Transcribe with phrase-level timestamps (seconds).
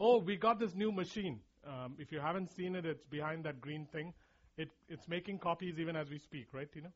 [0.00, 1.40] Oh, we got this new machine.
[1.66, 4.14] Um, if you haven't seen it, it's behind that green thing.
[4.56, 6.90] It, it's making copies even as we speak, right, Tina?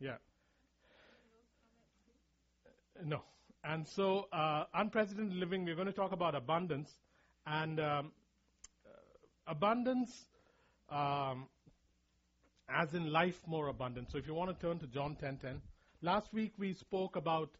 [0.00, 0.16] Yeah.
[3.04, 3.22] No.
[3.62, 6.90] And so, uh, unprecedented living, we're going to talk about abundance.
[7.46, 8.12] And um,
[8.86, 8.90] uh,
[9.46, 10.10] abundance,
[10.88, 11.46] um,
[12.68, 14.10] as in life more abundant.
[14.10, 15.60] So, if you want to turn to John 10:10,
[16.00, 17.50] last week we spoke about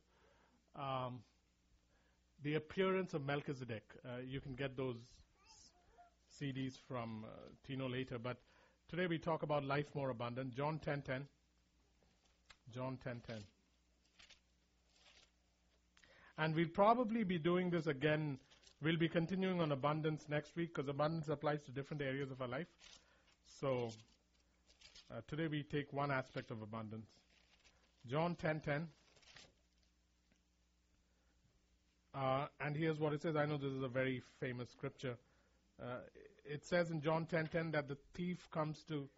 [0.75, 1.21] um,
[2.43, 3.83] the appearance of Melchizedek.
[4.05, 4.97] Uh, you can get those
[6.41, 7.29] CDs from uh,
[7.67, 8.39] Tino later, but
[8.89, 10.55] today we talk about life more abundant.
[10.55, 11.27] John 10:10.
[12.73, 13.43] John 10:10.
[16.39, 18.39] And we'll probably be doing this again.
[18.81, 22.49] We'll be continuing on abundance next week because abundance applies to different areas of our
[22.49, 22.69] life.
[23.61, 23.91] So
[25.11, 27.07] uh, today we take one aspect of abundance.
[28.07, 28.87] John 10:10.
[32.15, 33.37] Uh, and here's what it says.
[33.37, 35.17] I know this is a very famous scripture.
[35.81, 36.01] Uh,
[36.45, 39.09] it says in John 10:10 that the thief comes to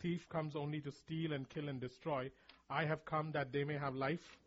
[0.00, 2.30] thief comes only to steal and kill and destroy.
[2.70, 4.38] I have come that they may have life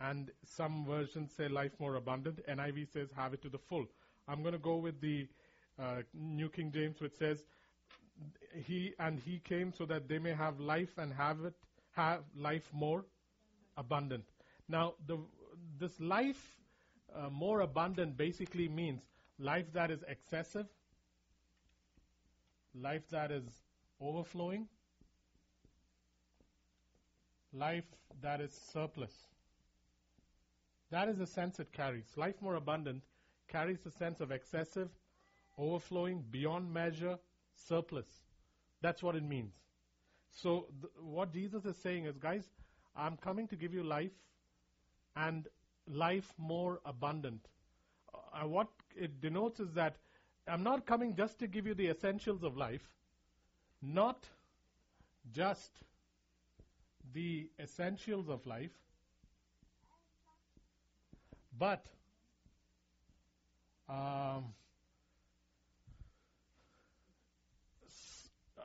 [0.00, 2.40] and some versions say life more abundant.
[2.46, 3.86] NIV says have it to the full.
[4.28, 5.26] I'm going to go with the
[5.78, 7.42] uh, New King James, which says
[8.54, 11.54] he and he came so that they may have life and have it
[11.92, 13.04] have life more
[13.76, 14.24] abundant.
[14.68, 15.18] Now, the,
[15.78, 16.61] this life
[17.14, 19.02] uh, more abundant basically means
[19.38, 20.66] life that is excessive,
[22.74, 23.44] life that is
[24.00, 24.66] overflowing,
[27.52, 27.84] life
[28.20, 29.12] that is surplus.
[30.90, 32.06] That is the sense it carries.
[32.16, 33.02] Life more abundant
[33.48, 34.88] carries the sense of excessive,
[35.58, 37.18] overflowing, beyond measure,
[37.54, 38.06] surplus.
[38.82, 39.52] That's what it means.
[40.30, 42.44] So, th- what Jesus is saying is, guys,
[42.96, 44.12] I'm coming to give you life
[45.16, 45.46] and
[45.88, 47.48] life more abundant.
[48.14, 49.96] Uh, what it denotes is that
[50.46, 52.82] I'm not coming just to give you the essentials of life,
[53.80, 54.26] not
[55.32, 55.70] just
[57.12, 58.72] the essentials of life,
[61.58, 61.86] but
[63.88, 64.54] um,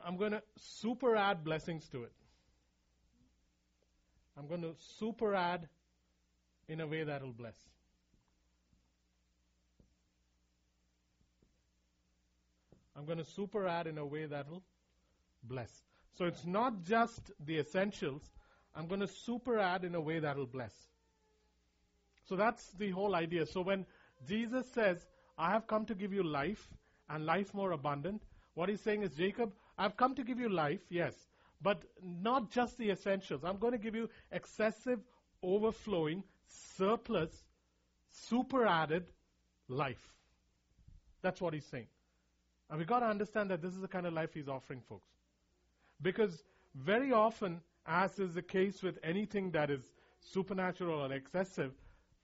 [0.04, 2.12] I'm going to super add blessings to it.
[4.38, 5.68] I'm going to super add
[6.68, 7.56] in a way that will bless.
[12.96, 14.62] I'm going to super add in a way that will
[15.44, 15.70] bless.
[16.16, 18.22] So it's not just the essentials.
[18.74, 20.72] I'm going to super add in a way that will bless.
[22.28, 23.46] So that's the whole idea.
[23.46, 23.86] So when
[24.26, 25.06] Jesus says,
[25.38, 26.68] I have come to give you life
[27.08, 28.22] and life more abundant,
[28.54, 31.14] what he's saying is, Jacob, I've come to give you life, yes,
[31.62, 33.44] but not just the essentials.
[33.44, 34.98] I'm going to give you excessive,
[35.42, 37.30] overflowing, surplus,
[38.10, 39.04] superadded
[39.68, 40.12] life.
[41.22, 41.86] That's what he's saying.
[42.70, 45.08] And we've got to understand that this is the kind of life he's offering, folks.
[46.02, 46.42] Because
[46.74, 49.82] very often, as is the case with anything that is
[50.20, 51.72] supernatural or excessive,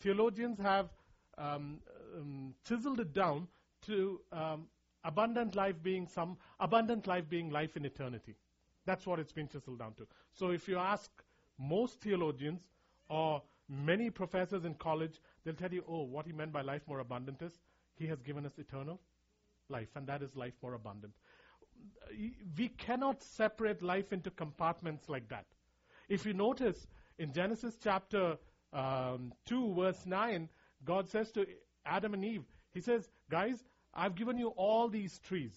[0.01, 0.91] theologians have
[1.39, 1.79] um,
[2.17, 3.49] um, chiseled it down
[3.87, 4.67] to um,
[5.05, 8.35] abundant life being some abundant life being life in eternity.
[8.87, 10.07] That's what it's been chiseled down to.
[10.33, 11.11] So if you ask
[11.59, 12.61] most theologians
[13.09, 17.01] or many professors in college, they'll tell you, oh, what he meant by life more
[17.01, 17.53] abundant is
[17.95, 19.01] he has given us eternal
[19.69, 21.13] life, and that is life more abundant.
[22.57, 25.47] We cannot separate life into compartments like that.
[26.09, 26.87] If you notice
[27.19, 28.37] in Genesis chapter
[28.73, 30.49] um, 2, verse 9,
[30.85, 31.47] God says to
[31.87, 33.63] Adam and Eve, He says, Guys,
[33.95, 35.53] I've given you all these trees.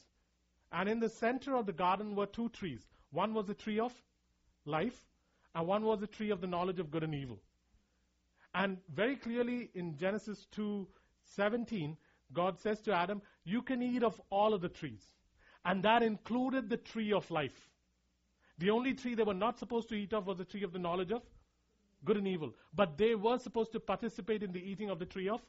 [0.71, 2.81] And in the center of the garden were two trees.
[3.11, 3.93] One was the tree of
[4.65, 4.99] life,
[5.55, 7.39] and one was the tree of the knowledge of good and evil.
[8.57, 11.95] And very clearly in Genesis 2:17,
[12.33, 15.05] God says to Adam, "You can eat of all of the trees."
[15.63, 17.69] And that included the tree of life.
[18.57, 20.79] The only tree they were not supposed to eat of was the tree of the
[20.79, 21.23] knowledge of
[22.03, 22.55] good and evil.
[22.73, 25.45] But they were supposed to participate in the eating of the tree of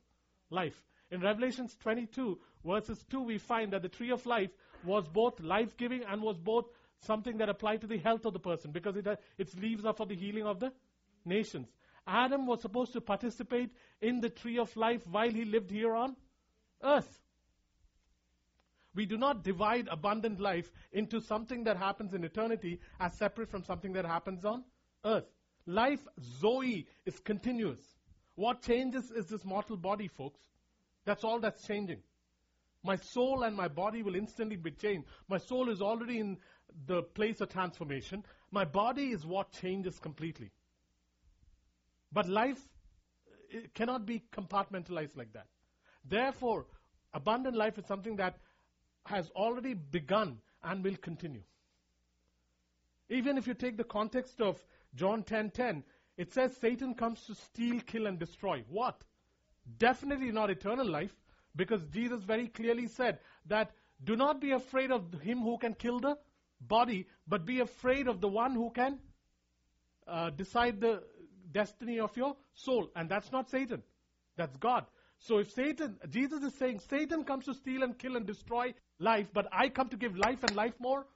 [0.50, 0.84] life.
[1.10, 4.50] In Revelations 22, verses 2, we find that the tree of life
[4.84, 6.68] was both life giving and was both
[7.00, 9.94] something that applied to the health of the person because it, uh, its leaves are
[9.94, 10.72] for the healing of the
[11.24, 11.68] nations.
[12.08, 13.70] Adam was supposed to participate
[14.00, 16.16] in the tree of life while he lived here on
[16.82, 17.20] earth.
[18.94, 23.62] We do not divide abundant life into something that happens in eternity as separate from
[23.62, 24.64] something that happens on
[25.04, 25.26] earth.
[25.66, 26.00] Life,
[26.40, 27.78] Zoe, is continuous.
[28.34, 30.40] What changes is this mortal body, folks.
[31.04, 31.98] That's all that's changing.
[32.82, 35.06] My soul and my body will instantly be changed.
[35.28, 36.38] My soul is already in
[36.86, 38.24] the place of transformation.
[38.50, 40.50] My body is what changes completely.
[42.12, 42.60] But life
[43.74, 45.46] cannot be compartmentalized like that.
[46.04, 46.66] Therefore,
[47.14, 48.38] Abundant life is something that
[49.06, 51.42] has already begun and will continue.
[53.08, 54.64] Even if you take the context of
[54.94, 55.82] John 10:10,
[56.16, 58.62] it says Satan comes to steal, kill and destroy.
[58.68, 59.04] What?
[59.78, 61.16] Definitely not eternal life
[61.56, 63.72] because Jesus very clearly said that
[64.04, 66.18] do not be afraid of him who can kill the
[66.60, 69.00] body, but be afraid of the one who can
[70.06, 71.02] uh, decide the
[71.52, 72.90] destiny of your soul.
[72.94, 73.82] And that's not Satan,
[74.36, 74.86] that's God.
[75.20, 79.28] So if Satan, Jesus is saying, Satan comes to steal and kill and destroy life,
[79.32, 81.06] but I come to give life and life more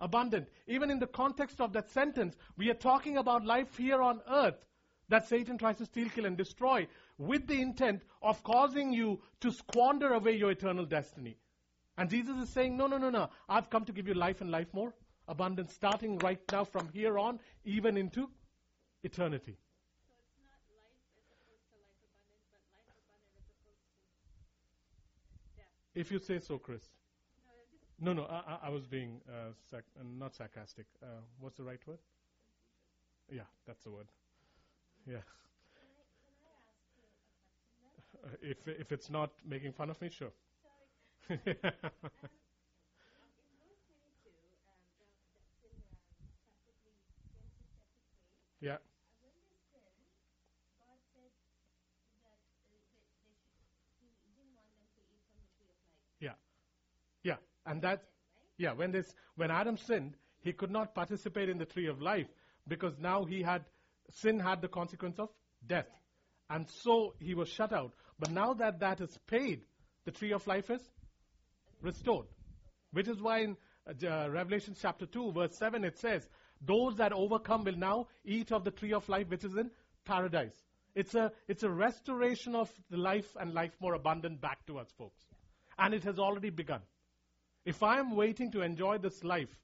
[0.00, 0.48] abundant.
[0.66, 4.64] Even in the context of that sentence, we are talking about life here on earth
[5.10, 6.86] that Satan tries to steal, kill, and destroy
[7.18, 11.36] with the intent of causing you to squander away your eternal destiny.
[11.98, 13.28] And Jesus is saying, No, no, no, no.
[13.48, 14.94] I've come to give you life and life more
[15.28, 18.30] abundant, starting right now from here on, even into
[19.02, 19.58] eternity.
[20.06, 23.06] So it's not life as opposed to life abundant, but life
[23.36, 23.92] abundant as
[24.66, 25.79] opposed to death.
[25.94, 26.90] If you say so, Chris.
[28.00, 30.86] No, No, I, I- was being uh, sac- uh, not sarcastic.
[31.02, 31.06] Uh,
[31.38, 31.98] what's the right word?
[33.30, 34.08] Yeah, that's the word.
[35.06, 35.18] Yeah.
[38.24, 40.32] Uh, if if it's not making fun of me, sure.
[43.40, 47.74] In verse 22, um, down, that's in um, chapter 3, Genesis chapter 3.
[48.60, 48.78] yeah,
[49.20, 49.96] And when they sinned,
[50.78, 51.58] God said that
[52.22, 52.38] uh,
[52.68, 53.58] they, they should,
[54.24, 55.96] He didn't want them to eat from the tree of life.
[57.22, 58.04] yeah, and that,
[58.56, 58.72] yeah.
[58.72, 62.28] When this when Adam sinned, he could not participate in the tree of life
[62.66, 63.64] because now he had
[64.10, 65.28] sin had the consequence of
[65.66, 65.88] death,
[66.48, 67.92] and so he was shut out.
[68.18, 69.62] But now that that is paid,
[70.04, 70.82] the tree of life is
[71.82, 72.26] restored.
[72.92, 76.28] Which is why in uh, uh, Revelation chapter 2, verse 7, it says,
[76.60, 79.70] Those that overcome will now eat of the tree of life which is in
[80.04, 80.54] paradise.
[80.94, 84.88] It's a, it's a restoration of the life and life more abundant back to us,
[84.98, 85.22] folks.
[85.78, 86.80] And it has already begun.
[87.64, 89.60] If I am waiting to enjoy this life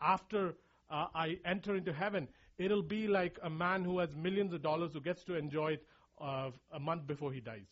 [0.00, 0.54] after
[0.90, 2.28] uh, I enter into heaven,
[2.58, 5.86] it'll be like a man who has millions of dollars who gets to enjoy it
[6.20, 7.68] uh, a month before he dies.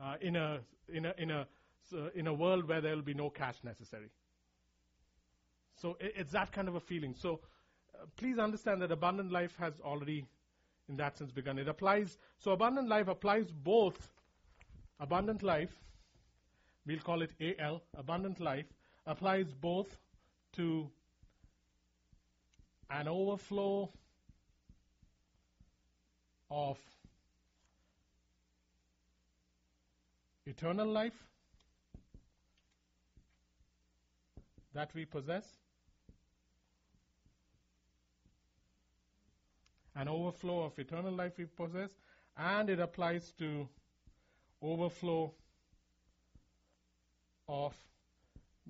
[0.00, 0.58] Uh, in a
[0.92, 1.46] in a in a
[2.14, 4.10] in a world where there will be no cash necessary.
[5.76, 7.14] So it's that kind of a feeling.
[7.14, 7.40] So
[7.94, 10.24] uh, please understand that abundant life has already,
[10.88, 11.58] in that sense, begun.
[11.58, 12.18] It applies.
[12.38, 14.10] So abundant life applies both.
[15.00, 15.82] Abundant life,
[16.86, 17.82] we'll call it AL.
[17.96, 18.66] Abundant life
[19.06, 19.96] applies both
[20.52, 20.90] to
[22.90, 23.90] an overflow
[26.50, 26.78] of
[30.46, 31.26] eternal life
[34.74, 35.46] that we possess,
[39.96, 41.90] an overflow of eternal life we possess,
[42.36, 43.68] and it applies to
[44.60, 45.32] overflow
[47.48, 47.74] of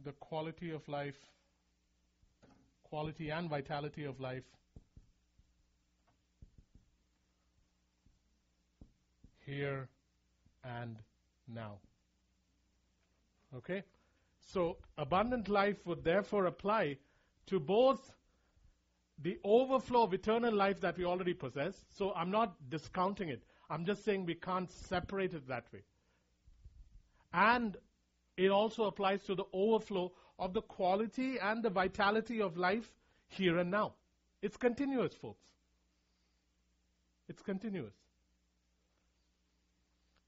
[0.05, 1.19] the quality of life,
[2.83, 4.45] quality and vitality of life
[9.47, 9.89] here
[10.65, 10.97] and
[11.49, 11.79] now.
[13.57, 13.83] Okay?
[14.41, 16.99] So, abundant life would therefore apply
[17.47, 18.13] to both
[19.23, 21.85] the overflow of eternal life that we already possess.
[21.91, 23.43] So, I'm not discounting it.
[23.71, 25.83] I'm just saying we can't separate it that way.
[27.33, 27.77] And
[28.37, 32.91] it also applies to the overflow of the quality and the vitality of life
[33.29, 33.95] here and now.
[34.43, 35.45] It's continuous, folks.
[37.29, 37.95] It's continuous.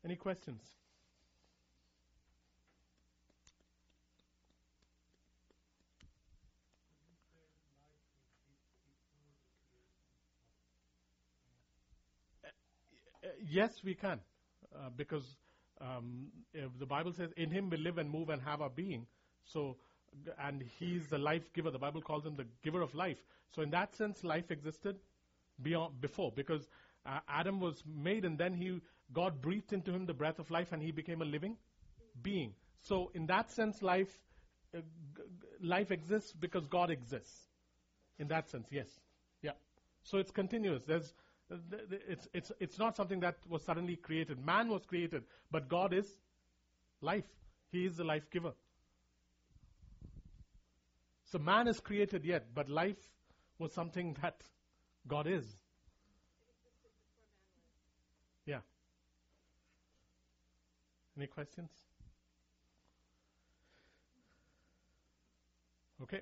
[0.04, 0.62] Any questions?
[12.44, 14.20] Uh, yes, we can,
[14.74, 15.24] uh, because
[15.80, 16.28] um,
[16.78, 19.06] the Bible says, "In Him we live and move and have our being."
[19.44, 19.76] So,
[20.38, 21.70] and He's the life giver.
[21.70, 23.18] The Bible calls Him the giver of life.
[23.50, 24.96] So, in that sense, life existed
[25.62, 26.68] beyond before, because
[27.04, 28.80] uh, Adam was made, and then He
[29.12, 31.56] God breathed into him the breath of life, and he became a living
[32.22, 32.54] being.
[32.82, 34.18] So, in that sense, life
[34.76, 34.80] uh,
[35.60, 37.48] life exists because God exists.
[38.18, 38.88] In that sense, yes,
[39.42, 39.52] yeah.
[40.02, 40.84] So it's continuous.
[40.84, 41.14] There's th- th-
[41.50, 44.44] it's it's it's not something that was suddenly created.
[44.44, 46.06] Man was created, but God is
[47.00, 47.28] life.
[47.70, 48.52] He is the life giver.
[51.24, 52.96] So man is created yet, but life
[53.58, 54.40] was something that
[55.06, 55.56] God is.
[58.44, 58.60] Yeah.
[61.16, 61.70] Any questions?
[66.02, 66.20] Okay.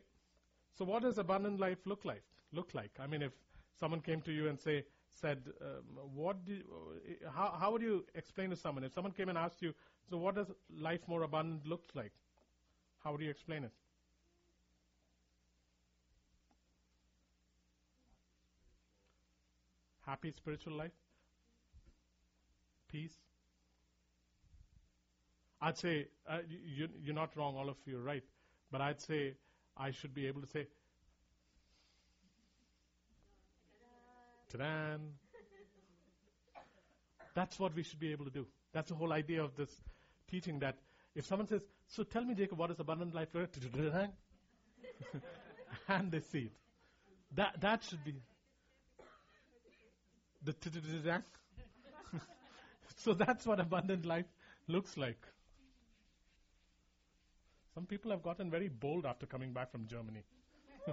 [0.78, 2.23] So what does abundant life look like?
[2.52, 2.93] Look like?
[2.99, 3.33] I mean, if
[3.78, 4.85] someone came to you and say,
[5.21, 5.83] said, um,
[6.14, 8.85] what do uh, how, how would you explain to someone?
[8.85, 9.75] If someone came and asked you,
[10.11, 12.12] so what does life more abundant looks like?
[13.02, 13.73] How would you explain it?
[20.06, 20.92] Happy spiritual life?
[22.88, 23.16] Peace?
[25.61, 28.23] I'd say, uh, you, you're not wrong, all of you are right.
[28.71, 29.35] But I'd say
[29.76, 30.66] I should be able to say,
[34.58, 34.96] ta
[37.34, 38.46] That's what we should be able to do.
[38.73, 39.70] That's the whole idea of this
[40.30, 40.76] teaching that
[41.14, 43.28] if someone says, So tell me, Jacob, what is abundant life?
[45.88, 46.52] and they see it.
[47.34, 48.14] That, that should be
[50.44, 50.52] the
[52.96, 54.26] so that's what abundant life
[54.68, 55.18] looks like.
[57.75, 60.23] Some people have gotten very bold after coming back from Germany.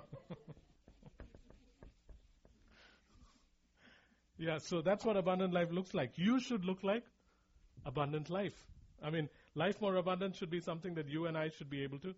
[4.41, 6.13] yeah, so that's what abundant life looks like.
[6.17, 7.03] You should look like
[7.85, 8.55] abundant life.
[9.03, 11.99] I mean, life more abundant should be something that you and I should be able
[11.99, 12.15] to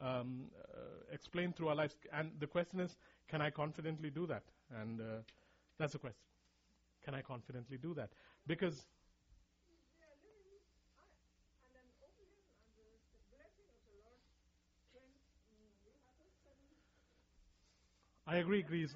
[0.00, 0.78] um, uh,
[1.12, 1.96] explain through our lives.
[2.12, 2.96] And the question is,
[3.28, 4.44] can I confidently do that?
[4.82, 5.04] And uh,
[5.78, 6.22] that's the question.
[7.04, 8.10] Can I confidently do that?
[8.46, 8.86] Because
[18.26, 18.94] I agree, Grease.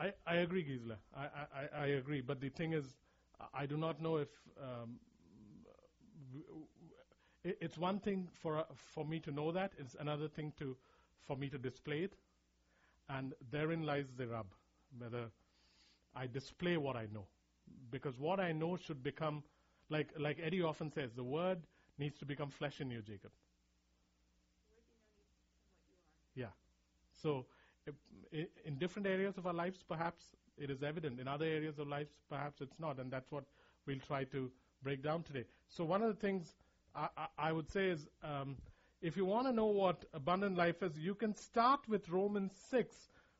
[0.00, 0.98] I, I agree, Gisela.
[1.16, 2.22] I, I, I agree.
[2.22, 2.96] But the thing is,
[3.54, 4.28] I do not know if
[4.60, 4.98] um,
[7.44, 9.72] it's one thing for uh, for me to know that.
[9.78, 10.76] It's another thing to
[11.26, 12.14] for me to display it,
[13.08, 14.46] and therein lies the rub.
[14.98, 15.26] Whether
[16.16, 17.26] I display what I know,
[17.90, 19.44] because what I know should become
[19.90, 21.60] like like Eddie often says, the word
[21.98, 23.32] needs to become flesh in you, Jacob.
[26.34, 26.52] Yeah.
[27.22, 27.46] So
[28.32, 30.22] in different areas of our lives, perhaps
[30.58, 31.20] it is evident.
[31.20, 32.98] In other areas of lives, perhaps it's not.
[32.98, 33.44] And that's what
[33.86, 34.50] we'll try to
[34.82, 35.44] break down today.
[35.68, 36.54] So, one of the things
[36.94, 38.56] I, I, I would say is um,
[39.02, 42.94] if you want to know what abundant life is, you can start with Romans 6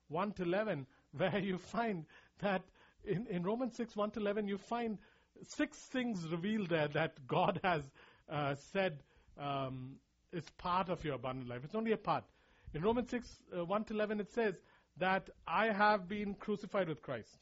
[0.09, 2.05] 1 to 11, where you find
[2.41, 2.63] that
[3.05, 4.99] in, in Romans 6 1 to 11, you find
[5.47, 7.83] six things revealed there that God has
[8.29, 9.03] uh, said
[9.39, 9.97] um,
[10.33, 11.63] is part of your abundant life.
[11.65, 12.25] It's only a part.
[12.73, 14.55] In Romans 6, uh, 1 to 11, it says
[14.97, 17.39] that I have been crucified with Christ.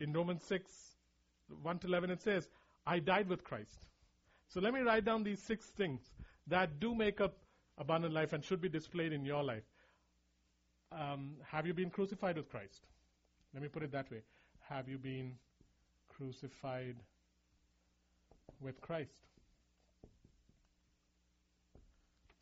[0.00, 0.70] In Romans 6,
[1.62, 2.48] 1 to 11, it says,
[2.86, 3.86] I died with Christ.
[4.48, 6.00] So let me write down these six things
[6.48, 7.36] that do make up
[7.78, 9.64] abundant life and should be displayed in your life.
[10.92, 12.86] Um, have you been crucified with Christ?
[13.52, 14.22] Let me put it that way.
[14.68, 15.32] Have you been
[16.08, 16.96] crucified
[18.60, 19.14] with Christ?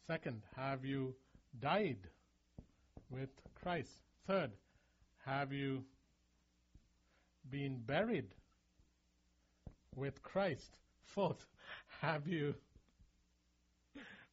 [0.07, 1.15] Second, have you
[1.59, 2.09] died
[3.11, 3.91] with Christ.
[4.27, 4.51] Third,
[5.25, 5.85] have you
[7.51, 8.35] been buried
[9.95, 10.77] with Christ?
[11.05, 11.47] Fourth,
[12.01, 12.55] have you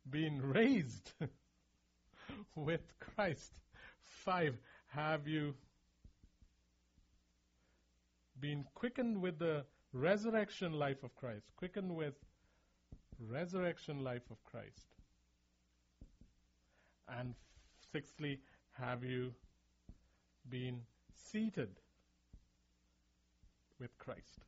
[0.09, 1.11] been raised
[2.55, 3.53] with Christ?
[4.01, 4.57] Five,
[4.87, 5.53] have you
[8.39, 11.51] been quickened with the resurrection life of Christ?
[11.57, 12.13] Quickened with
[13.19, 14.95] resurrection life of Christ.
[17.17, 17.33] And
[17.91, 18.39] sixthly,
[18.73, 19.33] have you
[20.49, 20.81] been
[21.31, 21.69] seated
[23.79, 24.45] with Christ?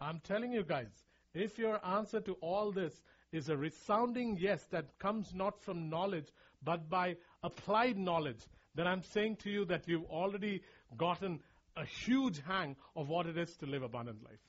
[0.00, 0.90] I'm telling you guys,
[1.32, 3.00] if your answer to all this
[3.32, 6.28] is a resounding yes that comes not from knowledge
[6.62, 8.40] but by applied knowledge,
[8.74, 10.62] then I'm saying to you that you've already
[10.96, 11.40] gotten
[11.76, 14.40] a huge hang of what it is to live abundant life.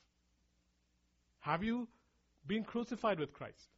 [1.40, 1.88] Have you
[2.48, 3.75] been crucified with Christ?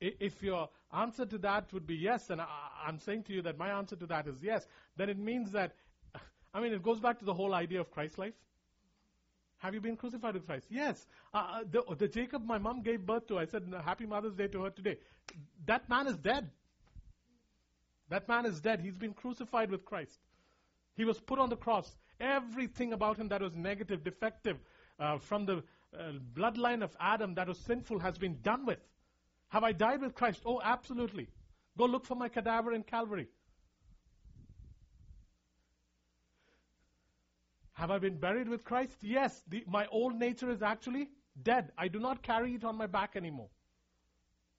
[0.00, 2.40] If your answer to that would be yes, and
[2.86, 5.74] I'm saying to you that my answer to that is yes, then it means that,
[6.54, 8.34] I mean, it goes back to the whole idea of Christ life.
[9.58, 10.66] Have you been crucified with Christ?
[10.68, 11.06] Yes.
[11.32, 14.48] Uh, uh the, the Jacob my mom gave birth to, I said, Happy Mother's Day
[14.48, 14.98] to her today.
[15.64, 16.50] That man is dead.
[18.10, 18.80] That man is dead.
[18.80, 20.18] He's been crucified with Christ.
[20.94, 21.96] He was put on the cross.
[22.20, 24.58] Everything about him that was negative, defective,
[24.98, 25.62] uh, from the
[25.98, 28.78] uh, bloodline of Adam that was sinful has been done with.
[29.48, 30.42] Have I died with Christ?
[30.44, 31.28] Oh, absolutely.
[31.78, 33.28] Go look for my cadaver in Calvary.
[37.74, 38.96] Have I been buried with Christ?
[39.02, 39.42] Yes.
[39.48, 41.10] The, my old nature is actually
[41.42, 41.72] dead.
[41.76, 43.50] I do not carry it on my back anymore.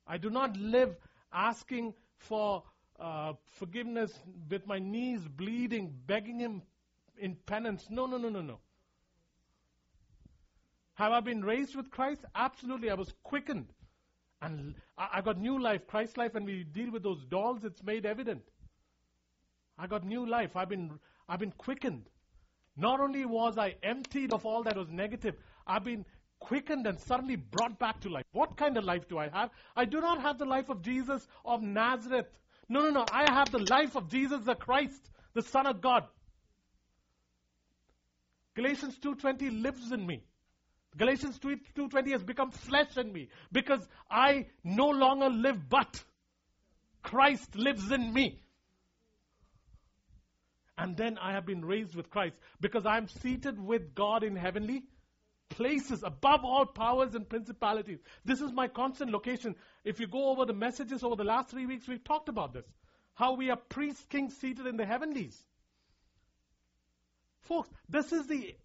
[0.05, 0.95] I do not live
[1.33, 2.63] asking for
[2.99, 4.13] uh, forgiveness
[4.49, 6.61] with my knees bleeding, begging Him
[7.17, 7.87] in penance.
[7.89, 8.59] No, no, no, no, no.
[10.93, 12.23] Have I been raised with Christ?
[12.35, 12.89] Absolutely.
[12.89, 13.73] I was quickened.
[14.41, 18.05] And I, got new life, Christ life, and we deal with those dolls, it's made
[18.05, 18.43] evident.
[19.77, 20.55] I got new life.
[20.55, 22.09] I've been, I've been quickened.
[22.75, 26.05] Not only was I emptied of all that was negative, I've been
[26.39, 28.25] quickened and suddenly brought back to life.
[28.31, 29.49] What kind of life do I have?
[29.75, 32.27] I do not have the life of Jesus of Nazareth.
[32.69, 33.05] No, no, no.
[33.11, 36.05] I have the life of Jesus the Christ, the Son of God.
[38.55, 40.23] Galatians 2:20 lives in me.
[40.97, 46.03] Galatians 2:20 has become flesh in me because I no longer live but
[47.03, 48.43] Christ lives in me.
[50.77, 54.35] And then I have been raised with Christ because I am seated with God in
[54.35, 54.83] heavenly
[55.49, 57.99] places above all powers and principalities.
[58.25, 59.55] This is my constant location.
[59.83, 62.65] If you go over the messages over the last three weeks, we've talked about this.
[63.15, 65.41] How we are priests, kings seated in the heavenlies.
[67.41, 68.55] Folks, this is the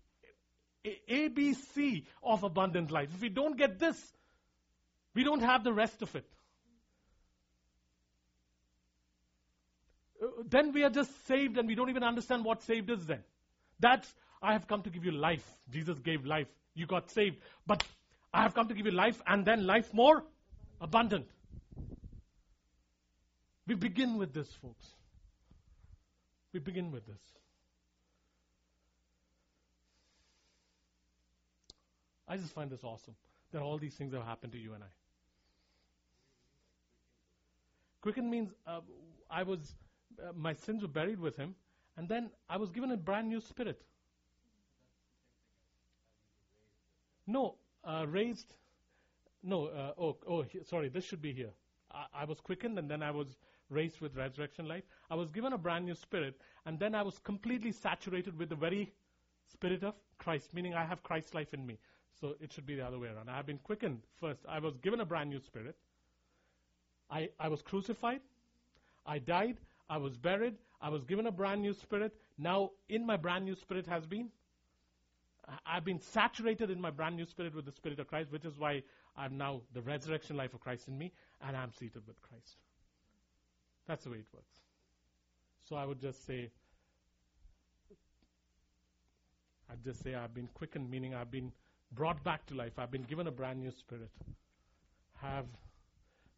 [0.85, 3.09] ABC of abundant life.
[3.15, 3.97] If we don't get this,
[5.15, 6.25] we don't have the rest of it.
[10.23, 13.23] Uh, then we are just saved and we don't even understand what saved is then.
[13.81, 15.47] That's, I have come to give you life.
[15.71, 16.49] Jesus gave life.
[16.75, 17.39] You got saved.
[17.67, 17.85] But
[18.33, 20.25] I have come to give you life and then life more
[20.81, 21.27] abundant.
[23.67, 24.87] We begin with this, folks.
[26.53, 27.21] We begin with this.
[32.33, 33.15] I just find this awesome
[33.53, 34.87] that all these things have happened to you and I.
[38.01, 38.81] Quicken means uh,
[39.31, 39.75] I was,
[40.19, 41.55] uh, my sins were buried with him,
[41.99, 43.83] and then I was given a brand new spirit.
[47.27, 48.55] No, uh, raised.
[49.43, 51.51] No, uh, oh, oh, sorry, this should be here.
[51.93, 53.37] I, I was quickened, and then I was
[53.69, 54.85] raised with resurrection life.
[55.11, 58.57] I was given a brand new spirit, and then I was completely saturated with the
[58.57, 58.91] very
[59.53, 61.79] spirit of Christ, meaning I have Christ's life in me.
[62.21, 63.29] So it should be the other way around.
[63.29, 64.41] I have been quickened first.
[64.49, 65.77] I was given a brand new spirit.
[67.11, 68.21] I, I was crucified.
[69.05, 69.59] I died.
[69.91, 70.55] I was buried.
[70.81, 72.15] I was given a brand new spirit.
[72.39, 74.29] Now, in my brand new spirit has been,
[75.67, 78.59] I've been saturated in my brand new spirit with the spirit of Christ, which is
[78.59, 78.83] why
[79.17, 81.13] I'm now the resurrection life of Christ in me,
[81.47, 82.57] and I'm seated with Christ.
[83.87, 84.55] That's the way it works.
[85.69, 86.51] So I would just say,
[89.71, 91.53] I'd just say I've been quickened, meaning I've been
[91.95, 92.73] brought back to life.
[92.79, 94.11] I've been given a brand new spirit.
[95.21, 95.47] Have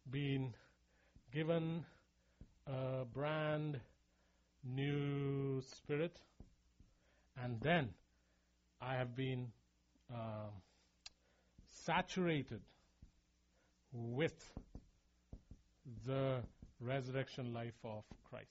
[0.09, 0.53] been
[1.33, 1.85] given
[2.67, 3.79] a brand
[4.63, 6.19] new spirit.
[7.41, 7.89] And then
[8.81, 9.47] I have been
[10.13, 10.49] uh,
[11.85, 12.61] saturated
[13.93, 14.53] with
[16.05, 16.39] the
[16.79, 18.49] resurrection life of Christ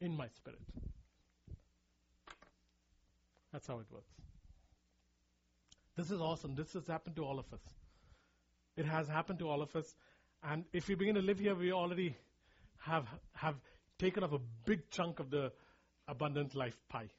[0.00, 0.60] in my spirit.
[3.52, 4.31] That's how it works.
[5.96, 6.54] This is awesome.
[6.54, 7.60] This has happened to all of us.
[8.76, 9.94] It has happened to all of us.
[10.42, 12.16] And if we begin to live here, we already
[12.78, 13.56] have, have
[13.98, 15.52] taken up a big chunk of the
[16.08, 17.10] abundant life pie.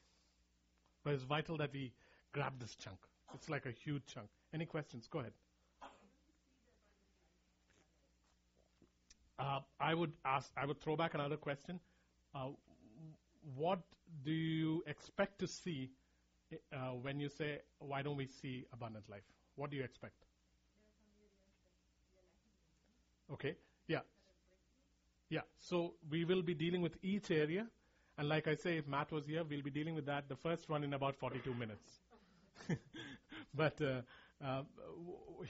[1.04, 1.92] But it's vital that we
[2.32, 2.98] grab this chunk.
[3.34, 4.28] It's like a huge chunk.
[4.52, 5.06] Any questions?
[5.08, 5.32] Go ahead.
[9.38, 10.50] Uh, I would ask.
[10.56, 11.80] I would throw back another question.
[12.34, 12.48] Uh,
[13.56, 13.80] what
[14.24, 15.90] do you expect to see
[16.72, 19.24] uh, when you say, "Why don't we see abundant life?"
[19.56, 20.24] What do you expect?
[23.32, 23.56] Okay.
[23.88, 24.00] Yeah.
[25.28, 25.40] Yeah.
[25.58, 27.66] So we will be dealing with each area,
[28.18, 30.28] and like I say, if Matt was here, we'll be dealing with that.
[30.28, 31.88] The first one in about 42 minutes.
[33.54, 34.02] but uh,
[34.44, 34.62] uh,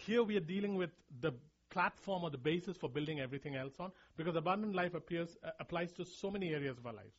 [0.06, 0.90] here we are dealing with
[1.20, 1.32] the
[1.70, 5.92] platform or the basis for building everything else on, because abundant life appears uh, applies
[5.92, 7.16] to so many areas of our lives,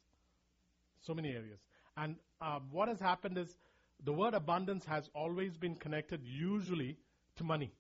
[1.02, 1.60] so many areas.
[1.98, 3.56] And uh, what has happened is
[4.04, 6.98] the word abundance has always been connected usually
[7.38, 7.72] to money,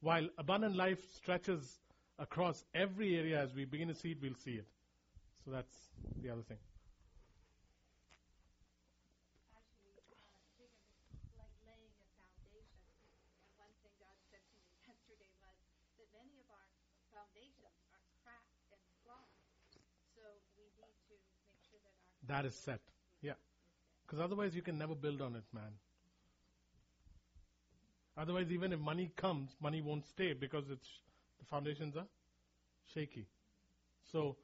[0.00, 1.80] while abundant life stretches
[2.18, 3.40] across every area.
[3.40, 4.66] As we begin to see it, we'll see it.
[5.44, 5.74] So that's
[6.22, 6.58] the other thing.
[9.56, 10.40] Actually, bigger than
[11.36, 12.80] like laying a foundation.
[13.44, 15.56] And one thing God said to me yesterday was
[15.96, 16.68] that many of our
[17.12, 19.32] foundations are cracked and flawed.
[20.16, 20.24] So
[20.56, 20.68] we
[21.08, 22.80] need to make sure that our That is set.
[23.20, 23.36] Yeah.
[24.10, 25.70] Because otherwise, you can never build on it, man.
[28.18, 30.88] Otherwise, even if money comes, money won't stay because it's
[31.38, 32.06] the foundations are
[32.92, 33.28] shaky.
[34.10, 34.34] So,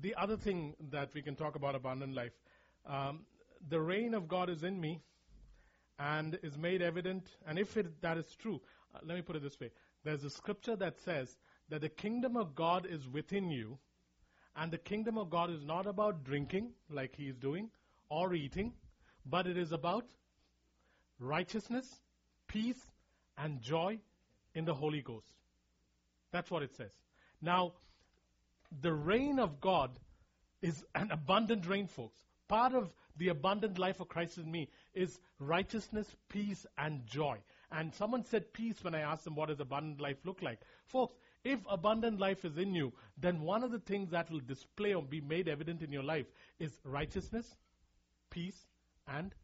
[0.00, 2.32] the other thing that we can talk about abundant life,
[2.86, 3.26] um,
[3.68, 5.02] the reign of God is in me,
[5.98, 7.28] and is made evident.
[7.46, 8.58] And if it, that is true,
[8.94, 9.70] uh, let me put it this way:
[10.02, 11.36] there's a scripture that says
[11.68, 13.76] that the kingdom of God is within you,
[14.56, 17.68] and the kingdom of God is not about drinking, like he is doing,
[18.08, 18.72] or eating,
[19.26, 20.04] but it is about
[21.18, 21.86] righteousness,
[22.46, 22.80] peace,
[23.36, 23.98] and joy
[24.54, 25.32] in the Holy Ghost.
[26.32, 26.92] That's what it says.
[27.40, 27.72] Now,
[28.80, 29.90] the reign of God
[30.60, 32.18] is an abundant reign, folks.
[32.48, 37.38] part of the abundant life of Christ in me is righteousness, peace, and joy.
[37.70, 40.60] And someone said peace when I asked them what does abundant life look like.
[40.86, 44.94] Folks, if abundant life is in you, then one of the things that will display
[44.94, 46.26] or be made evident in your life
[46.58, 47.56] is righteousness,
[48.38, 48.58] peace,
[49.06, 49.34] and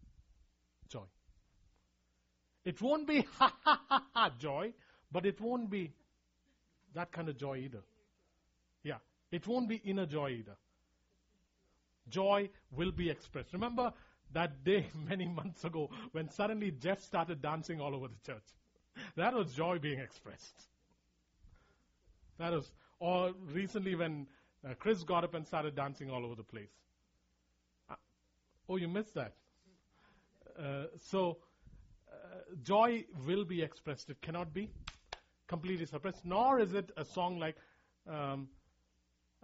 [0.89, 1.09] joy.
[2.65, 4.73] It won't be ha ha ha ha joy,
[5.11, 5.93] but it won't be
[6.95, 7.83] that kind of joy either.
[8.83, 8.99] Yeah,
[9.33, 10.57] it won't be inner joy either.
[12.09, 13.53] Joy will be expressed.
[13.53, 13.93] Remember
[14.33, 18.49] that day many months ago when suddenly Jeff started dancing all over the church?
[19.17, 20.69] That was joy being expressed.
[22.39, 24.27] That was, or recently when
[24.65, 26.71] uh, Chris got up and started dancing all over the place.
[28.69, 29.35] Oh, you missed that.
[30.59, 31.39] Uh, so,
[32.11, 32.15] uh,
[32.63, 34.09] joy will be expressed.
[34.11, 34.71] It cannot be
[35.47, 37.57] completely suppressed, nor is it a song like,
[38.09, 38.49] um,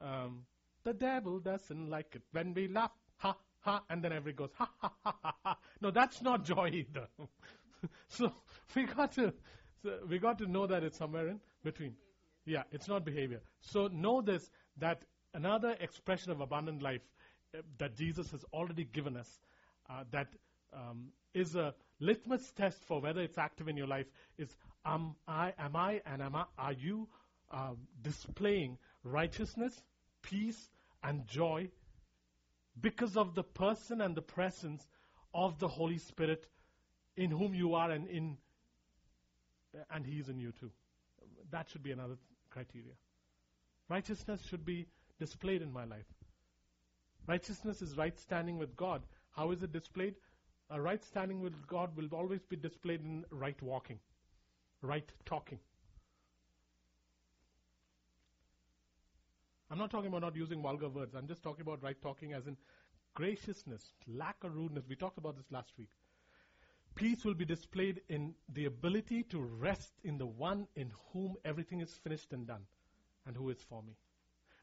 [0.00, 0.44] um,
[0.84, 4.70] the devil doesn't like it when we laugh, ha, ha, and then everybody goes, ha,
[4.78, 5.58] ha, ha, ha, ha.
[5.82, 7.06] No, that's not joy either.
[8.08, 8.32] so
[8.74, 9.34] we got to,
[9.82, 11.94] so we got to know that it's somewhere in between.
[12.46, 13.42] Yeah, it's not behavior.
[13.60, 15.02] So know this, that
[15.34, 17.02] another expression of abundant life
[17.78, 19.28] that Jesus has already given us,
[19.88, 20.28] uh, that
[20.72, 24.06] um, is a litmus test for whether it's active in your life,
[24.38, 27.08] is am I, am I, and am I, are you
[27.50, 29.82] uh, displaying righteousness,
[30.22, 30.68] peace,
[31.02, 31.68] and joy
[32.80, 34.86] because of the person and the presence
[35.34, 36.46] of the Holy Spirit
[37.16, 38.36] in whom you are and in
[39.92, 40.70] and he is in you too.
[41.50, 42.16] That should be another
[42.50, 42.92] criteria.
[43.88, 44.86] Righteousness should be
[45.18, 46.06] displayed in my life.
[47.26, 49.02] Righteousness is right standing with God.
[49.30, 50.16] How is it displayed?
[50.70, 53.98] A right standing with God will always be displayed in right walking,
[54.82, 55.58] right talking.
[59.70, 61.14] I'm not talking about not using vulgar words.
[61.14, 62.56] I'm just talking about right talking as in
[63.14, 64.84] graciousness, lack of rudeness.
[64.88, 65.90] We talked about this last week.
[66.96, 71.80] Peace will be displayed in the ability to rest in the one in whom everything
[71.80, 72.62] is finished and done,
[73.26, 73.94] and who is for me.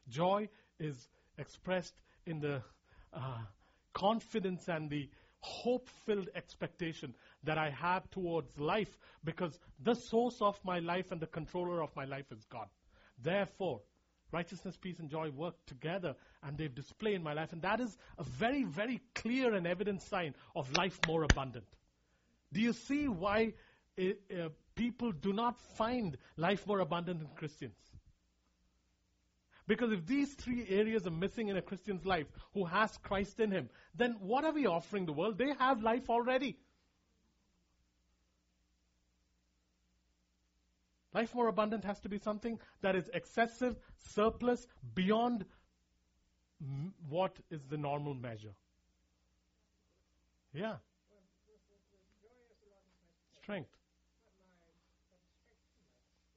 [0.08, 1.94] Joy is expressed
[2.28, 2.62] in the
[3.12, 3.38] uh,
[3.94, 5.08] confidence and the
[5.40, 7.14] hope filled expectation
[7.44, 11.94] that I have towards life because the source of my life and the controller of
[11.96, 12.68] my life is God.
[13.22, 13.80] Therefore,
[14.32, 17.52] righteousness, peace, and joy work together and they've displayed in my life.
[17.52, 21.66] And that is a very, very clear and evident sign of life more abundant.
[22.52, 23.54] Do you see why
[23.98, 27.76] uh, people do not find life more abundant in Christians?
[29.68, 33.50] Because if these three areas are missing in a Christian's life who has Christ in
[33.52, 35.38] him, then what are we offering the world?
[35.38, 36.56] They have life already.
[41.12, 43.76] Life more abundant has to be something that is excessive,
[44.14, 45.44] surplus, beyond
[46.60, 48.54] m- what is the normal measure.
[50.54, 50.76] Yeah.
[53.42, 53.70] Strength.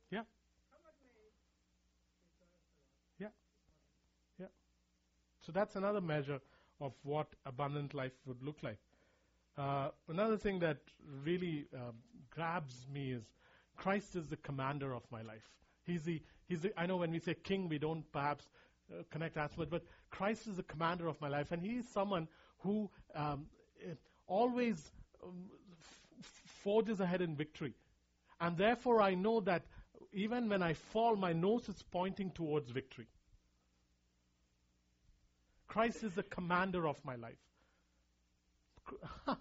[0.10, 0.24] Yeah.
[3.20, 3.28] Yeah.
[4.40, 4.48] Yeah.
[5.52, 6.40] So that's another measure
[6.80, 8.78] of what abundant life would look like.
[9.58, 10.78] Uh, another thing that
[11.26, 11.92] really uh,
[12.30, 13.24] grabs me is
[13.76, 15.50] Christ is the commander of my life.
[15.84, 18.46] He's the, he's the, I know when we say king, we don't perhaps
[18.90, 21.90] uh, connect as much, but Christ is the commander of my life, and he is
[21.90, 23.48] someone who um,
[24.28, 24.90] always
[25.22, 25.50] um,
[26.64, 27.74] forges ahead in victory.
[28.40, 29.64] And therefore, I know that
[30.14, 33.08] even when I fall, my nose is pointing towards victory.
[35.72, 37.38] Christ is the commander of my life.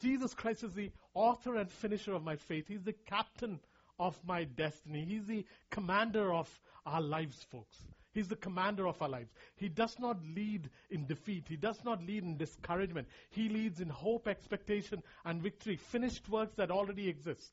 [0.00, 2.66] Jesus Christ is the author and finisher of my faith.
[2.66, 3.60] He's the captain
[3.98, 5.04] of my destiny.
[5.04, 6.48] He's the commander of
[6.86, 7.76] our lives, folks.
[8.14, 9.34] He's the commander of our lives.
[9.56, 11.44] He does not lead in defeat.
[11.46, 13.06] He does not lead in discouragement.
[13.28, 15.76] He leads in hope, expectation, and victory.
[15.76, 17.52] Finished works that already exist.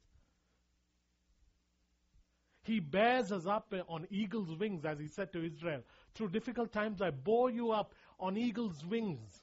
[2.64, 5.82] He bears us up on eagle's wings, as he said to Israel.
[6.14, 9.42] Through difficult times, I bore you up on eagle's wings.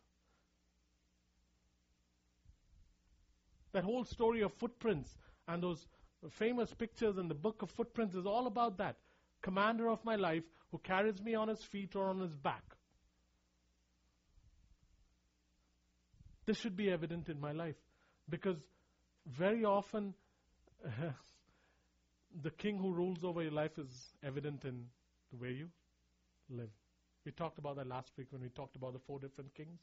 [3.72, 5.14] That whole story of footprints
[5.46, 5.86] and those
[6.30, 8.96] famous pictures in the book of footprints is all about that.
[9.42, 12.62] Commander of my life who carries me on his feet or on his back.
[16.44, 17.76] This should be evident in my life
[18.28, 18.56] because
[19.26, 20.14] very often
[22.42, 23.90] the king who rules over your life is
[24.22, 24.86] evident in
[25.30, 25.68] the way you
[26.50, 26.70] live.
[27.24, 29.80] We talked about that last week when we talked about the four different kings.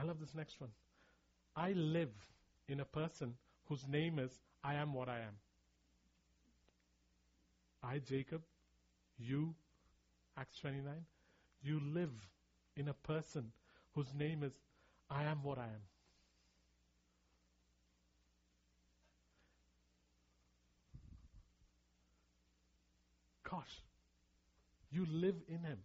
[0.00, 0.70] I love this next one.
[1.56, 2.12] I live
[2.68, 3.34] in a person
[3.68, 4.30] whose name is
[4.62, 5.34] I am what I am.
[7.82, 8.42] I, Jacob,
[9.18, 9.54] You,
[10.36, 10.84] Acts 29,
[11.62, 12.12] you live
[12.76, 13.50] in a person
[13.94, 14.52] whose name is
[15.10, 15.82] I am what I am.
[23.50, 23.82] Gosh,
[24.90, 25.78] you live in Him.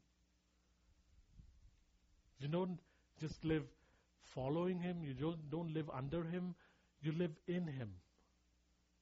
[2.39, 2.79] You don't
[3.19, 3.63] just live
[4.35, 6.55] following Him, you don't, don't live under Him,
[7.01, 7.89] you live in Him.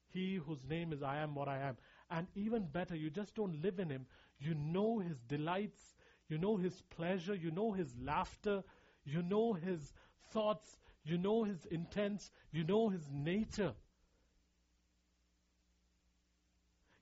[0.09, 1.77] He whose name is I am what I am.
[2.09, 4.05] And even better, you just don't live in Him,
[4.39, 5.95] you know His delights,
[6.29, 8.63] you know His pleasure, you know His laughter,
[9.05, 9.93] you know His
[10.31, 13.73] thoughts, you know His intents, you know His nature.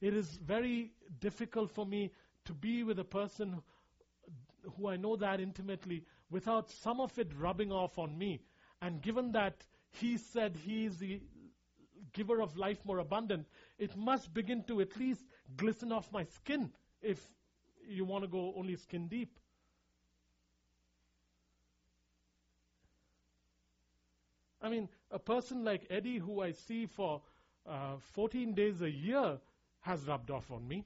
[0.02, 2.12] It is very difficult for me
[2.46, 3.62] to be with a person
[4.78, 8.42] who I know that intimately without some of it rubbing off on me.
[8.82, 11.22] And given that he said he is the
[12.14, 15.26] giver of life more abundant, it must begin to at least
[15.58, 17.20] glisten off my skin if
[17.88, 19.40] you want to go only skin deep.
[24.62, 27.22] I mean, a person like Eddie, who I see for
[27.66, 29.40] uh, 14 days a year,
[29.82, 30.84] has rubbed off on me.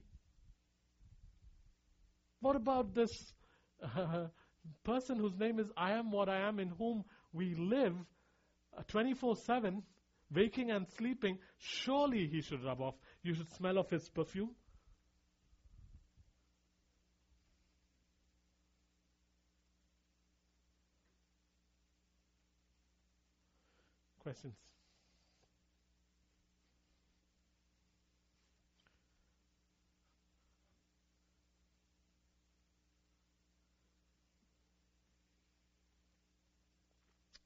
[2.43, 3.31] What about this
[3.81, 4.27] uh,
[4.83, 7.95] person whose name is I am what I am, in whom we live
[8.77, 9.81] uh, 24 7,
[10.29, 11.37] waking and sleeping?
[11.57, 12.95] Surely he should rub off.
[13.21, 14.49] You should smell of his perfume.
[24.19, 24.55] Questions?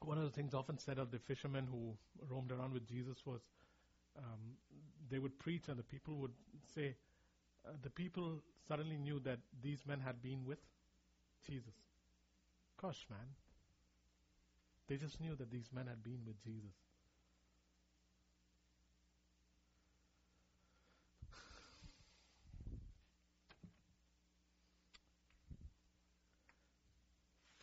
[0.07, 1.95] one of the things often said of the fishermen who
[2.29, 3.41] roamed around with Jesus was
[4.17, 4.57] um,
[5.09, 6.33] they would preach and the people would
[6.75, 6.95] say,
[7.65, 10.59] uh, the people suddenly knew that these men had been with
[11.45, 11.73] Jesus.
[12.81, 13.19] Gosh, man.
[14.87, 16.71] They just knew that these men had been with Jesus.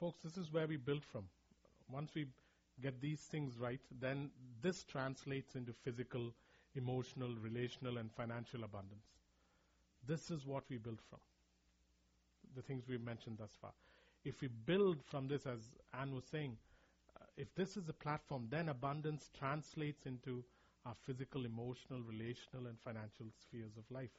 [0.01, 1.25] Folks, this is where we build from
[1.91, 2.27] once we
[2.83, 4.31] get these things right, then
[4.63, 6.33] this translates into physical,
[6.75, 9.07] emotional, relational, and financial abundance.
[10.07, 11.21] This is what we build from.
[12.55, 13.73] The things we've mentioned thus far.
[14.25, 15.61] If we build from this, as
[15.99, 16.57] Anne was saying,
[17.17, 20.45] uh, if this is a platform, then abundance translates into
[20.87, 24.11] our physical, emotional, relational, and financial spheres of life.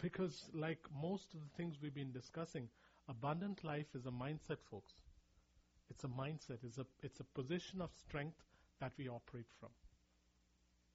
[0.00, 2.68] Because, like most of the things we've been discussing,
[3.10, 4.92] Abundant life is a mindset, folks.
[5.90, 6.58] It's a mindset.
[6.62, 8.42] It's a, it's a position of strength
[8.80, 9.70] that we operate from.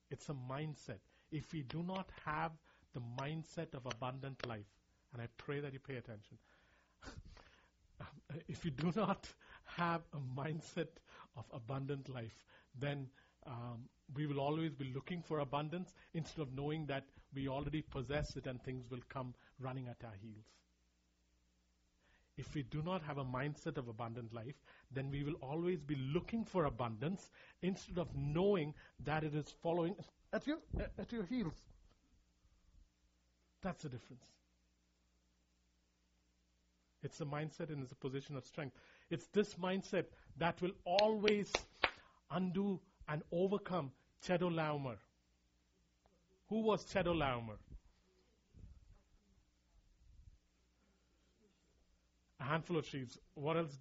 [0.10, 1.00] It's a mindset.
[1.32, 2.52] If we do not have
[2.94, 4.66] the mindset of abundant life,
[5.14, 6.38] and I pray that you pay attention,
[8.48, 9.28] if you do not
[9.66, 10.88] have a mindset
[11.36, 12.46] of abundant life,
[12.80, 13.08] then
[13.46, 18.36] um, we will always be looking for abundance instead of knowing that we already possess
[18.36, 20.46] it and things will come running at our heels.
[22.38, 24.56] If we do not have a mindset of abundant life,
[24.92, 28.74] then we will always be looking for abundance instead of knowing
[29.06, 29.96] that it is following
[30.34, 30.58] at your,
[30.98, 31.56] at your heels.
[33.62, 34.26] That's the difference.
[37.04, 38.76] It's a mindset and it's a position of strength.
[39.10, 40.06] It's this mindset
[40.38, 41.54] that will always
[42.32, 43.92] undo and overcome
[44.28, 44.98] Chedorlaomer.
[46.50, 47.58] Who was Chedorlaomer?
[52.46, 53.10] A handful of sheep.
[53.34, 53.76] What else?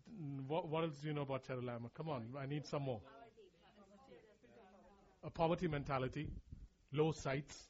[0.47, 1.93] What, what else do you know about Chedorlaomer?
[1.95, 3.01] Come on, I need some more.
[5.23, 6.31] A poverty mentality,
[6.93, 7.69] low sights.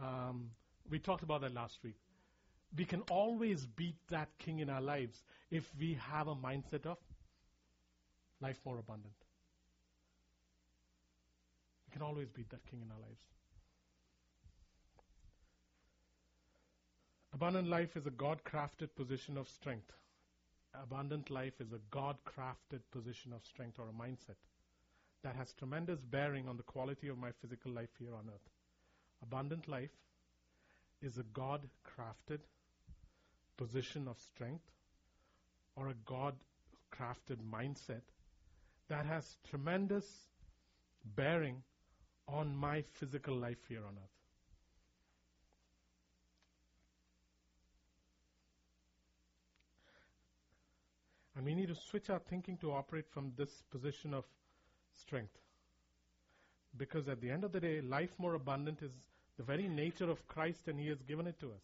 [0.00, 0.50] Um,
[0.90, 1.94] we talked about that last week.
[2.76, 6.98] We can always beat that king in our lives if we have a mindset of
[8.40, 9.14] life more abundant.
[11.86, 13.22] We can always beat that king in our lives.
[17.34, 19.90] Abundant life is a God crafted position of strength.
[20.82, 24.36] Abundant life is a God crafted position of strength or a mindset
[25.22, 28.50] that has tremendous bearing on the quality of my physical life here on earth.
[29.22, 29.90] Abundant life
[31.00, 32.40] is a God crafted
[33.56, 34.64] position of strength
[35.76, 36.34] or a God
[36.92, 38.02] crafted mindset
[38.88, 40.06] that has tremendous
[41.16, 41.62] bearing
[42.28, 44.11] on my physical life here on earth.
[51.36, 54.24] And we need to switch our thinking to operate from this position of
[54.92, 55.38] strength.
[56.76, 58.92] Because at the end of the day, life more abundant is
[59.36, 61.62] the very nature of Christ and He has given it to us.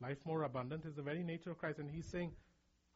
[0.00, 1.78] Life more abundant is the very nature of Christ.
[1.78, 2.32] And He's saying,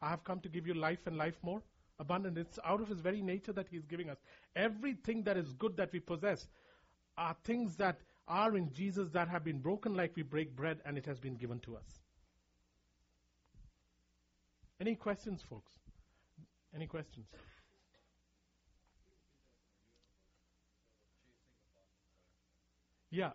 [0.01, 1.61] I have come to give you life and life more
[1.99, 2.37] abundant.
[2.37, 4.17] It's out of His very nature that He's giving us.
[4.55, 6.47] Everything that is good that we possess
[7.17, 10.97] are things that are in Jesus that have been broken like we break bread and
[10.97, 12.04] it has been given to us.
[14.79, 15.71] Any questions, folks?
[16.75, 17.27] Any questions?
[23.11, 23.31] Yeah,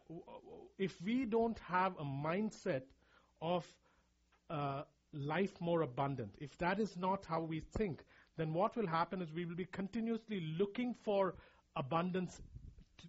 [0.78, 2.82] if we don't have a mindset
[3.40, 3.66] of
[4.50, 4.82] uh,
[5.14, 8.04] life more abundant, if that is not how we think,
[8.36, 11.34] then what will happen is we will be continuously looking for
[11.76, 12.42] abundance
[13.00, 13.08] t-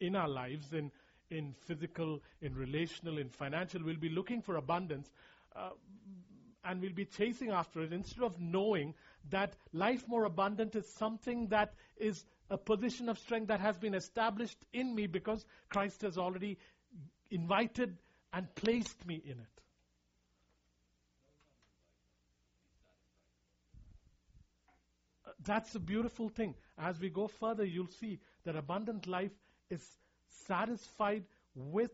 [0.00, 0.90] in our lives, in
[1.30, 3.82] in physical, in relational, in financial.
[3.84, 5.10] We'll be looking for abundance,
[5.54, 5.70] uh,
[6.64, 8.94] and we'll be chasing after it instead of knowing
[9.30, 13.94] that life more abundant is something that is a position of strength that has been
[13.94, 16.58] established in me because Christ has already
[17.30, 17.96] invited
[18.32, 19.46] and placed me in it.
[25.44, 26.54] That's a beautiful thing.
[26.76, 29.32] As we go further, you'll see that abundant life
[29.70, 29.82] is
[30.46, 31.92] satisfied with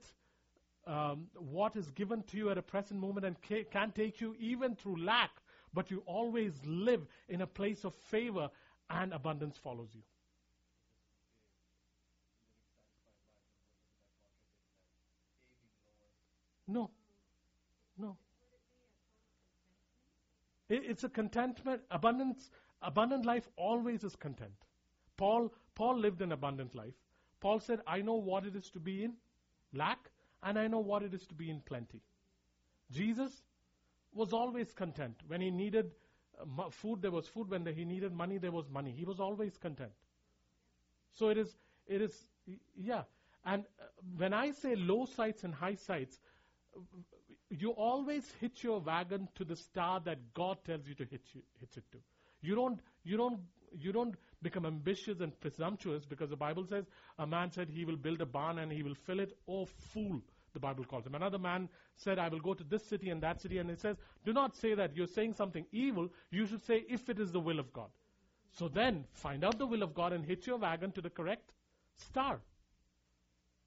[0.87, 4.35] um, what is given to you at a present moment and ca- can take you
[4.39, 5.31] even through lack,
[5.73, 8.51] but you always live in a place of favor
[8.91, 10.03] and abundance follows you.
[16.67, 16.91] No.
[17.99, 18.17] No.
[20.69, 21.83] It's a contentment.
[21.91, 22.51] Abundance,
[22.83, 24.53] abundant life always is content.
[25.17, 26.95] Paul, Paul lived an abundant life.
[27.41, 29.15] Paul said, I know what it is to be in
[29.75, 30.11] lack,
[30.45, 32.03] and I know what it is to be in plenty.
[32.93, 33.33] Jesus
[34.13, 35.17] was always content.
[35.27, 35.91] When he needed
[36.41, 37.51] uh, food, there was food.
[37.51, 38.95] When he needed money, there was money.
[38.97, 39.93] He was always content.
[41.13, 42.13] So it is, it is,
[42.77, 43.03] yeah.
[43.45, 43.85] And uh,
[44.17, 46.19] when I say low sights and high sights,
[46.77, 46.81] uh,
[47.51, 51.43] you always hitch your wagon to the star that God tells you to hitch, you,
[51.61, 51.99] hitch it to.
[52.43, 53.41] You don't, you don't,
[53.79, 56.85] you don't become ambitious and presumptuous because the Bible says
[57.19, 59.37] a man said he will build a barn and he will fill it.
[59.49, 60.21] Oh, fool,
[60.55, 61.15] the Bible calls him.
[61.15, 63.59] Another man said, I will go to this city and that city.
[63.59, 64.97] And it says, do not say that.
[64.97, 66.09] You're saying something evil.
[66.31, 67.91] You should say, if it is the will of God.
[68.53, 71.53] So then, find out the will of God and hitch your wagon to the correct
[71.97, 72.41] star.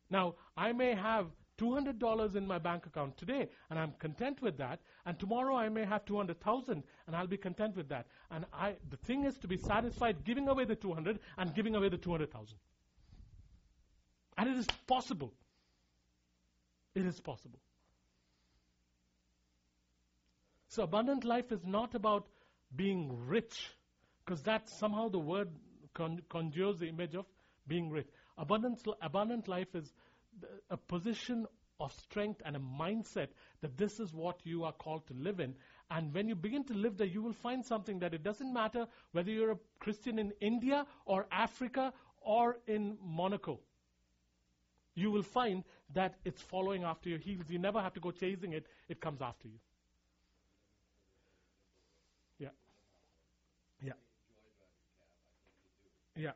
[0.10, 4.80] Now, I may have $200 in my bank account today, and I'm content with that.
[5.06, 8.06] And tomorrow I may have 200,000, and I'll be content with that.
[8.32, 11.90] And I, the thing is to be satisfied giving away the 200 and giving away
[11.90, 12.58] the 200,000.
[14.38, 15.34] And it is possible.
[16.98, 17.60] It is possible.
[20.70, 22.26] So abundant life is not about
[22.76, 23.70] being rich,
[24.26, 25.50] because that somehow the word
[25.94, 27.26] conjures the image of
[27.68, 28.08] being rich.
[28.36, 29.94] Abundance, abundant life is
[30.72, 31.46] a position
[31.80, 33.28] of strength and a mindset
[33.62, 35.54] that this is what you are called to live in.
[35.92, 38.88] And when you begin to live there, you will find something that it doesn't matter
[39.12, 43.60] whether you're a Christian in India or Africa or in Monaco.
[44.98, 47.46] You will find that it's following after your heels.
[47.50, 49.60] You never have to go chasing it, it comes after you.
[52.40, 52.50] Yeah.
[53.82, 53.94] Yeah.
[56.16, 56.32] Yeah.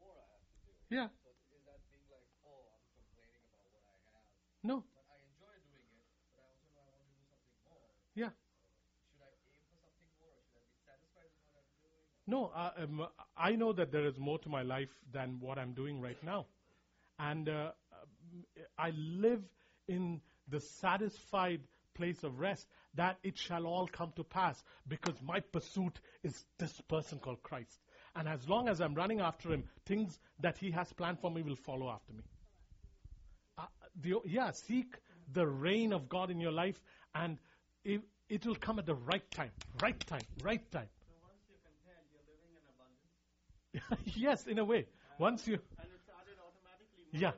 [0.00, 0.88] I I.
[0.90, 1.04] Yeah.
[1.04, 1.08] I
[4.62, 4.76] No.
[4.76, 5.58] I I I.
[8.16, 8.26] Yeah.
[8.26, 8.32] I I?
[12.26, 13.06] No, uh, um,
[13.36, 16.46] I know that there is more to my life than what I'm doing right now.
[17.18, 17.70] And uh,
[18.78, 19.42] I live
[19.88, 21.60] in the satisfied
[21.94, 26.80] place of rest that it shall all come to pass because my pursuit is this
[26.88, 27.78] person called Christ.
[28.14, 31.42] And as long as I'm running after him, things that he has planned for me
[31.42, 32.22] will follow after me.
[33.56, 33.62] Uh,
[34.00, 34.96] the, yeah, seek
[35.32, 36.82] the reign of God in your life,
[37.14, 37.38] and
[37.84, 40.88] it, it will come at the right time, right time, right time.
[41.06, 42.64] So once you're content, you're living in
[43.88, 44.86] abundance, yes, in a way.
[45.18, 47.32] Once you, and it's added automatically more Yeah.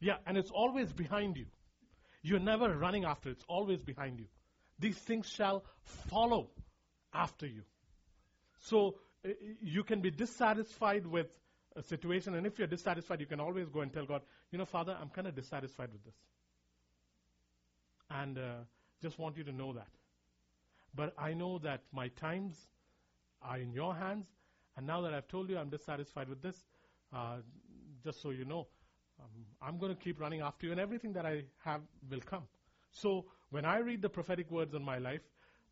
[0.00, 1.46] yeah, and it's always behind you.
[2.22, 4.26] You're never running after it, it's always behind you.
[4.78, 5.64] These things shall
[6.08, 6.50] follow
[7.12, 7.62] after you.
[8.60, 9.30] So uh,
[9.62, 11.26] you can be dissatisfied with
[11.74, 14.64] a situation, and if you're dissatisfied, you can always go and tell God, you know,
[14.64, 16.14] Father, I'm kind of dissatisfied with this.
[18.10, 18.42] And uh,
[19.00, 19.88] just want you to know that.
[20.94, 22.56] But I know that my times
[23.42, 24.26] are in your hands,
[24.76, 26.56] and now that I've told you I'm dissatisfied with this,
[27.14, 27.36] uh,
[28.02, 28.66] just so you know,
[29.20, 32.44] um, I'm going to keep running after you, and everything that I have will come.
[32.90, 35.22] So when I read the prophetic words in my life,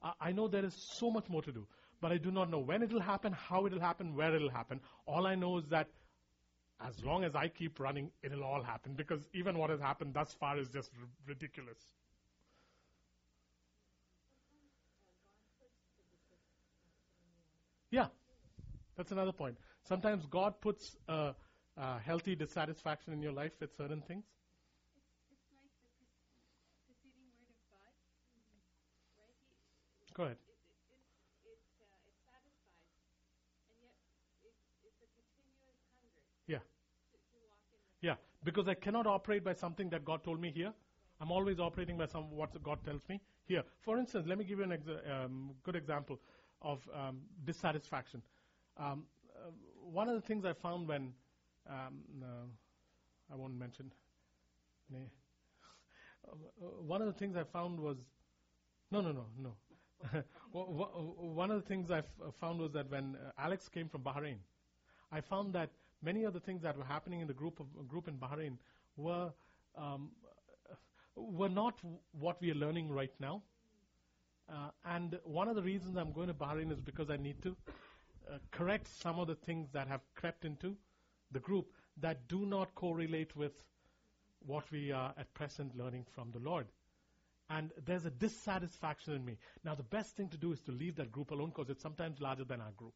[0.03, 1.67] I, I know there is so much more to do,
[2.01, 4.43] but I do not know when it will happen, how it will happen, where it
[4.43, 4.81] will happen.
[5.07, 5.89] All I know is that
[6.81, 10.35] as long as I keep running, it'll all happen because even what has happened thus
[10.39, 11.79] far is just r- ridiculous.
[17.91, 18.09] Yeah,
[18.97, 19.57] that's another point.
[19.89, 21.35] Sometimes God puts a,
[21.77, 24.25] a healthy dissatisfaction in your life with certain things.
[30.15, 30.37] Go ahead.
[30.37, 30.53] uh,
[36.47, 36.59] Yeah.
[38.01, 38.15] Yeah,
[38.45, 40.73] because I cannot operate by something that God told me here.
[41.21, 43.63] I'm always operating by some what God tells me here.
[43.81, 46.19] For instance, let me give you an exa- um, good example
[46.61, 48.23] of um, dissatisfaction.
[48.77, 49.05] Um,
[49.35, 49.51] uh,
[49.83, 51.13] one of the things I found when
[51.69, 52.27] um, no,
[53.33, 53.91] I won't mention.
[54.95, 54.99] Uh,
[56.87, 57.97] one of the things I found was
[58.91, 60.23] no, no, no, no.
[60.53, 62.05] One of the things I f-
[62.41, 64.37] found was that when uh, Alex came from Bahrain,
[65.11, 65.71] I found that
[66.03, 68.59] many of the things that were happening in the group of group in Bahrain
[68.97, 69.33] were
[69.77, 70.11] um,
[71.17, 71.79] were not
[72.13, 73.43] what we are learning right now.
[74.49, 77.57] Uh, and one of the reasons I'm going to Bahrain is because I need to
[78.31, 80.77] uh, correct some of the things that have crept into
[81.33, 81.67] the group
[82.01, 83.53] that do not correlate with
[84.47, 86.67] what we are at present learning from the Lord.
[87.49, 89.39] And there's a dissatisfaction in me.
[89.65, 92.21] Now, the best thing to do is to leave that group alone because it's sometimes
[92.21, 92.95] larger than our group.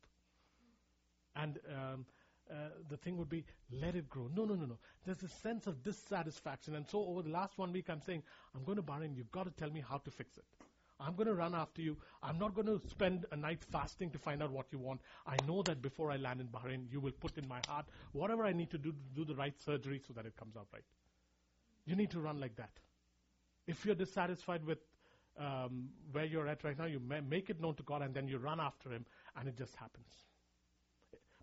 [1.37, 2.07] And um,
[2.51, 2.55] uh,
[2.89, 4.29] the thing would be, let it grow.
[4.35, 4.79] No, no, no, no.
[5.05, 6.75] There's a sense of dissatisfaction.
[6.75, 8.25] And so over the last one week, I'm saying,
[8.55, 9.17] I'm going to Bahrain.
[9.17, 10.45] You've got to tell me how to fix it.
[11.01, 11.97] I'm going to run after you.
[12.23, 15.01] I'm not going to spend a night fasting to find out what you want.
[15.27, 18.45] I know that before I land in Bahrain, you will put in my heart whatever
[18.45, 20.85] I need to do to do the right surgery so that it comes out right.
[21.87, 22.73] You need to run like that.
[23.67, 24.79] If you're dissatisfied with
[25.39, 28.29] um, where you're at right now, you ma- make it known to God and then
[28.29, 30.13] you run after Him, and it just happens.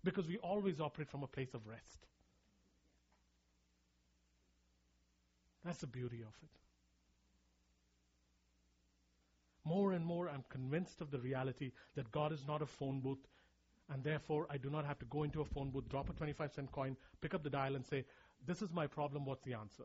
[0.04, 2.06] Because we always operate from a place of rest.
[5.64, 6.67] That's the beauty of it.
[9.64, 13.26] More and more, I'm convinced of the reality that God is not a phone booth,
[13.90, 16.52] and therefore I do not have to go into a phone booth, drop a 25
[16.52, 18.04] cent coin, pick up the dial, and say,
[18.46, 19.84] This is my problem, what's the answer?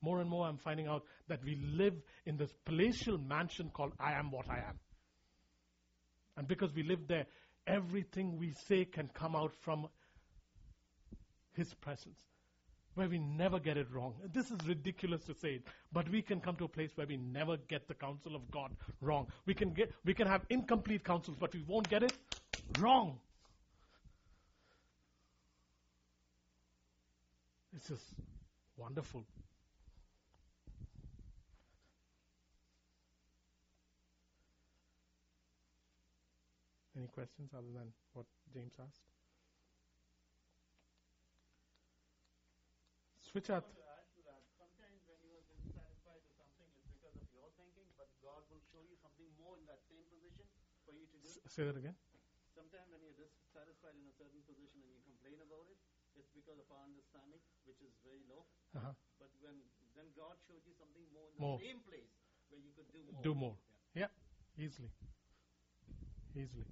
[0.00, 1.94] More and more, I'm finding out that we live
[2.24, 4.78] in this palatial mansion called I am what I am.
[6.36, 7.26] And because we live there,
[7.66, 9.88] everything we say can come out from
[11.52, 12.20] His presence,
[12.98, 14.12] where we never get it wrong.
[14.32, 17.16] This is ridiculous to say it, but we can come to a place where we
[17.16, 19.28] never get the counsel of God wrong.
[19.46, 22.12] We can get, we can have incomplete counsels, but we won't get it
[22.80, 23.20] wrong.
[27.76, 28.02] It's just
[28.76, 29.24] wonderful.
[36.96, 39.17] Any questions other than what James asked?
[43.28, 43.60] Switch out.
[43.68, 44.40] want to add to that.
[44.56, 48.64] Sometimes when you are dissatisfied with something, it's because of your thinking, but God will
[48.72, 50.48] show you something more in that same position
[50.88, 51.28] for you to do.
[51.28, 51.92] S- say that again.
[52.56, 55.76] Sometimes when you're dissatisfied in a certain position and you complain about it,
[56.16, 58.48] it's because of our understanding, which is very low.
[58.74, 58.96] Uh-huh.
[59.20, 59.60] But when
[59.94, 61.58] then God showed you something more in the More.
[61.60, 62.10] same place
[62.48, 63.22] where you could do more.
[63.22, 63.56] Do more.
[63.92, 64.08] Yeah.
[64.08, 64.90] Yeah, easily.
[66.32, 66.66] Easily.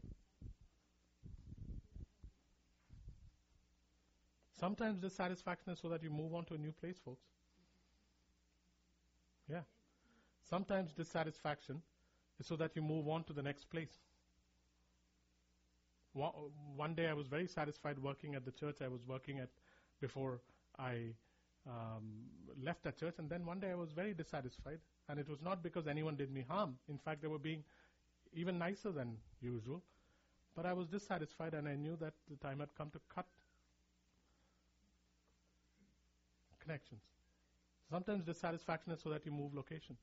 [4.59, 7.25] Sometimes dissatisfaction is so that you move on to a new place, folks.
[9.49, 9.61] Yeah.
[10.49, 11.83] Sometimes dissatisfaction
[12.41, 13.93] is so that you move on to the next place.
[16.15, 19.51] One, day I was very satisfied working at the church I was working at
[20.01, 20.41] before
[20.79, 21.13] I
[21.67, 22.25] um,
[22.63, 24.79] left that church, and then one day I was very dissatisfied,
[25.11, 26.77] and it was not because anyone did me harm.
[26.89, 27.65] In fact, they were being
[28.33, 29.83] even nicer than usual.
[30.55, 33.27] But I was dissatisfied, and I knew that the time had come to cut
[36.67, 37.03] connections.
[37.91, 39.97] Sometimes dissatisfaction is so that you move location.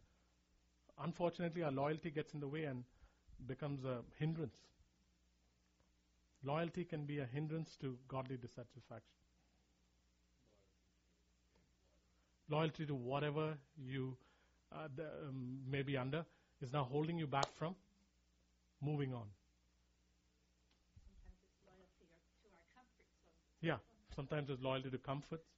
[1.04, 2.84] Unfortunately, our loyalty gets in the way and
[3.48, 4.58] becomes a hindrance.
[6.44, 9.18] Loyalty can be a hindrance to godly dissatisfaction.
[12.50, 14.16] Loyalty to whatever you
[14.72, 16.26] uh, the, um, may be under
[16.62, 17.76] is now holding you back from
[18.82, 19.28] moving on.
[21.56, 23.70] Sometimes it's loyalty to our comfort zone.
[23.70, 23.78] Yeah,
[24.16, 25.53] sometimes it's loyalty to comforts.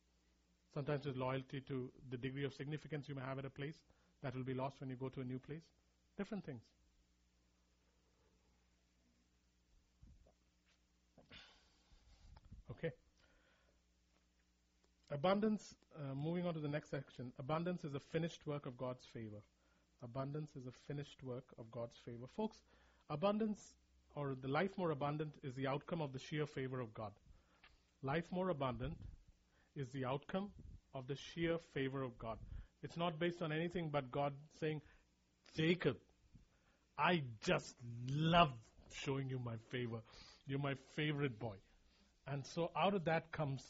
[0.75, 3.75] Sometimes it's loyalty to the degree of significance you may have at a place
[4.21, 5.63] that will be lost when you go to a new place.
[6.17, 6.61] Different things.
[12.71, 12.91] Okay.
[15.11, 17.31] Abundance, uh, moving on to the next section.
[17.39, 19.41] Abundance is a finished work of God's favor.
[20.03, 22.27] Abundance is a finished work of God's favor.
[22.35, 22.57] Folks,
[23.09, 23.75] abundance
[24.15, 27.13] or the life more abundant is the outcome of the sheer favor of God.
[28.03, 28.97] life more abundant
[29.75, 30.49] is the outcome
[30.93, 32.37] of the sheer favor of God.
[32.83, 34.81] It's not based on anything but God saying,
[35.55, 35.97] Jacob,
[36.97, 37.75] I just
[38.09, 38.51] love
[38.93, 39.99] showing you my favor.
[40.47, 41.55] You're my favorite boy.
[42.27, 43.61] And so out of that comes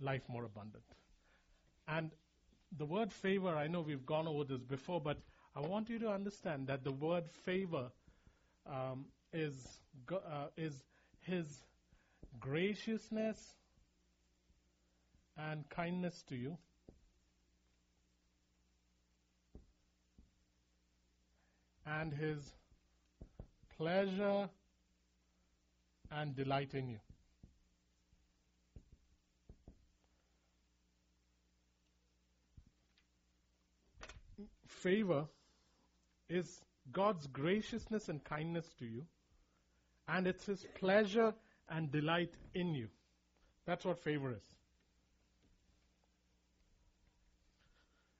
[0.00, 0.84] life more abundant.
[1.88, 2.10] And
[2.76, 5.18] the word favor, I know we've gone over this before, but
[5.54, 7.90] I want you to understand that the word favor
[8.66, 9.54] um, is
[10.10, 10.74] uh, is
[11.20, 11.46] His
[12.40, 13.38] graciousness
[15.36, 16.56] and kindness to you.
[21.86, 22.52] And his
[23.76, 24.48] pleasure
[26.10, 26.98] and delight in you.
[34.66, 35.26] Favor
[36.28, 36.60] is
[36.90, 39.04] God's graciousness and kindness to you,
[40.08, 41.32] and it's His pleasure
[41.68, 42.88] and delight in you.
[43.64, 44.51] That's what favor is.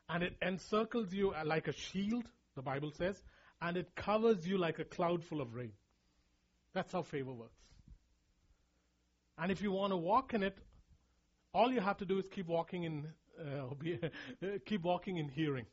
[0.08, 2.24] And it encircles you like a shield,
[2.54, 3.22] the Bible says,
[3.60, 5.72] and it covers you like a cloud full of rain.
[6.74, 7.60] That's how favor works.
[9.38, 10.56] And if you want to walk in it,
[11.54, 13.06] all you have to do is keep walking in,
[13.40, 14.08] uh,
[14.66, 15.66] keep walking in hearing.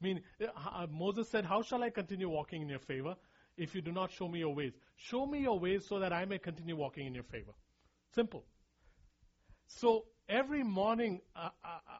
[0.00, 3.16] I mean, uh, Moses said, How shall I continue walking in your favor
[3.56, 4.72] if you do not show me your ways?
[4.96, 7.52] Show me your ways so that I may continue walking in your favor.
[8.14, 8.44] Simple.
[9.66, 11.50] So every morning, I,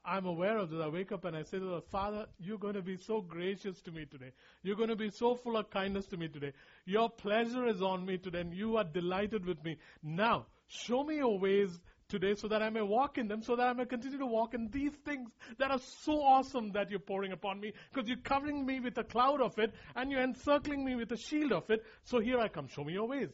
[0.05, 0.81] I'm aware of this.
[0.81, 3.81] I wake up and I say to the Father, You're going to be so gracious
[3.83, 4.31] to me today.
[4.62, 6.53] You're going to be so full of kindness to me today.
[6.87, 9.76] Your pleasure is on me today, and you are delighted with me.
[10.03, 11.78] Now, show me your ways
[12.09, 14.55] today so that I may walk in them, so that I may continue to walk
[14.55, 15.28] in these things
[15.59, 19.05] that are so awesome that you're pouring upon me, because you're covering me with a
[19.05, 21.85] cloud of it, and you're encircling me with a shield of it.
[22.05, 23.31] So here I come, show me your ways.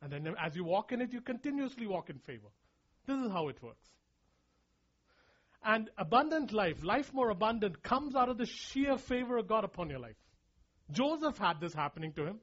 [0.00, 2.48] And then as you walk in it, you continuously walk in favor.
[3.06, 3.88] This is how it works.
[5.64, 9.90] And abundant life, life more abundant, comes out of the sheer favor of God upon
[9.90, 10.16] your life.
[10.90, 12.40] Joseph had this happening to him.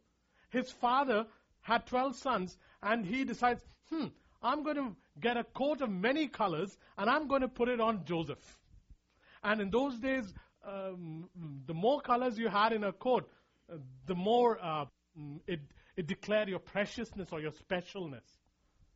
[0.49, 1.25] His father
[1.61, 4.07] had 12 sons, and he decides, hmm,
[4.41, 7.81] I'm going to get a coat of many colors and I'm going to put it
[7.81, 8.39] on Joseph.
[9.43, 10.33] And in those days,
[10.65, 11.29] um,
[11.65, 13.29] the more colors you had in a coat,
[13.71, 14.85] uh, the more uh,
[15.47, 15.59] it,
[15.95, 18.23] it declared your preciousness or your specialness.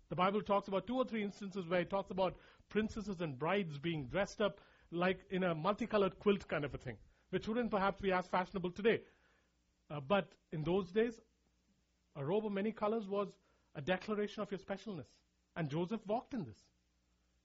[0.10, 2.36] The Bible talks about two or three instances where it talks about
[2.70, 4.60] princesses and brides being dressed up
[4.92, 6.98] like in a multicolored quilt kind of a thing,
[7.32, 9.02] which wouldn't perhaps be as fashionable today.
[9.90, 11.20] Uh, but in those days,
[12.16, 13.28] a robe of many colors was
[13.76, 15.08] a declaration of your specialness.
[15.56, 16.58] And Joseph walked in this.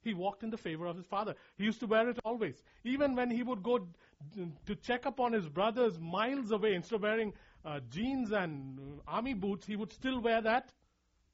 [0.03, 1.35] He walked in the favor of his father.
[1.57, 2.63] He used to wear it always.
[2.85, 6.97] Even when he would go d- to check up on his brothers miles away, instead
[6.97, 7.33] of wearing
[7.65, 10.73] uh, jeans and army boots, he would still wear that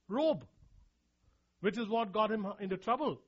[0.08, 0.44] robe,
[1.64, 3.18] which is what got him into trouble.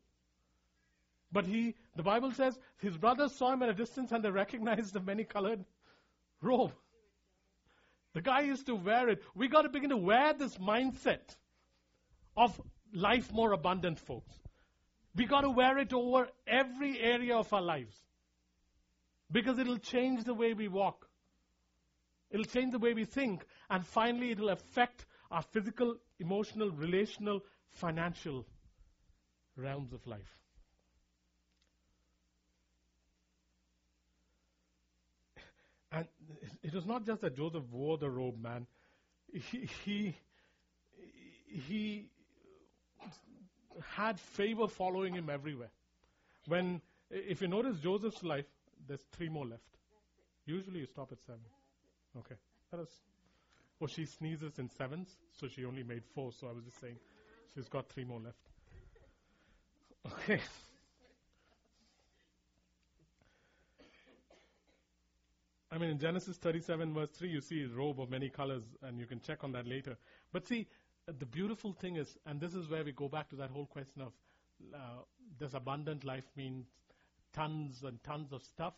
[1.32, 4.93] But he, the Bible says, his brothers saw him at a distance and they recognized
[4.93, 5.64] the many colored
[6.43, 6.74] robe.
[8.12, 9.22] The guy used to wear it.
[9.34, 11.34] We got to begin to wear this mindset
[12.37, 12.61] of
[12.93, 14.34] life more abundant, folks.
[15.14, 17.97] We got to wear it over every area of our lives
[19.32, 21.09] because it'll change the way we walk.
[22.30, 27.41] It'll change the way we think, and finally, it'll affect our physical, emotional, relational,
[27.73, 28.47] financial
[29.57, 30.39] realms of life.
[35.93, 36.07] And
[36.62, 38.67] it was not just that Joseph wore the robe, man.
[39.33, 40.17] He, he,
[41.47, 42.11] he
[43.83, 45.71] had favor following him everywhere.
[46.47, 48.47] When, if you notice Joseph's life,
[48.87, 49.62] there's three more left.
[50.45, 51.41] Usually you stop at seven.
[52.19, 52.37] Okay.
[52.71, 52.89] That is,
[53.81, 55.09] well, she sneezes in sevens,
[55.39, 56.97] so she only made four, so I was just saying
[57.57, 58.37] she's got three more left.
[60.23, 60.41] Okay.
[65.73, 69.01] I mean, in Genesis 37, verse 3, you see a robe of many colors, and
[69.01, 69.97] you can check on that later.
[70.33, 70.69] But see,
[71.19, 74.01] the beautiful thing is, and this is where we go back to that whole question
[74.01, 74.13] of
[74.73, 75.03] uh,
[75.39, 76.65] does abundant life mean
[77.33, 78.75] tons and tons of stuff?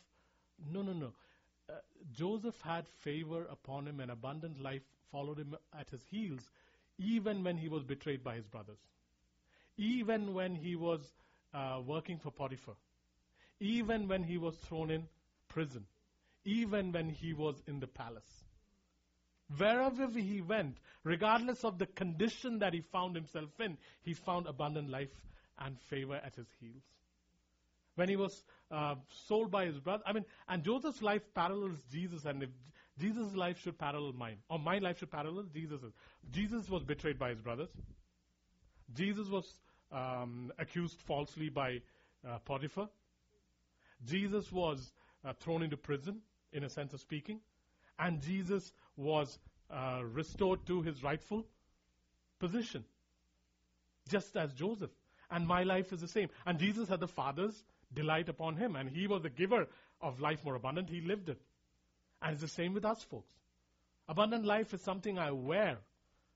[0.73, 1.13] No, no, no.
[1.69, 1.75] Uh,
[2.11, 6.51] Joseph had favor upon him, and abundant life followed him at his heels,
[6.99, 8.79] even when he was betrayed by his brothers,
[9.77, 11.01] even when he was
[11.55, 12.75] uh, working for Potiphar,
[13.61, 15.09] even when he was thrown in
[15.49, 15.85] prison,
[16.45, 18.45] even when he was in the palace.
[19.57, 24.91] Wherever he went, regardless of the condition that he found himself in, he found abundant
[24.91, 25.09] life
[25.59, 26.83] and favor at his heels.
[27.95, 28.97] When he was uh,
[29.27, 32.51] sold by his brother, I mean, and Joseph's life parallels Jesus, and if
[32.99, 35.93] Jesus' life should parallel mine, or my life should parallel Jesus'.
[36.31, 37.69] Jesus was betrayed by his brothers.
[38.95, 39.45] Jesus was
[39.93, 41.81] um, accused falsely by
[42.27, 42.89] uh, Potiphar.
[44.07, 44.93] Jesus was
[45.25, 46.21] uh, thrown into prison,
[46.53, 47.41] in a sense of speaking.
[47.99, 49.39] And Jesus was
[49.71, 51.45] uh, restored to his rightful
[52.39, 52.85] position,
[54.09, 54.91] just as Joseph.
[55.31, 56.29] And my life is the same.
[56.47, 59.67] And Jesus had the Father's delight upon him, and he was the giver
[60.01, 60.89] of life more abundant.
[60.89, 61.41] He lived it.
[62.23, 63.33] And it's the same with us, folks.
[64.09, 65.79] Abundant life is something I wear.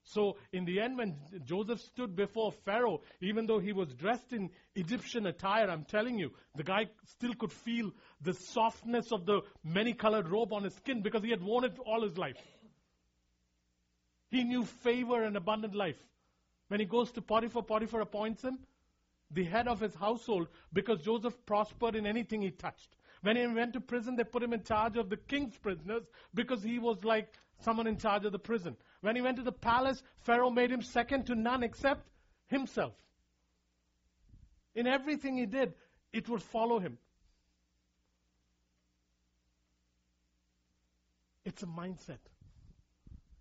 [0.04, 4.50] So, in the end, when Joseph stood before Pharaoh, even though he was dressed in
[4.74, 9.92] Egyptian attire, I'm telling you, the guy still could feel the softness of the many
[9.92, 12.36] colored robe on his skin because he had worn it all his life.
[14.30, 16.02] He knew favor and abundant life.
[16.68, 18.58] When he goes to Potiphar, Potiphar appoints him
[19.30, 22.96] the head of his household because Joseph prospered in anything he touched.
[23.22, 26.02] When he went to prison, they put him in charge of the king's prisoners
[26.34, 28.76] because he was like someone in charge of the prison.
[29.00, 32.08] When he went to the palace, Pharaoh made him second to none except
[32.48, 32.94] himself.
[34.74, 35.74] In everything he did,
[36.12, 36.98] it would follow him.
[41.44, 42.18] It's a mindset,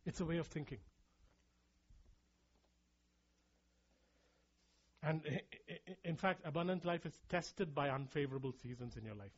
[0.05, 0.79] it's a way of thinking.
[5.03, 5.21] And
[6.03, 9.31] in fact, abundant life is tested by unfavorable seasons in your life.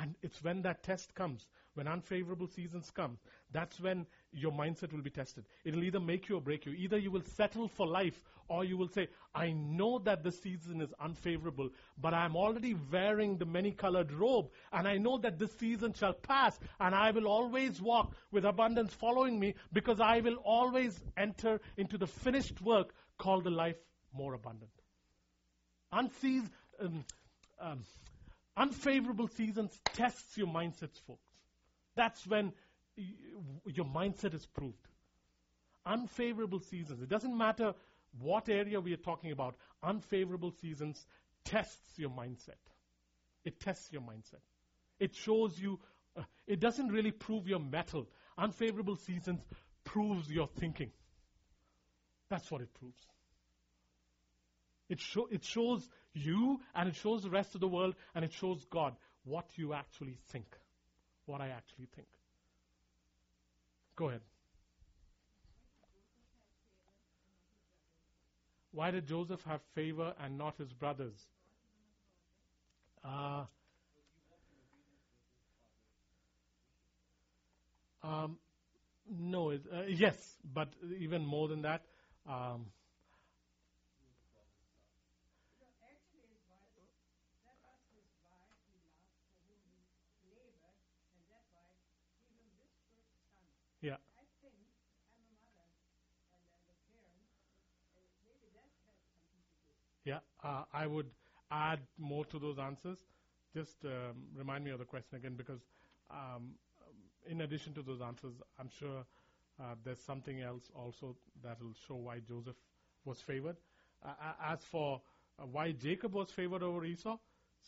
[0.00, 3.18] And it's when that test comes, when unfavorable seasons come,
[3.52, 5.44] that's when your mindset will be tested.
[5.64, 6.72] It'll either make you or break you.
[6.72, 10.80] Either you will settle for life or you will say, I know that the season
[10.80, 11.70] is unfavorable,
[12.00, 16.12] but I'm already wearing the many colored robe and I know that this season shall
[16.12, 21.60] pass and I will always walk with abundance following me because I will always enter
[21.76, 23.76] into the finished work called the life
[24.12, 24.70] more abundant.
[25.92, 26.48] Unseas,
[26.80, 27.04] um,
[27.60, 27.80] um,
[28.56, 31.32] unfavorable seasons tests your mindsets, folks.
[31.94, 32.52] That's when
[32.96, 34.88] your mindset is proved.
[35.84, 37.00] Unfavorable seasons.
[37.02, 37.74] It doesn't matter
[38.20, 39.56] what area we are talking about.
[39.82, 41.06] Unfavorable seasons
[41.44, 42.60] tests your mindset.
[43.44, 44.40] It tests your mindset.
[44.98, 45.78] It shows you.
[46.16, 48.08] Uh, it doesn't really prove your mettle.
[48.38, 49.40] Unfavorable seasons
[49.84, 50.90] proves your thinking.
[52.28, 53.00] That's what it proves.
[54.88, 58.32] It, show, it shows you and it shows the rest of the world and it
[58.32, 58.94] shows God
[59.24, 60.46] what you actually think.
[61.26, 62.08] What I actually think.
[63.96, 64.20] Go ahead.
[68.72, 71.14] Why did Joseph have favor and not his brothers?
[73.02, 73.44] Uh,
[78.02, 78.36] um,
[79.18, 80.14] no, it, uh, yes,
[80.52, 81.82] but even more than that,
[82.28, 82.66] um,
[100.06, 101.10] Yeah, uh, I would
[101.50, 102.98] add more to those answers.
[103.54, 105.60] Just um, remind me of the question again because,
[106.10, 106.52] um,
[107.28, 109.04] in addition to those answers, I'm sure
[109.60, 112.56] uh, there's something else also that will show why Joseph
[113.04, 113.56] was favored.
[114.04, 114.10] Uh,
[114.44, 115.02] as for
[115.40, 117.18] uh, why Jacob was favored over Esau,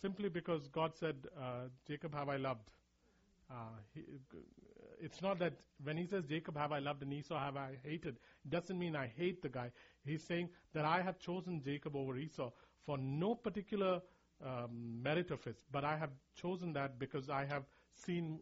[0.00, 2.70] simply because God said, uh, Jacob have I loved.
[3.50, 3.54] Uh,
[3.94, 4.02] he,
[5.00, 8.16] it's not that when he says Jacob have I loved and Esau have I hated,
[8.48, 9.70] doesn't mean I hate the guy.
[10.04, 12.50] He's saying that I have chosen Jacob over Esau
[12.84, 14.00] for no particular
[14.44, 18.40] um, merit of his, but I have chosen that because I have seen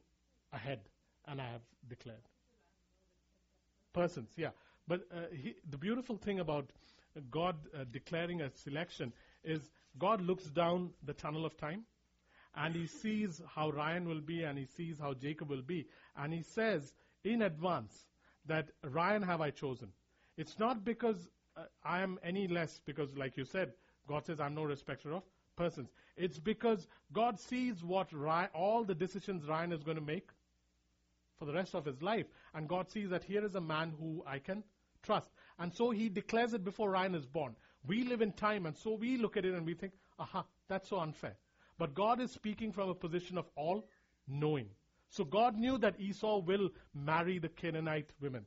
[0.53, 0.81] ahead
[1.27, 2.29] and I have declared.
[3.93, 4.51] Persons, yeah.
[4.87, 6.71] But uh, he, the beautiful thing about
[7.31, 11.85] God uh, declaring a selection is God looks down the tunnel of time
[12.57, 15.87] and he sees how Ryan will be and he sees how Jacob will be.
[16.17, 16.93] And he says
[17.25, 18.07] in advance
[18.47, 19.89] that Ryan have I chosen.
[20.37, 23.73] It's not because uh, I am any less, because like you said,
[24.09, 25.23] God says I'm no respecter of
[25.57, 25.91] persons.
[26.17, 30.29] It's because God sees what Ryan, all the decisions Ryan is going to make
[31.39, 32.27] for the rest of his life.
[32.55, 34.63] And God sees that here is a man who I can
[35.03, 35.29] trust.
[35.59, 37.55] And so he declares it before Ryan is born.
[37.87, 40.89] We live in time, and so we look at it and we think, aha, that's
[40.89, 41.37] so unfair.
[41.79, 43.89] But God is speaking from a position of all
[44.27, 44.69] knowing.
[45.11, 48.47] So God knew that Esau will marry the Canaanite women.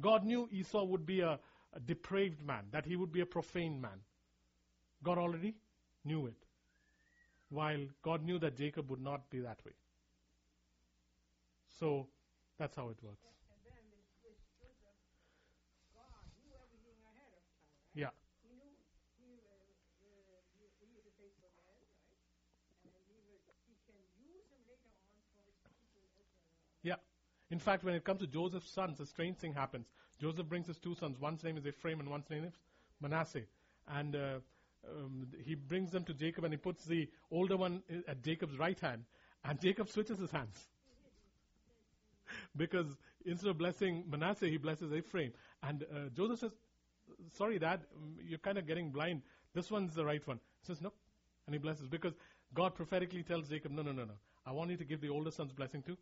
[0.00, 1.38] God knew Esau would be a,
[1.72, 4.00] a depraved man, that he would be a profane man.
[5.02, 5.54] God already
[6.04, 6.36] knew it.
[7.48, 9.72] While God knew that Jacob would not be that way.
[11.78, 12.08] So
[12.58, 13.20] that's how it works.
[17.94, 18.08] Yeah.
[26.82, 26.96] Yeah.
[27.50, 29.86] In fact, when it comes to Joseph's sons, a strange thing happens.
[30.20, 31.20] Joseph brings his two sons.
[31.20, 32.54] One's name is Ephraim and one's name is
[33.00, 33.42] Manasseh.
[33.88, 34.38] And uh,
[34.90, 38.78] um, he brings them to Jacob and he puts the older one at Jacob's right
[38.78, 39.04] hand,
[39.44, 40.68] and Jacob switches his hands.
[42.56, 42.86] because
[43.26, 45.32] instead of blessing Manasseh, he blesses Ephraim.
[45.62, 46.52] And uh, Joseph says,
[47.36, 49.22] Sorry, Dad, mm, you're kind of getting blind.
[49.54, 50.40] This one's the right one.
[50.62, 50.92] He says, No.
[51.46, 52.14] And he blesses because
[52.54, 54.14] God prophetically tells Jacob, No, no, no, no.
[54.46, 55.96] I want you to give the older son's blessing to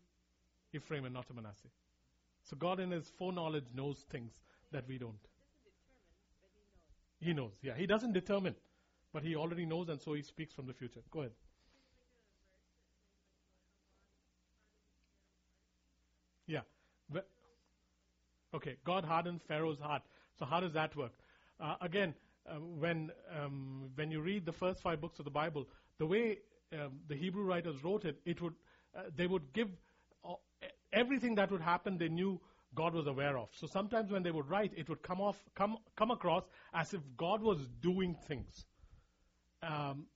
[0.73, 1.69] Ephraim and not to Manasseh.
[2.43, 4.31] So God, in his foreknowledge, knows things
[4.71, 5.15] that we don't.
[7.19, 7.73] He knows, yeah.
[7.77, 8.55] He doesn't determine,
[9.13, 10.99] but he already knows, and so he speaks from the future.
[11.11, 11.31] Go ahead.
[16.47, 16.61] Yeah.
[18.53, 20.03] Okay, God hardened Pharaoh's heart.
[20.37, 21.13] So how does that work?
[21.59, 22.13] Uh, again,
[22.47, 25.67] uh, when um, when you read the first five books of the Bible,
[25.97, 26.39] the way
[26.73, 28.53] um, the Hebrew writers wrote it, it would
[28.95, 29.69] uh, they would give
[30.93, 31.97] everything that would happen.
[31.97, 32.39] They knew
[32.75, 33.49] God was aware of.
[33.59, 37.01] So sometimes when they would write, it would come off come come across as if
[37.17, 38.65] God was doing things.
[39.61, 40.07] Um,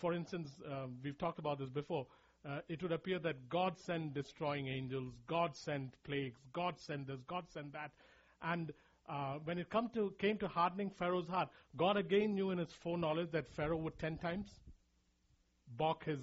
[0.00, 2.06] for instance, um, we've talked about this before.
[2.48, 7.20] Uh, it would appear that God sent destroying angels, God sent plagues, God sent this,
[7.26, 7.90] God sent that,
[8.42, 8.72] and
[9.08, 12.72] uh, when it come to came to hardening Pharaoh's heart, God again knew in His
[12.82, 14.48] foreknowledge that Pharaoh would ten times
[15.76, 16.20] balk his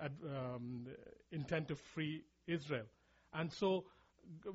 [0.00, 0.86] um,
[1.32, 2.84] intent to free Israel,
[3.34, 3.84] and so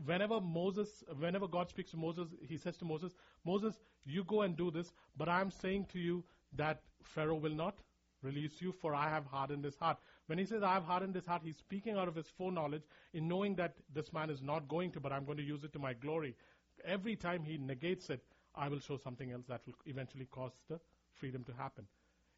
[0.06, 3.14] whenever Moses, whenever God speaks to Moses, He says to Moses,
[3.46, 3.76] Moses,
[4.06, 6.24] you go and do this, but I am saying to you
[6.56, 7.78] that Pharaoh will not
[8.22, 9.98] release you, for I have hardened his heart.
[10.28, 13.28] When he says, I have hardened his heart, he's speaking out of his foreknowledge in
[13.28, 15.80] knowing that this man is not going to, but I'm going to use it to
[15.80, 16.36] my glory.
[16.84, 18.24] Every time he negates it,
[18.56, 20.80] I will show something else that will eventually cause the
[21.16, 21.86] freedom to happen.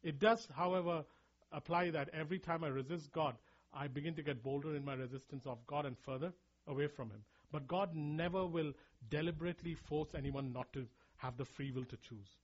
[0.02, 1.04] It does, however,
[1.52, 3.34] apply that every time I resist God,
[3.74, 6.32] I begin to get bolder in my resistance of God and further
[6.66, 7.24] away from Him.
[7.50, 8.72] But God never will
[9.10, 12.36] deliberately force anyone not to have the free will to choose.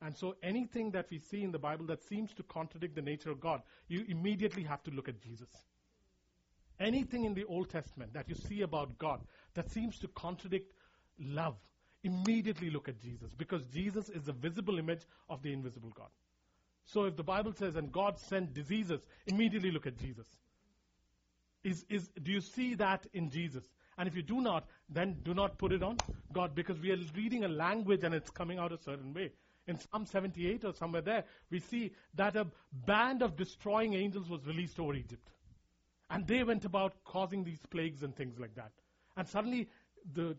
[0.00, 3.30] And so anything that we see in the Bible that seems to contradict the nature
[3.30, 5.48] of God, you immediately have to look at Jesus.
[6.80, 9.20] Anything in the Old Testament that you see about God
[9.54, 10.72] that seems to contradict
[11.20, 11.54] love,
[12.02, 16.08] immediately look at Jesus because Jesus is the visible image of the invisible God.
[16.84, 20.26] So if the Bible says, and God sent diseases, immediately look at Jesus.
[21.64, 23.64] Is, is, do you see that in Jesus?
[23.98, 25.98] And if you do not, then do not put it on
[26.32, 29.32] God because we are reading a language and it's coming out a certain way.
[29.68, 34.44] In Psalm 78 or somewhere there, we see that a band of destroying angels was
[34.44, 35.28] released over Egypt.
[36.10, 38.72] And they went about causing these plagues and things like that.
[39.16, 39.68] And suddenly,
[40.14, 40.36] the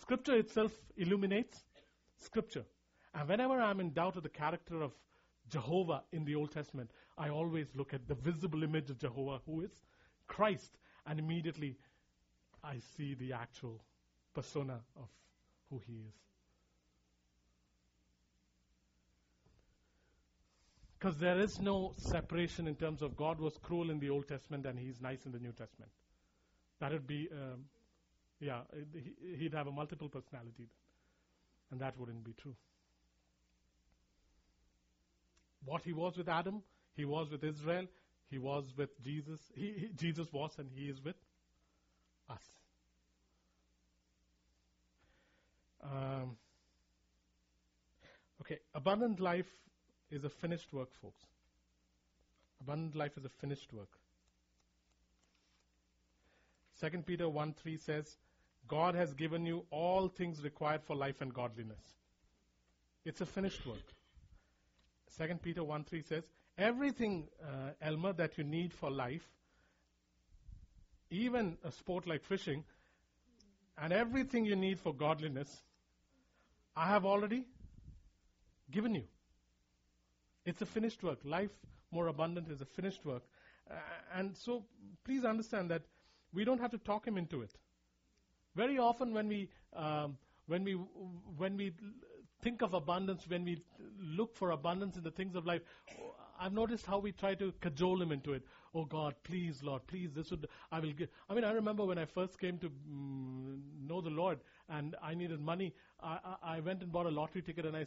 [0.00, 1.64] scripture itself illuminates
[2.18, 2.64] scripture.
[3.14, 4.92] And whenever I'm in doubt of the character of
[5.50, 9.62] Jehovah in the Old Testament, I always look at the visible image of Jehovah, who
[9.62, 9.70] is
[10.26, 11.76] Christ, and immediately
[12.62, 13.82] I see the actual
[14.34, 15.08] persona of
[15.68, 16.14] who he is.
[20.98, 24.66] Because there is no separation in terms of God was cruel in the Old Testament
[24.66, 25.90] and he's nice in the New Testament.
[26.78, 27.64] That would be, um,
[28.38, 30.68] yeah, he- he'd have a multiple personality.
[31.70, 32.56] And that wouldn't be true.
[35.64, 36.62] What he was with Adam,
[36.94, 37.86] he was with Israel,
[38.30, 39.40] he was with Jesus.
[39.54, 41.16] He, Jesus was and he is with
[42.28, 42.42] us.
[45.82, 46.36] Um,
[48.42, 49.50] okay, abundant life
[50.10, 51.24] is a finished work, folks.
[52.60, 53.88] Abundant life is a finished work.
[56.80, 58.16] 2 Peter 1 3 says,
[58.68, 61.82] God has given you all things required for life and godliness.
[63.04, 63.92] It's a finished work.
[65.16, 66.24] 2 Peter 1 3 says,
[66.58, 69.26] Everything, uh, Elmer, that you need for life,
[71.10, 72.64] even a sport like fishing,
[73.78, 75.62] and everything you need for godliness,
[76.76, 77.44] I have already
[78.70, 79.04] given you.
[80.44, 81.18] It's a finished work.
[81.24, 81.50] Life
[81.90, 83.22] more abundant is a finished work.
[83.70, 83.74] Uh,
[84.14, 84.64] and so
[85.04, 85.82] please understand that
[86.32, 87.52] we don't have to talk him into it.
[88.54, 91.72] Very often when we um, when we when we
[92.42, 93.62] think of abundance, when we
[94.00, 95.62] look for abundance in the things of life,
[96.40, 98.42] I've noticed how we try to cajole him into it.
[98.74, 101.08] Oh God, please, Lord, please, this would I will give.
[101.28, 104.38] I mean, I remember when I first came to mm, know the Lord,
[104.68, 105.74] and I needed money.
[106.02, 107.82] I, I, I went and bought a lottery ticket, and I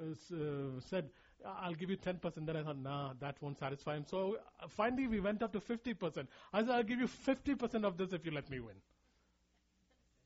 [0.00, 1.08] uh, uh, said,
[1.44, 5.06] "I'll give you 10%." Then I thought, "Nah, that won't satisfy him." So uh, finally,
[5.08, 6.26] we went up to 50%.
[6.52, 8.76] I said, "I'll give you 50% of this if you let me win."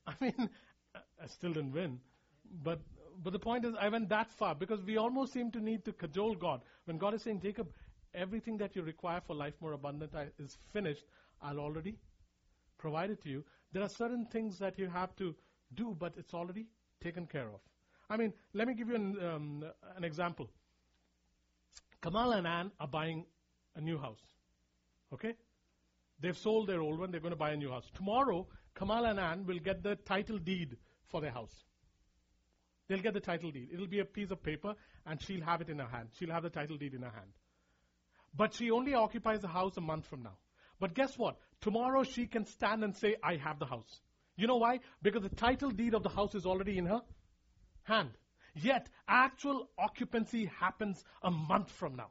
[0.07, 0.49] I mean,
[0.95, 1.99] I still didn't win,
[2.63, 2.79] but
[3.23, 5.93] but the point is, I went that far because we almost seem to need to
[5.93, 7.69] cajole God when God is saying, Jacob,
[8.13, 11.05] everything that you require for life more abundant is finished.
[11.41, 11.97] I'll already
[12.77, 13.43] provide it to you.
[13.71, 15.35] There are certain things that you have to
[15.75, 16.67] do, but it's already
[17.01, 17.59] taken care of.
[18.09, 20.49] I mean, let me give you an, um, an example.
[22.01, 23.25] Kamal and Ann are buying
[23.75, 24.21] a new house.
[25.13, 25.35] Okay?
[26.19, 27.89] They've sold their old one, they're going to buy a new house.
[27.93, 31.63] Tomorrow, Kamal and Ann will get the title deed for their house.
[32.91, 33.69] They'll get the title deed.
[33.71, 34.75] It'll be a piece of paper,
[35.05, 36.09] and she'll have it in her hand.
[36.19, 37.31] She'll have the title deed in her hand.
[38.35, 40.35] But she only occupies the house a month from now.
[40.77, 41.37] But guess what?
[41.61, 44.01] Tomorrow she can stand and say, I have the house.
[44.35, 44.81] You know why?
[45.01, 47.01] Because the title deed of the house is already in her
[47.83, 48.09] hand.
[48.55, 52.09] Yet, actual occupancy happens a month from now.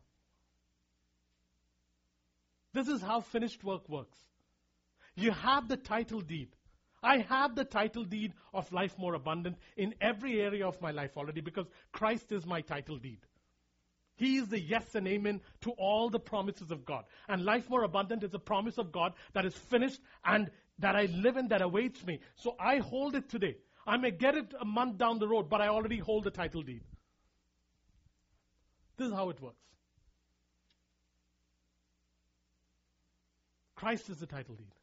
[2.73, 4.17] This is how finished work works.
[5.15, 6.57] You have the title deed.
[7.03, 11.17] I have the title deed of life more abundant in every area of my life
[11.17, 13.21] already because Christ is my title deed.
[14.17, 17.05] He is the yes and amen to all the promises of God.
[17.27, 21.07] And life more abundant is a promise of God that is finished and that I
[21.07, 22.21] live in that awaits me.
[22.37, 23.57] So I hold it today.
[23.87, 26.63] I may get it a month down the road, but I already hold the title
[26.63, 26.83] deed.
[28.99, 29.57] This is how it works.
[33.75, 34.75] Christ is the title deed.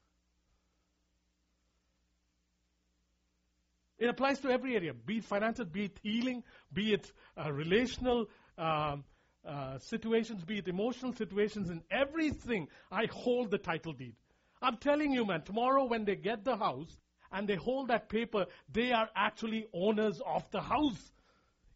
[4.00, 8.28] It applies to every area, be it financial, be it healing, be it uh, relational
[8.58, 9.04] um,
[9.48, 14.16] uh, situations, be it emotional situations, in everything, I hold the title deed.
[14.62, 16.96] I'm telling you, man, tomorrow when they get the house
[17.32, 21.12] and they hold that paper, they are actually owners of the house.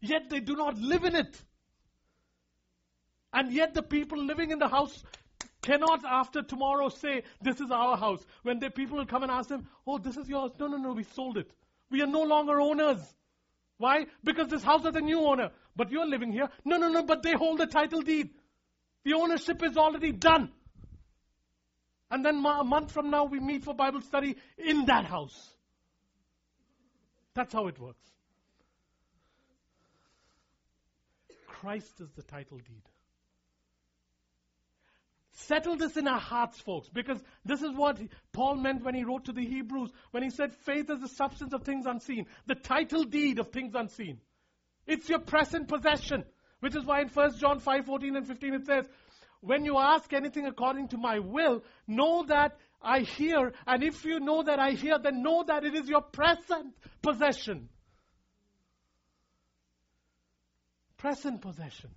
[0.00, 1.42] Yet they do not live in it.
[3.32, 5.02] And yet the people living in the house
[5.62, 8.24] cannot after tomorrow say, this is our house.
[8.42, 10.52] When the people will come and ask them, oh, this is yours.
[10.58, 11.50] No, no, no, we sold it.
[11.92, 12.98] We are no longer owners.
[13.76, 14.06] Why?
[14.24, 15.50] Because this house has a new owner.
[15.76, 16.48] But you're living here.
[16.64, 18.30] No, no, no, but they hold the title deed.
[19.04, 20.50] The ownership is already done.
[22.10, 25.50] And then a month from now, we meet for Bible study in that house.
[27.34, 28.04] That's how it works.
[31.46, 32.82] Christ is the title deed.
[35.34, 37.98] Settle this in our hearts, folks, because this is what
[38.32, 41.54] Paul meant when he wrote to the Hebrews, when he said faith is the substance
[41.54, 44.20] of things unseen, the title deed of things unseen.
[44.86, 46.24] It's your present possession,
[46.60, 48.86] which is why in 1 John 5 14 and 15 it says,
[49.40, 54.20] When you ask anything according to my will, know that I hear, and if you
[54.20, 57.70] know that I hear, then know that it is your present possession.
[60.98, 61.90] Present possession.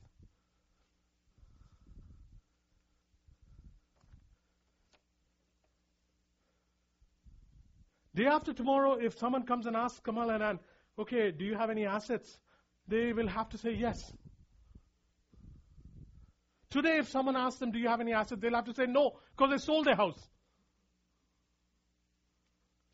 [8.16, 10.60] Day after tomorrow, if someone comes and asks Kamal and Ann,
[10.98, 12.40] okay, do you have any assets?
[12.88, 14.14] They will have to say yes.
[16.70, 18.40] Today, if someone asks them, do you have any assets?
[18.42, 20.20] They'll have to say no, because they sold their house.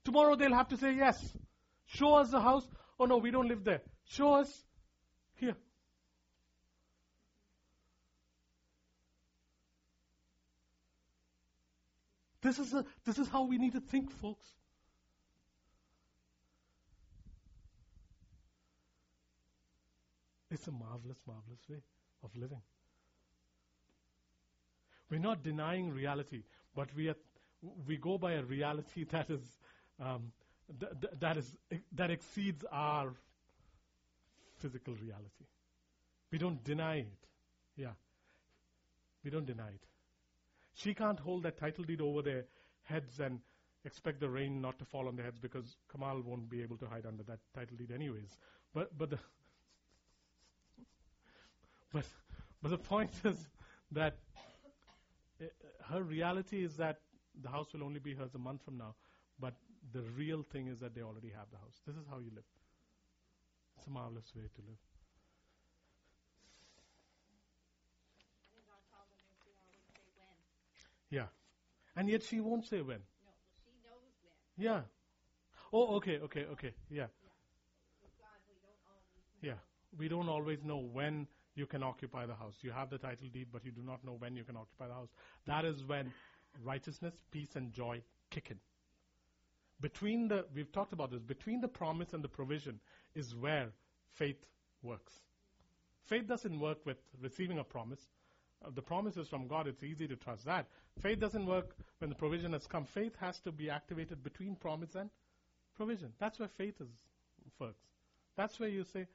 [0.03, 1.37] Tomorrow, they'll have to say yes.
[1.85, 2.67] Show us the house.
[2.99, 3.81] Oh no, we don't live there.
[4.05, 4.63] Show us
[5.35, 5.55] here.
[12.41, 14.47] This is, a, this is how we need to think, folks.
[20.51, 21.81] It's a marvelous, marvelous way
[22.23, 22.61] of living.
[25.09, 26.43] We're not denying reality,
[26.75, 27.15] but we, are,
[27.87, 29.41] we go by a reality that is,
[29.99, 30.31] um,
[30.79, 31.53] th- th- that, is
[31.93, 33.13] that exceeds our
[34.59, 35.45] physical reality.
[36.31, 37.27] We don't deny it.
[37.75, 37.93] Yeah.
[39.23, 39.83] We don't deny it.
[40.73, 42.45] She can't hold that title deed over their
[42.83, 43.39] heads and
[43.85, 46.85] expect the rain not to fall on their heads because Kamal won't be able to
[46.85, 48.37] hide under that title deed anyways.
[48.73, 49.19] But but the
[51.93, 52.05] but,
[52.61, 53.47] but the point is
[53.91, 54.17] that
[55.41, 55.45] uh,
[55.91, 56.99] her reality is that
[57.41, 58.95] the house will only be hers a month from now.
[59.39, 59.55] But
[59.93, 61.81] the real thing is that they already have the house.
[61.85, 62.43] This is how you live.
[63.77, 64.77] It's a marvelous way to live.
[71.09, 71.25] Yeah.
[71.95, 72.97] And yet she won't say when.
[72.97, 73.31] No,
[73.65, 74.65] she knows when.
[74.65, 74.81] Yeah.
[75.73, 76.73] Oh, okay, okay, okay.
[76.89, 77.07] Yeah.
[78.01, 78.11] With
[78.47, 79.09] we don't always
[79.41, 79.49] know.
[79.49, 79.59] Yeah.
[79.97, 82.55] We don't always know when you can occupy the house.
[82.61, 84.93] You have the title deed, but you do not know when you can occupy the
[84.93, 85.09] house.
[85.45, 86.11] That is when
[86.63, 88.59] righteousness, peace, and joy kick in.
[89.81, 92.79] Between the, we've talked about this, between the promise and the provision
[93.15, 93.69] is where
[94.13, 94.45] faith
[94.83, 95.13] works.
[96.05, 97.99] Faith doesn't work with receiving a promise.
[98.63, 100.67] Uh, the promise is from God, it's easy to trust that.
[101.01, 102.85] Faith doesn't work when the provision has come.
[102.85, 105.09] Faith has to be activated between promise and
[105.75, 106.13] provision.
[106.19, 106.89] That's where faith is,
[107.59, 107.81] works.
[108.35, 109.07] That's where you say,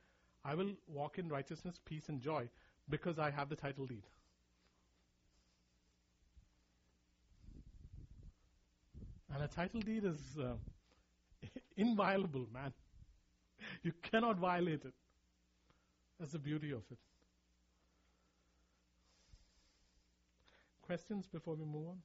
[0.47, 2.49] I will walk in righteousness, peace, and joy
[2.88, 4.05] because I have the title deed.
[9.34, 10.55] And a title deed is uh,
[11.76, 12.72] inviolable, man.
[13.82, 14.94] You cannot violate it.
[16.20, 16.99] That's the beauty of it.
[20.86, 21.99] questions before we move on?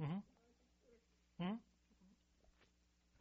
[0.00, 0.27] Mm-hmm.
[1.38, 1.54] Hmm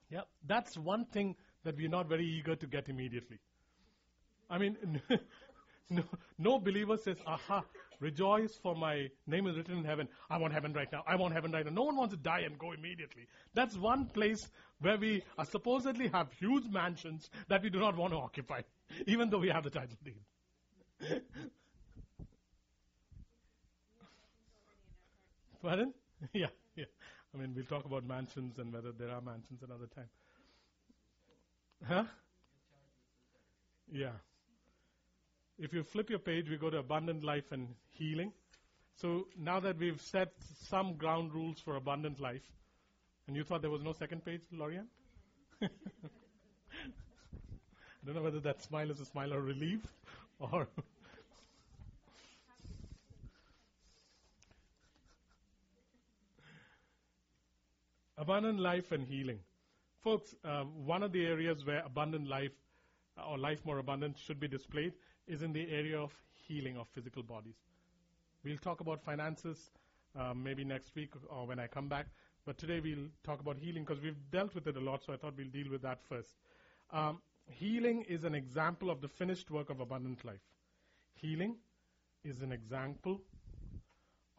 [0.09, 3.39] Yeah, that's one thing that we're not very eager to get immediately.
[4.49, 5.01] I mean,
[5.89, 6.03] no,
[6.37, 7.63] no believer says, aha,
[7.99, 10.07] rejoice for my name is written in heaven.
[10.29, 11.03] I want heaven right now.
[11.07, 11.71] I want heaven right now.
[11.71, 13.27] No one wants to die and go immediately.
[13.53, 14.47] That's one place
[14.79, 18.61] where we supposedly have huge mansions that we do not want to occupy,
[19.07, 20.19] even though we have the title deed.
[25.61, 25.93] Pardon?
[26.33, 26.47] Yeah.
[27.37, 30.09] I mean, we'll talk about mansions and whether there are mansions another time.
[31.87, 32.03] Huh?
[33.91, 34.13] Yeah.
[35.59, 38.31] If you flip your page, we go to abundant life and healing.
[38.95, 40.33] So now that we've set
[40.67, 42.41] some ground rules for abundant life,
[43.27, 44.87] and you thought there was no second page, Lorian?
[45.61, 45.67] I
[48.03, 49.81] don't know whether that smile is a smile of relief
[50.39, 50.67] or.
[58.17, 59.39] Abundant life and healing.
[60.03, 62.51] Folks, uh, one of the areas where abundant life
[63.17, 64.93] uh, or life more abundant should be displayed
[65.27, 66.13] is in the area of
[66.47, 67.55] healing of physical bodies.
[68.43, 69.71] We'll talk about finances
[70.17, 72.07] uh, maybe next week or when I come back,
[72.45, 75.17] but today we'll talk about healing because we've dealt with it a lot, so I
[75.17, 76.29] thought we'll deal with that first.
[76.91, 80.41] Um, healing is an example of the finished work of abundant life.
[81.13, 81.57] Healing
[82.23, 83.21] is an example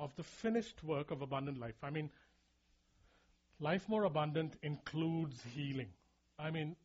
[0.01, 1.75] of the finished work of abundant life.
[1.83, 2.11] I mean,
[3.61, 5.89] Life more abundant includes healing.
[6.39, 6.77] I mean,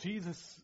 [0.00, 0.62] Jesus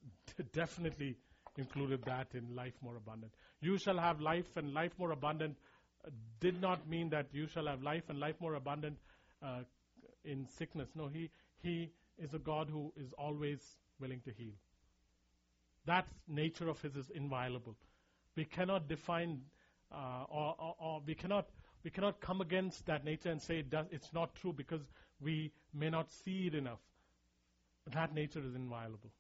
[0.53, 1.17] definitely
[1.59, 3.33] included that in life more abundant.
[3.61, 5.57] You shall have life and life more abundant
[6.05, 6.11] uh,
[6.41, 8.97] did not mean that you shall have life and life more abundant
[9.43, 9.61] uh,
[10.25, 10.89] in sickness.
[10.95, 11.31] No, he,
[11.63, 13.61] he is a God who is always
[14.01, 14.55] willing to heal.
[15.87, 17.77] That nature of His is inviolable.
[18.37, 19.43] We cannot define
[19.93, 21.49] uh, or, or, or we cannot
[21.85, 24.81] we cannot come against that nature and say it does, it's not true because
[25.23, 26.81] we may not see it enough.
[27.85, 29.11] But that nature is inviolable.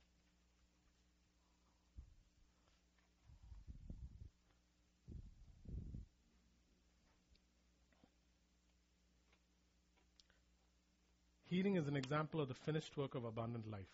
[11.48, 13.92] Healing is an example of the finished work of abundant life.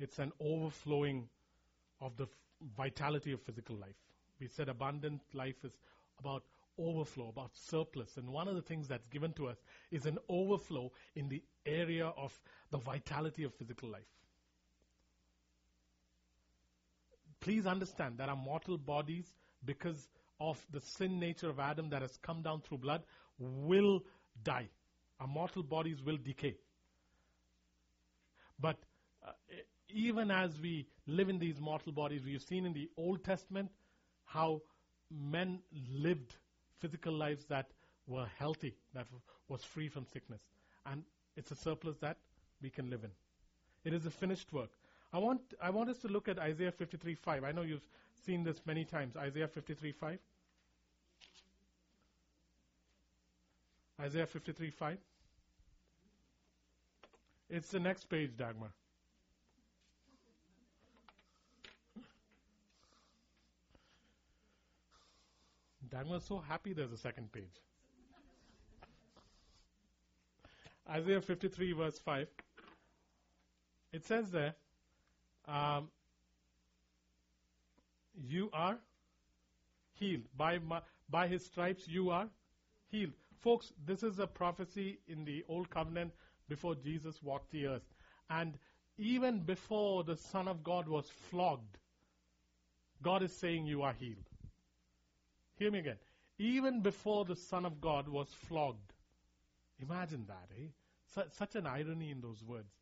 [0.00, 1.28] It's an overflowing
[2.00, 2.26] of the
[2.78, 3.96] vitality of physical life.
[4.40, 5.72] We said abundant life is
[6.18, 6.44] about
[6.78, 8.16] overflow, about surplus.
[8.16, 9.56] And one of the things that's given to us
[9.90, 12.32] is an overflow in the area of
[12.70, 14.08] the vitality of physical life.
[17.40, 19.26] Please understand that our mortal bodies,
[19.64, 20.08] because
[20.40, 23.02] of the sin nature of Adam that has come down through blood,
[23.38, 24.00] will
[24.42, 24.68] die.
[25.20, 26.56] Our mortal bodies will decay.
[28.60, 28.76] But
[29.26, 29.32] uh,
[29.88, 33.70] even as we live in these mortal bodies, we have seen in the Old Testament
[34.24, 34.62] how
[35.10, 36.34] men lived
[36.80, 37.66] physical lives that
[38.06, 39.06] were healthy, that
[39.48, 40.40] was free from sickness.
[40.86, 41.02] And
[41.36, 42.16] it's a surplus that
[42.62, 43.10] we can live in.
[43.84, 44.70] It is a finished work.
[45.12, 47.44] I want, I want us to look at Isaiah 53:5.
[47.44, 47.86] I know you've
[48.26, 49.16] seen this many times.
[49.16, 50.18] Isaiah 53:5.
[54.00, 54.98] Isaiah 53:5.
[57.50, 58.72] It's the next page, Dagmar.
[65.90, 67.44] Dan was so happy there's a second page.
[70.90, 72.28] Isaiah 53, verse 5.
[73.92, 74.54] It says there,
[75.46, 75.88] um,
[78.26, 78.78] You are
[79.94, 80.22] healed.
[80.36, 80.80] By, my,
[81.10, 82.28] by his stripes, you are
[82.90, 83.12] healed.
[83.40, 86.12] Folks, this is a prophecy in the Old Covenant
[86.48, 87.94] before Jesus walked the earth.
[88.30, 88.58] And
[88.98, 91.78] even before the Son of God was flogged,
[93.02, 94.28] God is saying, You are healed.
[95.58, 95.96] Hear me again.
[96.38, 98.92] Even before the Son of God was flogged.
[99.80, 100.68] Imagine that, eh?
[101.14, 102.72] Such, such an irony in those words.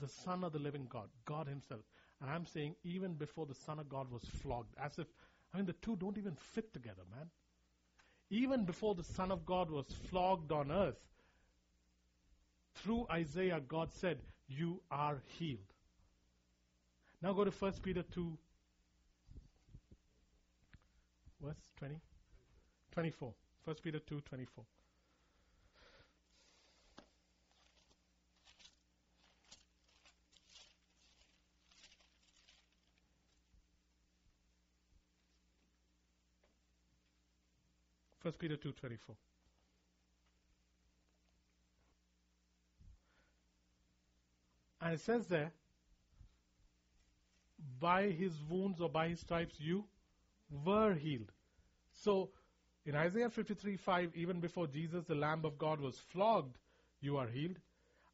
[0.00, 1.82] The Son of the living God, God Himself.
[2.20, 5.06] And I'm saying, even before the Son of God was flogged, as if,
[5.52, 7.28] I mean, the two don't even fit together, man.
[8.30, 11.00] Even before the Son of God was flogged on earth,
[12.74, 15.58] through Isaiah, God said, You are healed.
[17.20, 18.38] Now go to 1 Peter 2
[21.42, 22.00] verse 20?
[22.92, 23.32] 24.
[23.64, 24.64] 1 Peter 2 24.
[38.20, 39.16] First Peter two twenty four.
[44.82, 45.52] And it says there,
[47.80, 49.84] by his wounds or by his stripes you
[50.50, 51.32] were healed.
[51.92, 52.30] So,
[52.84, 56.56] in Isaiah 53 5, even before Jesus, the Lamb of God, was flogged,
[57.00, 57.58] you are healed.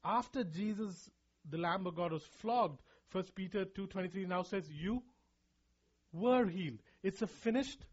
[0.03, 1.09] After Jesus,
[1.49, 2.81] the Lamb of God, was flogged,
[3.11, 5.01] 1 Peter 2.23 now says, you
[6.11, 6.79] were healed.
[7.03, 7.85] It's a finished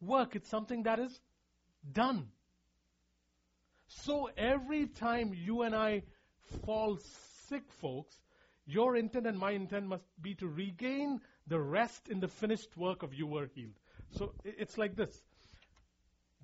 [0.00, 0.36] work.
[0.36, 1.20] It's something that is
[1.92, 2.28] done.
[3.86, 6.02] So every time you and I
[6.64, 6.98] fall
[7.48, 8.14] sick, folks,
[8.66, 13.02] your intent and my intent must be to regain the rest in the finished work
[13.02, 13.78] of you were healed.
[14.10, 15.22] So it's like this.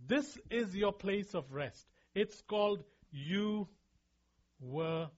[0.06, 1.86] This is your place of rest.
[2.14, 3.68] It's called you
[4.60, 5.08] were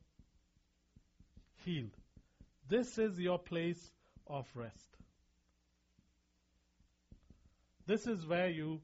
[1.65, 1.97] healed.
[2.69, 3.91] This is your place
[4.27, 4.97] of rest.
[7.87, 8.81] This is where you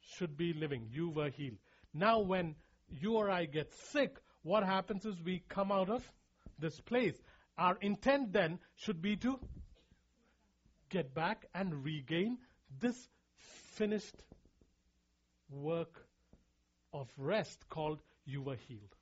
[0.00, 0.88] should be living.
[0.90, 1.58] You were healed.
[1.92, 2.54] Now, when
[2.88, 6.08] you or I get sick, what happens is we come out of
[6.58, 7.20] this place.
[7.58, 9.38] Our intent then should be to
[10.88, 12.38] get back and regain
[12.80, 13.08] this
[13.38, 14.16] finished
[15.50, 16.06] work
[16.92, 18.94] of rest called you were healed.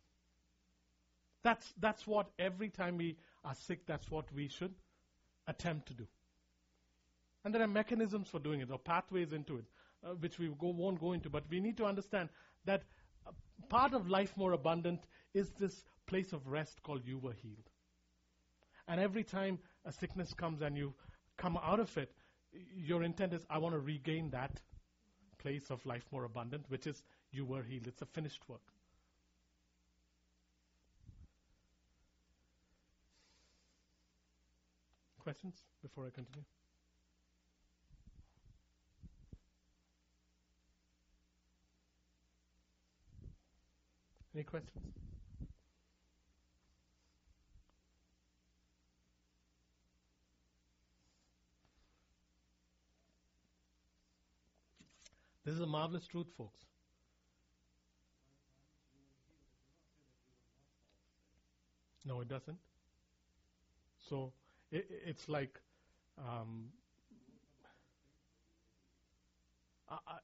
[1.43, 4.75] That's, that's what every time we are sick, that's what we should
[5.47, 6.07] attempt to do.
[7.45, 9.65] And there are mechanisms for doing it, or pathways into it,
[10.05, 11.29] uh, which we go, won't go into.
[11.29, 12.31] But we need to understand
[12.65, 12.85] that
[13.27, 13.33] uh,
[13.69, 15.01] part of life more abundant
[15.35, 17.69] is this place of rest called you were healed.
[18.89, 20.95] And every time a sickness comes and you
[21.37, 22.13] come out of it,
[22.77, 24.61] your intent is, I want to regain that
[25.39, 27.87] place of life more abundant, which is you were healed.
[27.87, 28.61] It's a finished work.
[35.19, 36.45] Questions before I continue?
[44.35, 45.14] Any questions?
[55.45, 56.67] This is a marvelous truth, folks.
[62.05, 62.59] No, it doesn't.
[64.09, 64.33] So
[64.73, 65.61] i i- it's like
[66.19, 66.71] um,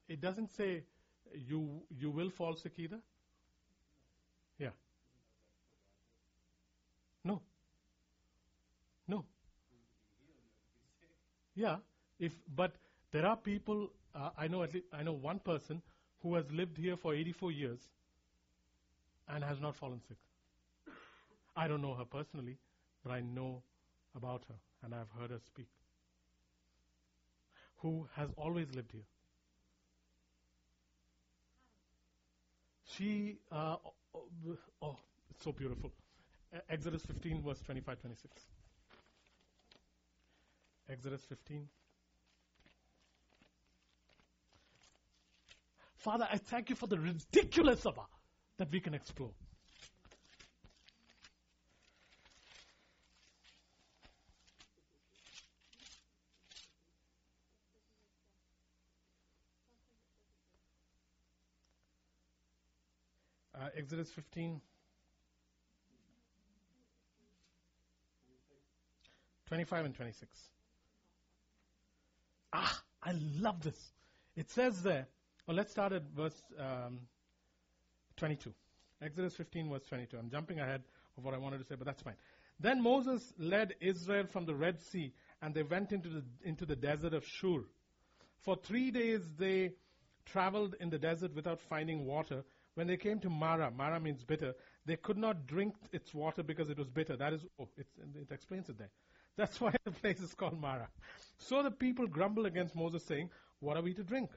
[0.08, 0.84] it doesn't say
[1.34, 3.00] you you will fall sick either.
[4.58, 4.70] Yeah.
[7.24, 7.42] No.
[9.08, 9.26] No.
[11.54, 11.76] Yeah.
[12.18, 12.74] If but
[13.12, 15.82] there are people uh, I know at least, I know one person
[16.22, 17.88] who has lived here for 84 years
[19.28, 20.18] and has not fallen sick.
[21.56, 22.58] I don't know her personally,
[23.04, 23.62] but I know
[24.16, 25.68] about her and I've heard her speak.
[27.78, 29.06] Who has always lived here.
[32.84, 33.76] She, uh,
[34.14, 34.96] oh, oh,
[35.30, 35.92] it's so beautiful.
[36.68, 38.44] Exodus 15, verse 25 26.
[40.90, 41.68] Exodus 15.
[46.00, 48.06] Father, I thank you for the ridiculous Abba
[48.56, 49.32] that we can explore.
[63.54, 64.58] Uh, Exodus 15.
[69.48, 70.38] 25 and 26.
[72.54, 73.92] Ah, I love this.
[74.34, 75.06] It says there,
[75.50, 77.00] well, let's start at verse um,
[78.18, 78.54] 22.
[79.02, 80.16] Exodus 15, verse 22.
[80.16, 80.80] I'm jumping ahead
[81.18, 82.14] of what I wanted to say, but that's fine.
[82.60, 85.12] Then Moses led Israel from the Red Sea,
[85.42, 87.64] and they went into the, into the desert of Shur.
[88.42, 89.72] For three days they
[90.24, 92.44] traveled in the desert without finding water.
[92.74, 94.54] When they came to Mara, Mara means bitter,
[94.86, 97.16] they could not drink its water because it was bitter.
[97.16, 98.90] That is, oh, it's, it explains it there.
[99.36, 100.88] That's why the place is called Mara.
[101.38, 104.30] So the people grumbled against Moses, saying, What are we to drink?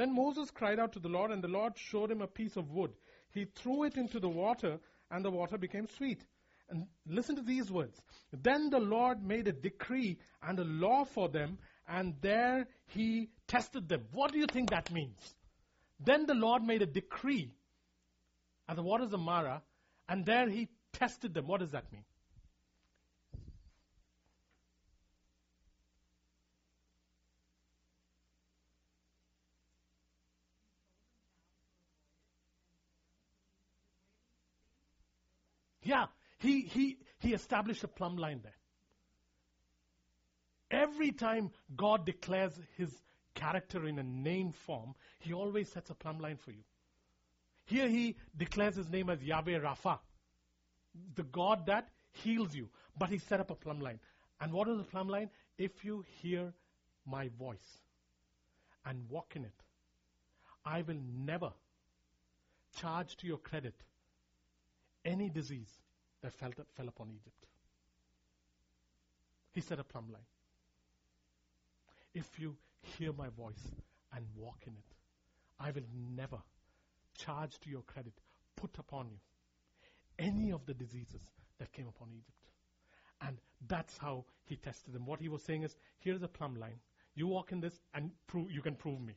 [0.00, 2.70] Then Moses cried out to the Lord, and the Lord showed him a piece of
[2.70, 2.90] wood.
[3.34, 4.78] He threw it into the water,
[5.10, 6.24] and the water became sweet.
[6.70, 8.00] And listen to these words.
[8.32, 13.90] Then the Lord made a decree and a law for them, and there he tested
[13.90, 14.06] them.
[14.12, 15.34] What do you think that means?
[16.02, 17.52] Then the Lord made a decree
[18.70, 19.60] at the waters of Mara,
[20.08, 21.46] and there he tested them.
[21.46, 22.04] What does that mean?
[35.82, 36.06] Yeah,
[36.40, 38.56] he, he, he established a plumb line there.
[40.70, 42.90] Every time God declares his
[43.34, 46.64] character in a name form, he always sets a plumb line for you.
[47.66, 49.98] Here he declares his name as Yahweh Rapha,
[51.14, 52.68] the God that heals you.
[52.98, 54.00] But he set up a plumb line.
[54.40, 55.28] And what is the plumb line?
[55.58, 56.54] If you hear
[57.04, 57.78] my voice
[58.86, 59.62] and walk in it,
[60.64, 61.52] I will never
[62.76, 63.74] charge to your credit
[65.04, 65.70] any disease
[66.22, 67.46] that fell, fell upon Egypt.
[69.52, 70.22] He said a plumb line.
[72.14, 73.72] If you hear my voice
[74.14, 74.94] and walk in it,
[75.58, 75.86] I will
[76.16, 76.38] never
[77.16, 78.14] charge to your credit,
[78.56, 79.18] put upon you
[80.18, 81.22] any of the diseases
[81.58, 82.48] that came upon Egypt.
[83.22, 85.06] And that's how he tested them.
[85.06, 86.80] What he was saying is, here's a plumb line.
[87.14, 89.14] You walk in this and prove, you can prove me.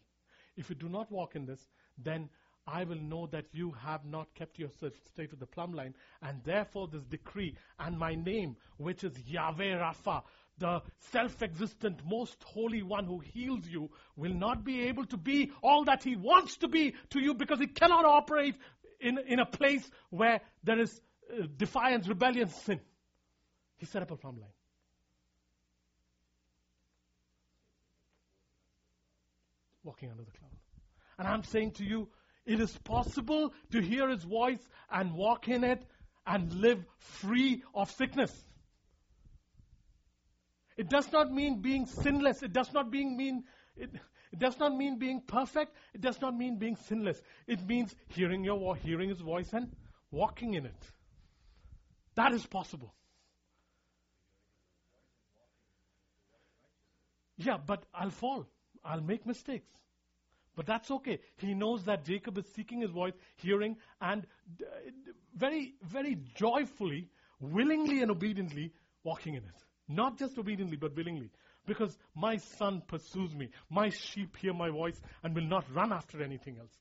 [0.58, 1.68] If you do not walk in this,
[1.98, 2.30] then
[2.66, 6.42] I will know that you have not kept yourself straight to the plumb line, and
[6.44, 10.24] therefore this decree and my name, which is Yahweh Rapha,
[10.60, 10.82] the
[11.12, 16.04] self-existent, most holy one who heals you, will not be able to be all that
[16.04, 18.56] he wants to be to you because he cannot operate
[19.02, 22.80] in, in a place where there is uh, defiance, rebellion, sin.
[23.78, 24.50] He set up a plumb line.
[29.84, 30.52] Walking under the cloud.
[31.18, 32.08] And I'm saying to you,
[32.46, 35.84] it is possible to hear his voice and walk in it
[36.26, 38.46] and live free of sickness.
[40.78, 42.42] It does not mean being sinless.
[42.44, 43.44] It does not being mean
[43.76, 43.90] it,
[44.32, 45.76] it does not mean being perfect.
[45.94, 47.22] It does not mean being sinless.
[47.48, 49.72] It means hearing your hearing his voice and
[50.12, 50.92] walking in it.
[52.16, 52.94] That is possible.
[57.38, 58.48] Yeah, but I'll fall.
[58.84, 59.68] I'll make mistakes.
[60.56, 61.20] But that's okay.
[61.38, 64.26] He knows that Jacob is seeking his voice, hearing, and
[64.58, 64.66] d-
[65.36, 67.10] very, very joyfully,
[67.40, 68.72] willingly, and obediently
[69.04, 69.64] walking in it.
[69.88, 71.32] Not just obediently, but willingly.
[71.66, 73.50] Because my son pursues me.
[73.70, 76.78] My sheep hear my voice and will not run after anything else.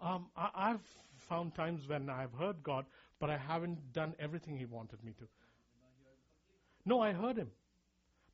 [0.00, 0.82] Um, I, I've
[1.28, 2.84] found times when I've heard God,
[3.18, 5.24] but I haven't done everything He wanted me to.
[6.84, 7.50] No, I heard Him,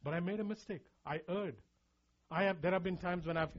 [0.03, 0.83] but I made a mistake.
[1.05, 1.57] I erred.
[2.31, 2.61] I have.
[2.63, 3.51] There have been times when I've.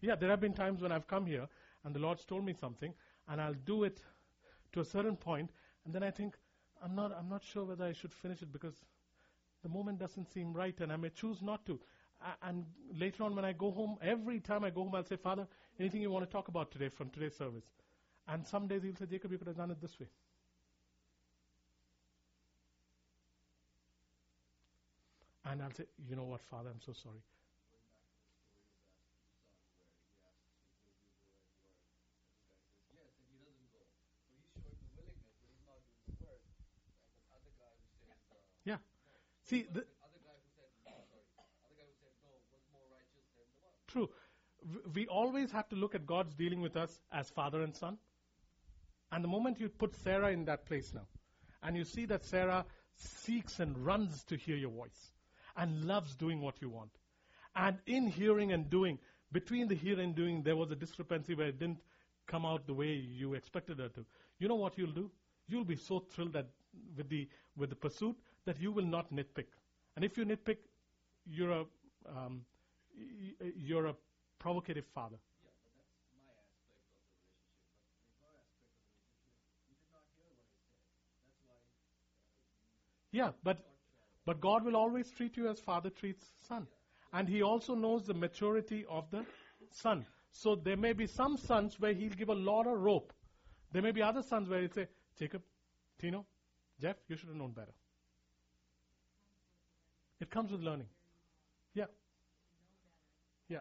[0.00, 1.48] Yeah, there have been times when I've come here
[1.84, 2.92] and the Lord's told me something,
[3.28, 4.00] and I'll do it
[4.72, 5.50] to a certain point,
[5.84, 6.36] and then I think
[6.82, 7.12] I'm not.
[7.18, 8.74] I'm not sure whether I should finish it because
[9.62, 11.80] the moment doesn't seem right, and I may choose not to.
[12.42, 12.64] And
[12.98, 15.46] later on, when I go home, every time I go home, I'll say, Father,
[15.78, 17.64] anything you want to talk about today from today's service?
[18.26, 20.06] And some days he'll say, Jacob, you could have done it this way.
[25.54, 27.20] And I'll say, you know what, Father, I'm so sorry.
[38.64, 38.78] Yeah.
[39.44, 39.84] See, the.
[43.86, 44.10] True.
[44.92, 47.98] We always have to look at God's dealing with us as father and son.
[49.12, 51.06] And the moment you put Sarah in that place now,
[51.62, 52.66] and you see that Sarah
[52.96, 55.13] seeks and runs to hear your voice
[55.56, 56.90] and loves doing what you want.
[57.56, 58.98] And in hearing and doing,
[59.32, 61.78] between the hearing and doing, there was a discrepancy where it didn't
[62.26, 64.04] come out the way you expected her to.
[64.38, 65.10] You know what you'll do?
[65.46, 66.46] You'll be so thrilled that
[66.96, 68.16] with the with the pursuit
[68.46, 69.46] that you will not nitpick.
[69.94, 70.56] And if you nitpick,
[71.26, 71.64] you're a
[72.08, 72.44] um,
[73.56, 73.94] you're a
[74.38, 75.16] provocative father.
[83.12, 83.58] Yeah, but
[84.26, 86.66] But God will always treat you as father treats son.
[87.12, 89.24] And he also knows the maturity of the
[89.70, 90.06] son.
[90.32, 93.12] So there may be some sons where he'll give a lot of rope.
[93.72, 94.88] There may be other sons where he'll say,
[95.18, 95.42] Jacob,
[96.00, 96.26] Tino,
[96.80, 97.72] Jeff, you should have known better.
[100.20, 100.88] It comes with learning.
[101.74, 101.86] Yeah.
[103.48, 103.60] Yeah.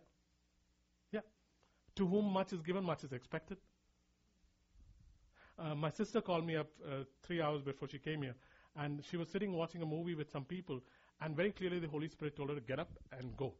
[1.11, 1.21] Yeah.
[1.95, 3.57] To whom much is given, much is expected.
[5.59, 8.35] Uh, my sister called me up uh, three hours before she came here,
[8.75, 10.81] and she was sitting watching a movie with some people,
[11.21, 13.53] and very clearly the Holy Spirit told her to get up and go.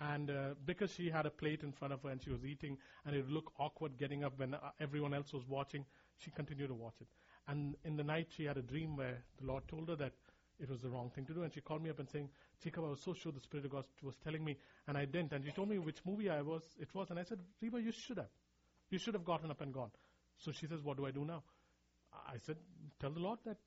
[0.00, 2.78] And uh, because she had a plate in front of her and she was eating,
[3.04, 5.84] and it would look awkward getting up when uh, everyone else was watching,
[6.18, 7.08] she continued to watch it.
[7.48, 10.12] And in the night, she had a dream where the Lord told her that
[10.60, 12.28] it was the wrong thing to do, and she called me up and saying,
[12.62, 15.32] "Jacob, I was so sure the Spirit of God was telling me, and I didn't."
[15.32, 16.62] And she told me which movie I was.
[16.80, 18.30] It was, and I said, "Reba, you should have.
[18.90, 19.90] You should have gotten up and gone."
[20.38, 21.42] So she says, What do I do now?
[22.12, 22.56] I said,
[23.00, 23.58] Tell the Lord that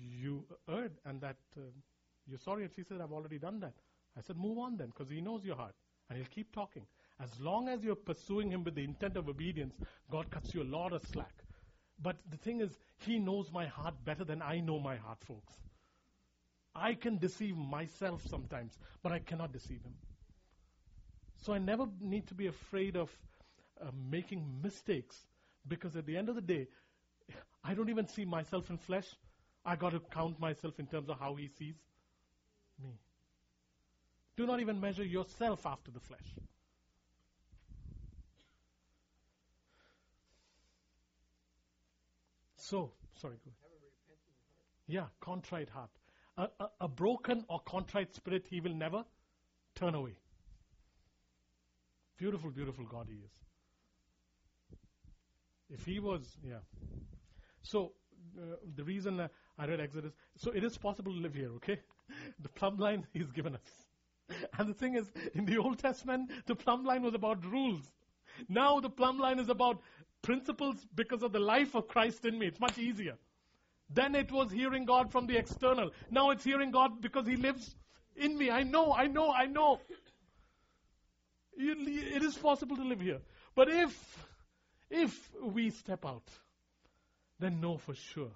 [0.00, 1.60] you erred and that uh,
[2.26, 2.64] you're sorry.
[2.64, 3.74] And she said, I've already done that.
[4.16, 5.74] I said, Move on then, because He knows your heart.
[6.08, 6.86] And He'll keep talking.
[7.20, 9.74] As long as you're pursuing Him with the intent of obedience,
[10.10, 11.44] God cuts you a lot of slack.
[12.00, 15.52] But the thing is, He knows my heart better than I know my heart, folks.
[16.74, 19.94] I can deceive myself sometimes, but I cannot deceive Him.
[21.40, 23.10] So I never need to be afraid of
[23.80, 25.16] uh, making mistakes
[25.66, 26.66] because at the end of the day,
[27.64, 29.06] I don't even see myself in flesh.
[29.64, 31.74] I got to count myself in terms of how he sees
[32.82, 32.98] me.
[34.36, 36.34] Do not even measure yourself after the flesh.
[42.56, 43.68] So, sorry, go ahead.
[44.86, 45.90] Yeah, contrite heart.
[46.36, 49.04] A, a, a broken or contrite spirit, he will never
[49.74, 50.16] turn away.
[52.16, 53.32] Beautiful, beautiful God he is.
[55.70, 56.60] If he was, yeah.
[57.62, 57.92] So,
[58.36, 59.28] uh, the reason uh,
[59.58, 61.80] I read Exodus, so it is possible to live here, okay?
[62.40, 64.40] The plumb line he's given us.
[64.58, 67.82] And the thing is, in the Old Testament, the plumb line was about rules.
[68.48, 69.80] Now the plumb line is about
[70.22, 72.46] principles because of the life of Christ in me.
[72.46, 73.16] It's much easier.
[73.90, 75.90] Then it was hearing God from the external.
[76.10, 77.74] Now it's hearing God because He lives
[78.16, 78.50] in me.
[78.50, 79.80] I know, I know, I know.
[81.56, 83.20] It is possible to live here.
[83.54, 84.26] But if,
[84.90, 86.28] if we step out,
[87.40, 88.30] then know for sure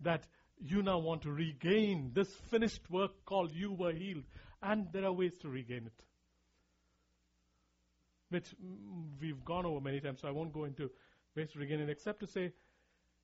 [0.00, 0.26] that
[0.58, 4.24] you now want to regain this finished work called you were healed.
[4.62, 6.04] And there are ways to regain it.
[8.30, 8.54] Which
[9.20, 10.90] we've gone over many times, so I won't go into
[11.36, 12.52] ways to regain it, except to say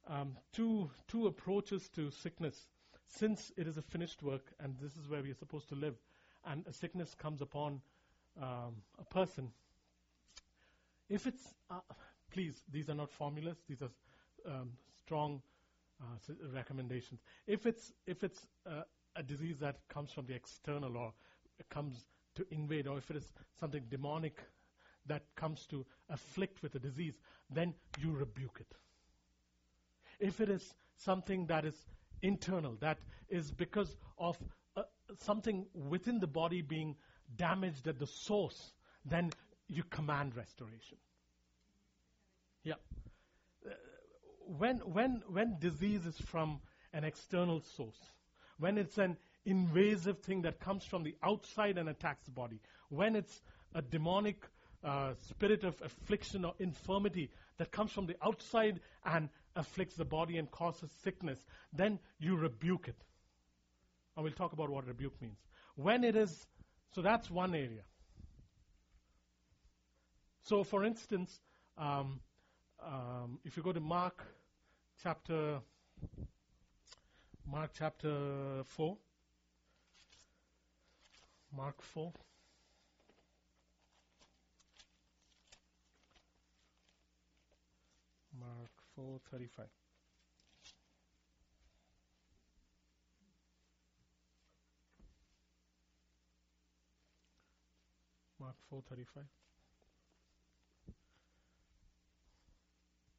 [0.07, 2.57] um, two, two approaches to sickness.
[3.07, 5.97] Since it is a finished work, and this is where we are supposed to live,
[6.44, 7.81] and a sickness comes upon
[8.40, 9.51] um, a person,
[11.09, 11.81] if it's, uh,
[12.31, 13.90] please, these are not formulas, these are
[14.47, 14.70] um,
[15.05, 15.43] strong
[16.01, 17.20] uh, recommendations.
[17.47, 18.82] If it's, if it's uh,
[19.16, 21.12] a disease that comes from the external or
[21.68, 22.06] comes
[22.36, 24.40] to invade, or if it is something demonic
[25.06, 27.14] that comes to afflict with a disease,
[27.51, 28.74] then you rebuke it.
[30.18, 31.74] If it is something that is
[32.22, 32.98] internal, that
[33.28, 34.36] is because of
[34.77, 34.82] uh,
[35.18, 36.97] something within the body being
[37.36, 38.72] damaged at the source,
[39.05, 39.32] then
[39.68, 40.98] you command restoration.
[42.62, 42.74] Yeah.
[44.59, 46.60] When, when, when disease is from
[46.93, 47.98] an external source,
[48.59, 53.14] when it's an invasive thing that comes from the outside and attacks the body, when
[53.14, 53.40] it's
[53.74, 54.44] a demonic
[54.82, 60.36] uh, spirit of affliction or infirmity that comes from the outside and afflicts the body
[60.36, 61.39] and causes sickness,
[61.72, 62.97] then you rebuke it.
[64.16, 65.39] And we'll talk about what rebuke means.
[65.77, 66.47] When it is,
[66.93, 67.82] so that's one area.
[70.43, 71.39] So, for instance,
[71.78, 72.20] um,
[72.85, 74.27] um, if you go to Mark
[75.02, 75.60] chapter
[77.51, 78.97] Mark chapter four,
[81.56, 82.12] Mark four.
[88.39, 89.66] Mark four thirty five.
[98.39, 99.24] Mark four thirty five.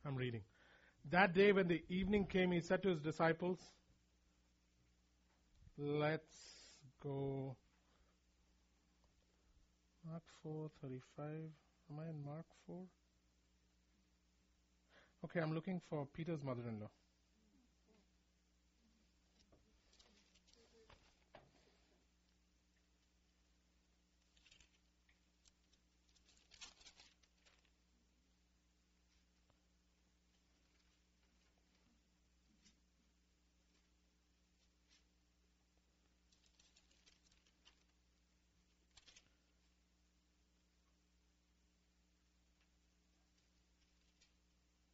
[0.05, 0.41] I'm reading.
[1.09, 3.59] That day when the evening came, he said to his disciples,
[5.77, 6.35] Let's
[7.01, 7.55] go.
[10.05, 11.49] Mark 4:35.
[11.89, 12.85] Am I in Mark 4?
[15.25, 16.89] Okay, I'm looking for Peter's mother-in-law.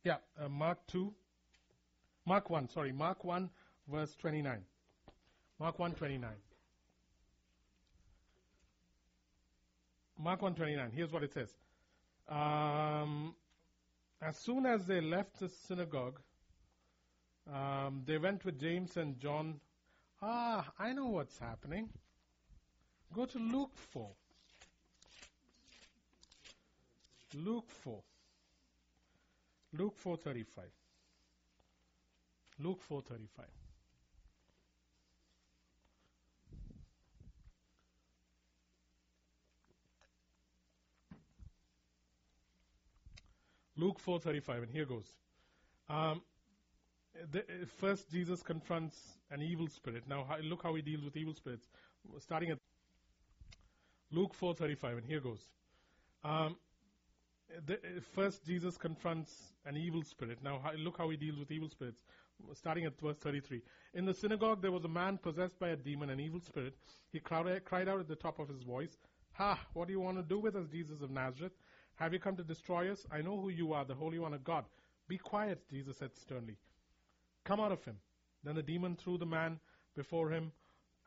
[0.04, 0.18] Yeah,
[0.48, 1.14] uh, Mark 2.
[2.26, 3.50] Mark 1, sorry, Mark 1,
[3.92, 4.60] verse 29.
[5.60, 6.30] Mark 1, 29.
[10.20, 10.92] Mark 1, 29.
[10.96, 11.50] Here's what it says.
[12.28, 13.36] Um,
[14.22, 16.20] as soon as they left the synagogue,
[17.52, 19.60] um, they went with James and John.
[20.22, 21.90] Ah, I know what's happening.
[23.14, 24.10] Go to Luke 4.
[27.36, 28.02] Luke 4.
[29.74, 30.72] Luke 4:35.
[32.60, 33.46] Luke 4:35.
[43.78, 45.14] Luke 4:35 and here goes.
[45.88, 46.22] Um,
[47.32, 50.08] the, uh, first Jesus confronts an evil spirit.
[50.08, 51.68] Now how, look how he deals with evil spirits.
[52.20, 52.58] Starting at
[54.12, 55.50] Luke 4:35 and here goes.
[56.24, 56.58] Um,
[57.66, 60.40] the, uh, first Jesus confronts an evil spirit.
[60.44, 62.02] Now how, look how he deals with evil spirits.
[62.54, 63.62] Starting at verse 33.
[63.96, 66.76] In the synagogue there was a man possessed by a demon, an evil spirit.
[67.12, 68.98] He cried, cried out at the top of his voice,
[69.34, 69.60] Ha!
[69.74, 71.54] What do you want to do with us, Jesus of Nazareth?
[71.96, 73.06] Have you come to destroy us?
[73.12, 74.66] I know who you are, the Holy One of God.
[75.08, 76.58] Be quiet, Jesus said sternly.
[77.44, 77.98] Come out of him.
[78.44, 79.60] Then the demon threw the man
[79.96, 80.52] before him,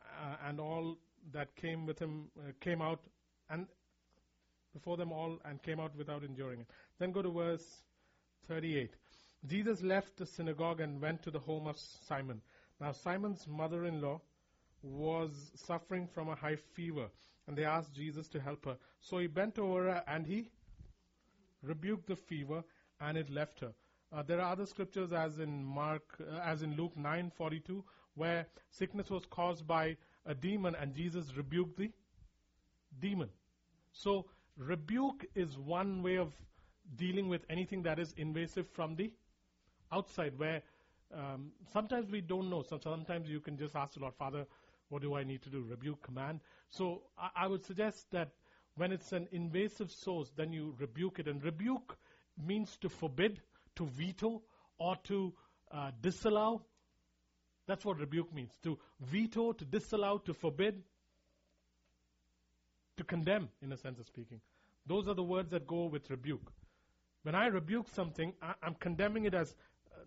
[0.01, 0.97] uh, and all
[1.33, 2.99] that came with him uh, came out,
[3.49, 3.67] and
[4.73, 6.67] before them all, and came out without enduring it.
[6.99, 7.81] Then go to verse
[8.47, 8.91] 38.
[9.47, 12.41] Jesus left the synagogue and went to the home of Simon.
[12.79, 14.21] Now, Simon's mother in law
[14.83, 17.07] was suffering from a high fever,
[17.47, 18.77] and they asked Jesus to help her.
[18.99, 20.49] So he bent over her and he
[21.63, 22.63] rebuked the fever,
[22.99, 23.73] and it left her.
[24.11, 27.83] Uh, there are other scriptures, as in Mark, uh, as in Luke 9:42,
[28.15, 29.95] where sickness was caused by
[30.25, 31.91] a demon, and Jesus rebuked the
[32.99, 33.29] demon.
[33.91, 34.25] So
[34.67, 36.31] rebuke is one way of
[36.95, 39.11] dealing with anything that is invasive from the
[39.91, 40.61] outside, where
[41.13, 42.63] um, sometimes we don't know.
[42.63, 44.45] So sometimes you can just ask the Lord, Father,
[44.89, 45.65] what do I need to do?
[45.69, 46.41] Rebuke, command.
[46.69, 48.29] So I, I would suggest that
[48.75, 51.27] when it's an invasive source, then you rebuke it.
[51.27, 51.97] And rebuke
[52.37, 53.41] means to forbid,
[53.75, 54.41] to veto,
[54.77, 55.33] or to
[55.71, 56.61] uh, disallow.
[57.67, 60.81] That's what rebuke means to veto, to disallow, to forbid,
[62.97, 64.41] to condemn, in a sense of speaking.
[64.85, 66.51] Those are the words that go with rebuke.
[67.23, 69.55] When I rebuke something, I, am condemning it as
[69.91, 69.99] uh,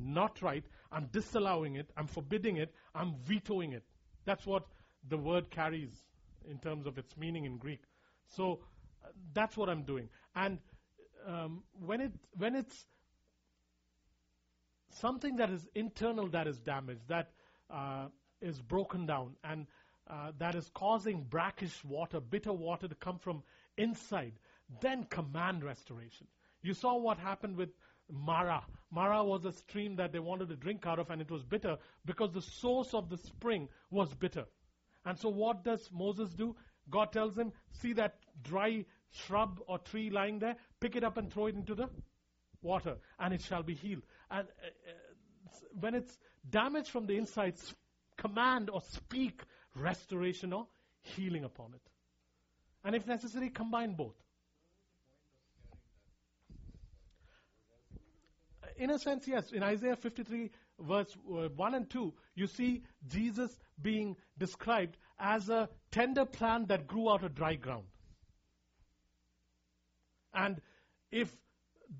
[0.00, 0.64] not right.
[0.90, 1.90] I'm disallowing it.
[1.96, 2.72] I'm forbidding it.
[2.94, 3.84] I'm vetoing it.
[4.24, 4.66] That's what
[5.08, 5.92] the word carries
[6.50, 7.82] in terms of its meaning in Greek.
[8.26, 8.60] So
[9.04, 10.08] uh, that's what I'm doing.
[10.34, 10.58] And
[11.26, 12.86] um, when it when it's
[14.90, 17.30] something that is internal that is damaged, that
[17.70, 18.06] uh,
[18.40, 19.66] is broken down, and
[20.08, 23.42] uh, that is causing brackish water, bitter water to come from
[23.78, 24.32] inside,
[24.80, 26.26] then command restoration.
[26.62, 27.70] You saw what happened with
[28.10, 28.62] Mara.
[28.90, 31.76] Mara was a stream that they wanted to drink out of, and it was bitter
[32.04, 34.44] because the source of the spring was bitter.
[35.04, 36.56] And so, what does Moses do?
[36.90, 40.56] God tells him, See that dry shrub or tree lying there?
[40.80, 41.88] Pick it up and throw it into the
[42.62, 44.02] water, and it shall be healed.
[44.30, 45.50] And uh, uh,
[45.80, 46.18] when it's
[46.50, 47.54] damaged from the inside,
[48.16, 49.42] command or speak
[49.74, 50.66] restoration or
[51.02, 51.87] healing upon it.
[52.88, 54.14] And if necessary, combine both.
[58.78, 59.52] in a sense, yes.
[59.52, 60.50] In Isaiah 53,
[60.80, 66.86] verse uh, 1 and 2, you see Jesus being described as a tender plant that
[66.86, 67.84] grew out of dry ground.
[70.32, 70.58] And
[71.10, 71.30] if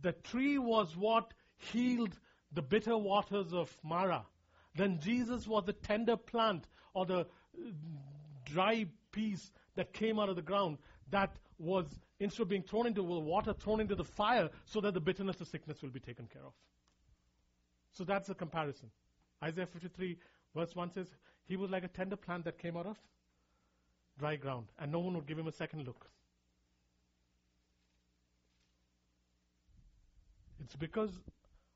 [0.00, 2.18] the tree was what healed
[2.52, 4.24] the bitter waters of Mara,
[4.74, 7.26] then Jesus was the tender plant or the uh,
[8.46, 10.76] dry piece that came out of the ground
[11.10, 11.86] that was,
[12.18, 15.40] instead of being thrown into the water, thrown into the fire so that the bitterness
[15.40, 16.52] of sickness will be taken care of.
[17.92, 18.90] So that's the comparison.
[19.42, 20.18] Isaiah 53,
[20.54, 21.06] verse 1 says,
[21.46, 22.96] He was like a tender plant that came out of
[24.18, 26.10] dry ground, and no one would give him a second look.
[30.64, 31.12] It's because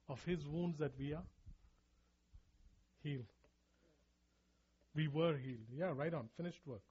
[0.08, 1.22] of his wounds that we are
[3.04, 3.30] healed.
[4.96, 5.68] We were healed.
[5.72, 6.28] Yeah, right on.
[6.36, 6.82] Finished work.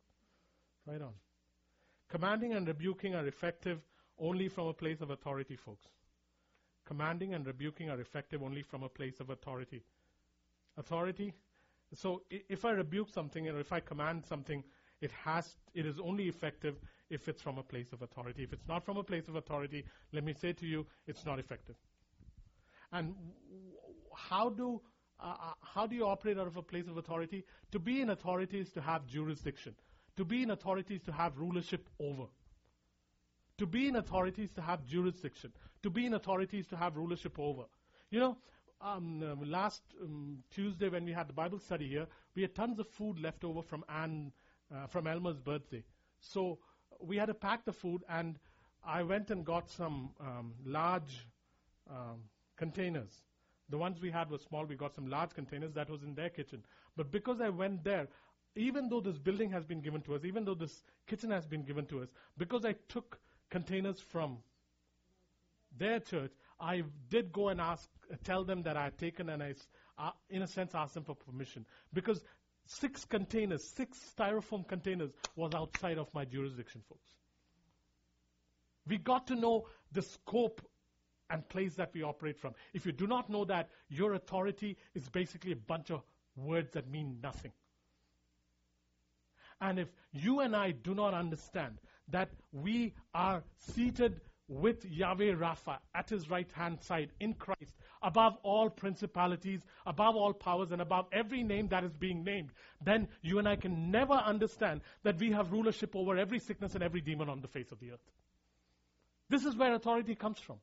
[0.86, 1.14] Right on.
[2.10, 3.80] Commanding and rebuking are effective
[4.20, 5.88] only from a place of authority, folks.
[6.86, 9.84] Commanding and rebuking are effective only from a place of authority.
[10.78, 11.34] Authority.
[11.94, 14.64] So if I rebuke something or if I command something,
[15.02, 16.80] it has it is only effective
[17.10, 18.44] if it's from a place of authority.
[18.44, 21.40] If it's not from a place of authority, let me say to you, it's not
[21.40, 21.76] effective.
[22.92, 23.16] And
[24.16, 24.82] how do
[25.20, 27.46] uh, uh, how do you operate out of a place of authority?
[27.72, 29.76] To be in authority is to have jurisdiction.
[30.22, 32.26] To be in authority is to have rulership over.
[33.58, 35.52] To be in authority is to have jurisdiction.
[35.82, 37.64] To be in authority is to have rulership over.
[38.12, 38.38] You know,
[38.82, 42.78] um, uh, last um, Tuesday when we had the Bible study here, we had tons
[42.78, 44.32] of food left over from Anne,
[44.72, 45.84] uh, from Elmer's birthday.
[46.20, 46.60] So
[47.00, 48.38] we had to pack the food, and
[48.86, 51.26] I went and got some um, large
[51.90, 52.20] um,
[52.58, 53.24] containers.
[53.70, 54.66] The ones we had were small.
[54.66, 56.64] We got some large containers that was in their kitchen.
[56.96, 58.08] But because I went there,
[58.56, 61.64] even though this building has been given to us, even though this kitchen has been
[61.64, 63.20] given to us, because I took
[63.50, 64.38] containers from
[65.78, 67.90] their church, I did go and ask,
[68.24, 69.56] tell them that I had taken and I,
[69.98, 71.66] uh, in a sense, asked them for permission.
[71.94, 72.22] Because
[72.66, 77.10] six containers, six styrofoam containers was outside of my jurisdiction, folks.
[78.88, 80.62] We got to know the scope
[81.30, 82.54] and place that we operate from.
[82.74, 86.02] If you do not know that, your authority is basically a bunch of
[86.36, 87.52] words that mean nothing.
[89.62, 91.78] And if you and I do not understand
[92.10, 93.44] that we are
[93.74, 97.72] seated with Yahweh Rapha at his right hand side in Christ,
[98.02, 102.50] above all principalities, above all powers, and above every name that is being named,
[102.84, 106.84] then you and I can never understand that we have rulership over every sickness and
[106.84, 108.12] every demon on the face of the earth.
[109.30, 110.58] This is where authority comes from.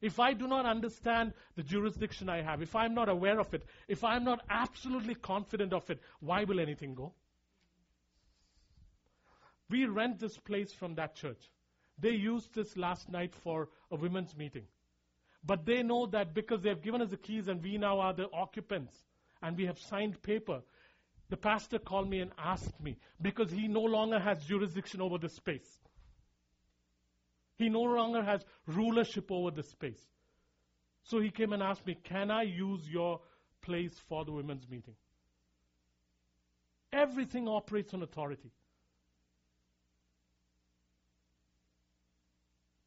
[0.00, 3.64] If I do not understand the jurisdiction I have, if I'm not aware of it,
[3.86, 7.12] if I'm not absolutely confident of it, why will anything go?
[9.70, 11.50] We rent this place from that church.
[11.98, 14.64] They used this last night for a women's meeting.
[15.44, 18.12] But they know that because they have given us the keys and we now are
[18.12, 18.94] the occupants
[19.42, 20.62] and we have signed paper,
[21.30, 25.28] the pastor called me and asked me because he no longer has jurisdiction over the
[25.28, 25.78] space.
[27.56, 30.00] He no longer has rulership over the space.
[31.02, 33.20] So he came and asked me, Can I use your
[33.62, 34.94] place for the women's meeting?
[36.92, 38.50] Everything operates on authority.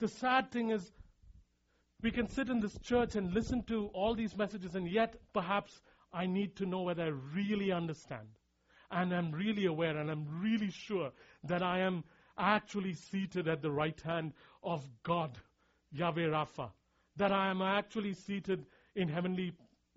[0.01, 0.91] The sad thing is,
[2.01, 5.79] we can sit in this church and listen to all these messages, and yet perhaps
[6.11, 8.27] I need to know whether I really understand.
[8.89, 11.11] And I'm really aware and I'm really sure
[11.43, 12.03] that I am
[12.35, 14.33] actually seated at the right hand
[14.63, 15.37] of God,
[15.91, 16.71] Yahweh Rapha.
[17.17, 18.65] That I am actually seated
[18.95, 19.53] in heavenly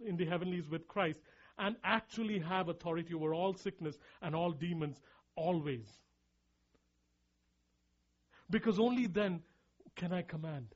[0.07, 1.21] in the heavenlies with Christ
[1.59, 5.01] and actually have authority over all sickness and all demons
[5.35, 5.89] always.
[8.51, 9.41] Because only then
[9.97, 10.75] can I command.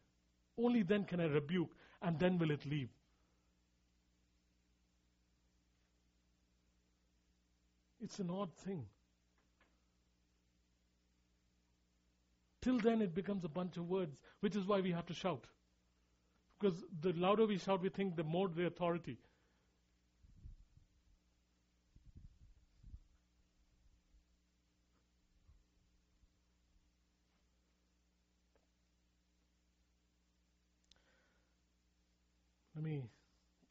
[0.57, 1.71] Only then can I rebuke,
[2.03, 2.89] and then will it leave.
[8.01, 8.85] It's an odd thing.
[12.61, 15.47] Till then, it becomes a bunch of words, which is why we have to shout.
[16.59, 19.17] Because the louder we shout, we think the more the authority.
[32.75, 33.03] Let me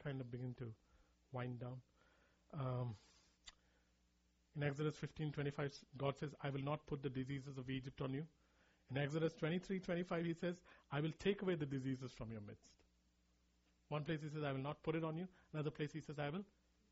[0.04, 0.74] kind of begin to
[1.32, 1.82] wind down.
[2.54, 2.96] Um,
[4.56, 8.28] in Exodus 15:25, God says, "I will not put the diseases of Egypt on you."
[8.90, 12.74] In Exodus 23:25, He says, "I will take away the diseases from your midst."
[13.90, 16.20] One place He says, "I will not put it on you." Another place He says,
[16.20, 16.46] "I will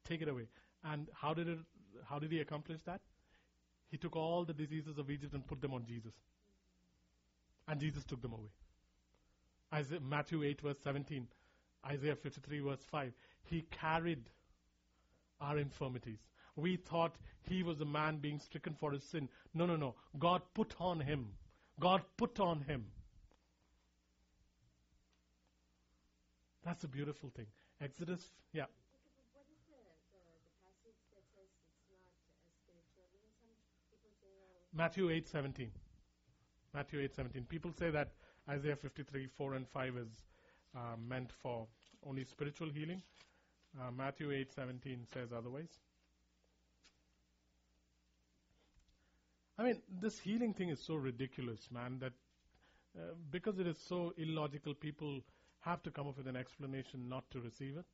[0.03, 0.47] take it away."
[0.83, 1.59] And how did it?
[2.03, 3.01] How did He accomplish that?
[3.87, 6.13] He took all the diseases of Egypt and put them on Jesus,
[7.67, 8.51] and Jesus took them away.
[9.73, 11.27] Isaiah, Matthew 8 verse 17.
[11.85, 13.11] Isaiah 53, verse 5.
[13.43, 14.23] He carried
[15.39, 16.19] our infirmities.
[16.55, 19.29] We thought he was a man being stricken for his sin.
[19.53, 19.95] No, no, no.
[20.17, 21.27] God put on him.
[21.79, 22.85] God put on him.
[26.63, 27.45] That's a beautiful thing.
[27.81, 28.21] Exodus,
[28.53, 28.65] yeah.
[34.73, 35.69] Matthew 8:17.
[36.73, 37.47] Matthew 8:17.
[37.47, 38.13] People say that
[38.49, 40.07] Isaiah 53, 4 and 5 is
[40.75, 41.67] uh, meant for
[42.05, 43.01] only spiritual healing.
[43.79, 45.79] Uh, Matthew 8:17 says otherwise.
[49.57, 52.13] I mean, this healing thing is so ridiculous, man, that
[52.97, 55.21] uh, because it is so illogical, people
[55.61, 57.85] have to come up with an explanation not to receive it.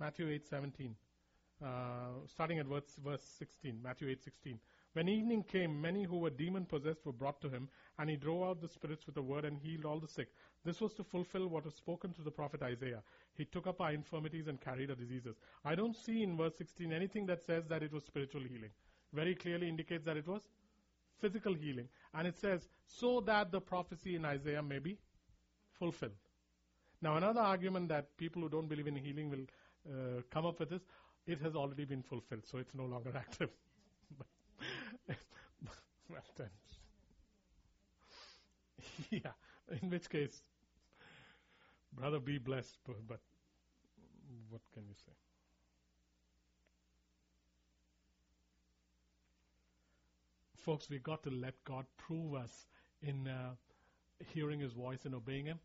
[0.00, 0.94] Matthew 8:17,
[1.62, 1.66] uh,
[2.26, 3.80] starting at verse, verse 16.
[3.82, 4.58] Matthew 8:16.
[4.94, 8.42] When evening came, many who were demon possessed were brought to him, and he drove
[8.42, 10.28] out the spirits with a word and healed all the sick.
[10.64, 13.02] This was to fulfill what was spoken through the prophet Isaiah.
[13.34, 15.36] He took up our infirmities and carried our diseases.
[15.64, 18.70] I don't see in verse 16 anything that says that it was spiritual healing.
[19.12, 20.42] Very clearly indicates that it was
[21.20, 21.88] physical healing.
[22.14, 24.98] And it says, so that the prophecy in Isaiah may be
[25.78, 26.12] fulfilled.
[27.00, 29.46] Now, another argument that people who don't believe in healing will
[29.88, 30.82] uh, come up with is
[31.26, 33.50] it has already been fulfilled, so it's no longer active.
[36.10, 36.50] well then.
[39.10, 39.32] yeah,
[39.82, 40.42] in which case,
[41.92, 43.20] brother, be blessed, but,
[44.48, 45.12] what can you say?
[50.56, 52.66] Folks, we got to let God prove us
[53.02, 53.54] in uh,
[54.34, 55.60] hearing His voice and obeying Him,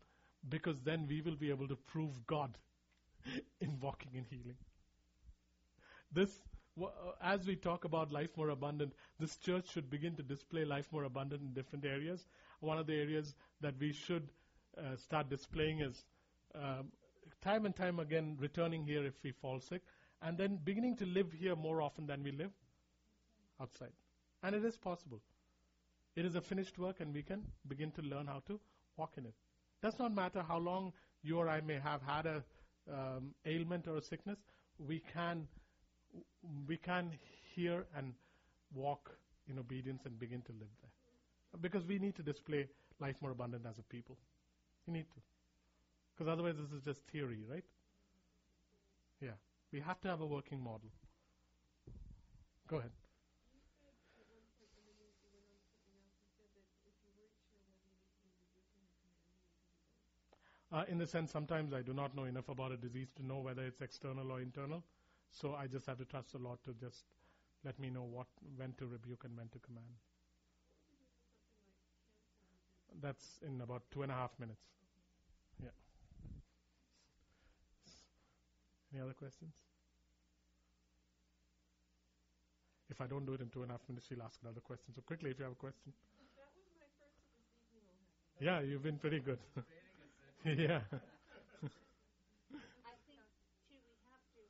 [0.48, 2.58] because then we will be able to prove God
[3.60, 4.56] in walking in healing.
[6.10, 6.30] This,
[7.22, 11.04] as we talk about life more abundant, this church should begin to display life more
[11.04, 12.26] abundant in different areas.
[12.60, 14.28] One of the areas that we should
[14.76, 16.04] uh, start displaying is
[16.54, 16.90] um,
[17.42, 19.82] time and time again returning here if we fall sick,
[20.22, 22.50] and then beginning to live here more often than we live
[23.60, 23.92] outside.
[24.42, 25.20] And it is possible.
[26.16, 28.60] It is a finished work, and we can begin to learn how to
[28.96, 29.34] walk in it.
[29.82, 30.92] Does not matter how long
[31.22, 32.42] you or I may have had a
[32.92, 34.38] um, ailment or a sickness.
[34.78, 35.46] We can
[36.66, 37.10] we can
[37.54, 38.12] hear and
[38.74, 39.10] walk
[39.48, 42.66] in obedience and begin to live there, because we need to display
[43.00, 44.16] life more abundant as a people.
[44.86, 45.20] We need to,
[46.14, 47.64] because otherwise this is just theory, right?
[49.20, 49.36] Yeah,
[49.72, 50.90] we have to have a working model.
[52.68, 52.90] Go ahead.
[60.72, 63.38] Uh, in the sense, sometimes I do not know enough about a disease to know
[63.38, 64.82] whether it's external or internal.
[65.40, 67.04] So I just have to trust the Lord to just
[67.64, 69.98] let me know what when to rebuke and when to command.
[73.02, 74.62] That's in about two and a half minutes.
[75.62, 75.70] Yeah.
[78.92, 79.52] Any other questions?
[82.90, 84.94] If I don't do it in two and a half minutes, she'll ask another question.
[84.94, 85.90] So quickly, if you have a question.
[86.36, 87.98] That was my first of this evening.
[88.38, 89.38] Yeah, you've been pretty good.
[90.44, 90.84] Yeah.
[91.64, 91.72] is
[92.84, 93.24] I think,
[93.64, 94.44] too, we have to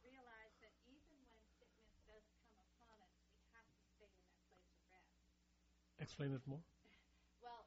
[0.00, 4.40] realize that even when sickness does come upon us, we have to stay in that
[4.48, 5.12] place of rest.
[6.02, 6.58] Explain it more.
[7.38, 7.62] Well,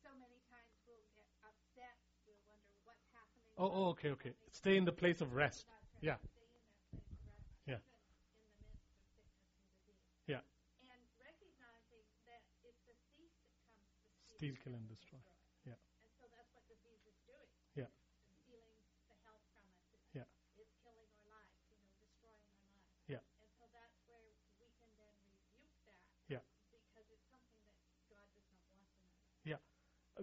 [0.00, 3.52] so many times we'll get upset, we'll wonder what's happening.
[3.60, 4.32] Oh, oh, okay, okay.
[4.56, 5.68] Stay in the place of rest.
[6.00, 6.16] Yeah.
[6.16, 7.76] Stay in that place of rest, Yeah.
[7.76, 8.72] even in the midst of
[9.12, 10.00] sickness and disease.
[10.32, 10.40] Yeah.
[10.88, 15.20] And recognizing that it's the thief that comes to Steal, kill, and destroy.
[15.68, 15.76] Yeah.
[15.76, 17.52] And so that's what disease is doing.
[17.76, 17.92] Yeah.
[17.92, 19.84] It's stealing the health from us.
[19.92, 20.24] It's, Yeah.
[20.56, 22.88] it's killing our lives, you know, destroying our lives.
[23.12, 23.20] Yeah.
[23.44, 26.00] And so that's where we can then rebuke that.
[26.32, 26.40] Yeah.
[26.72, 29.28] Because it's something that God does not want in us.
[29.44, 29.60] Uh,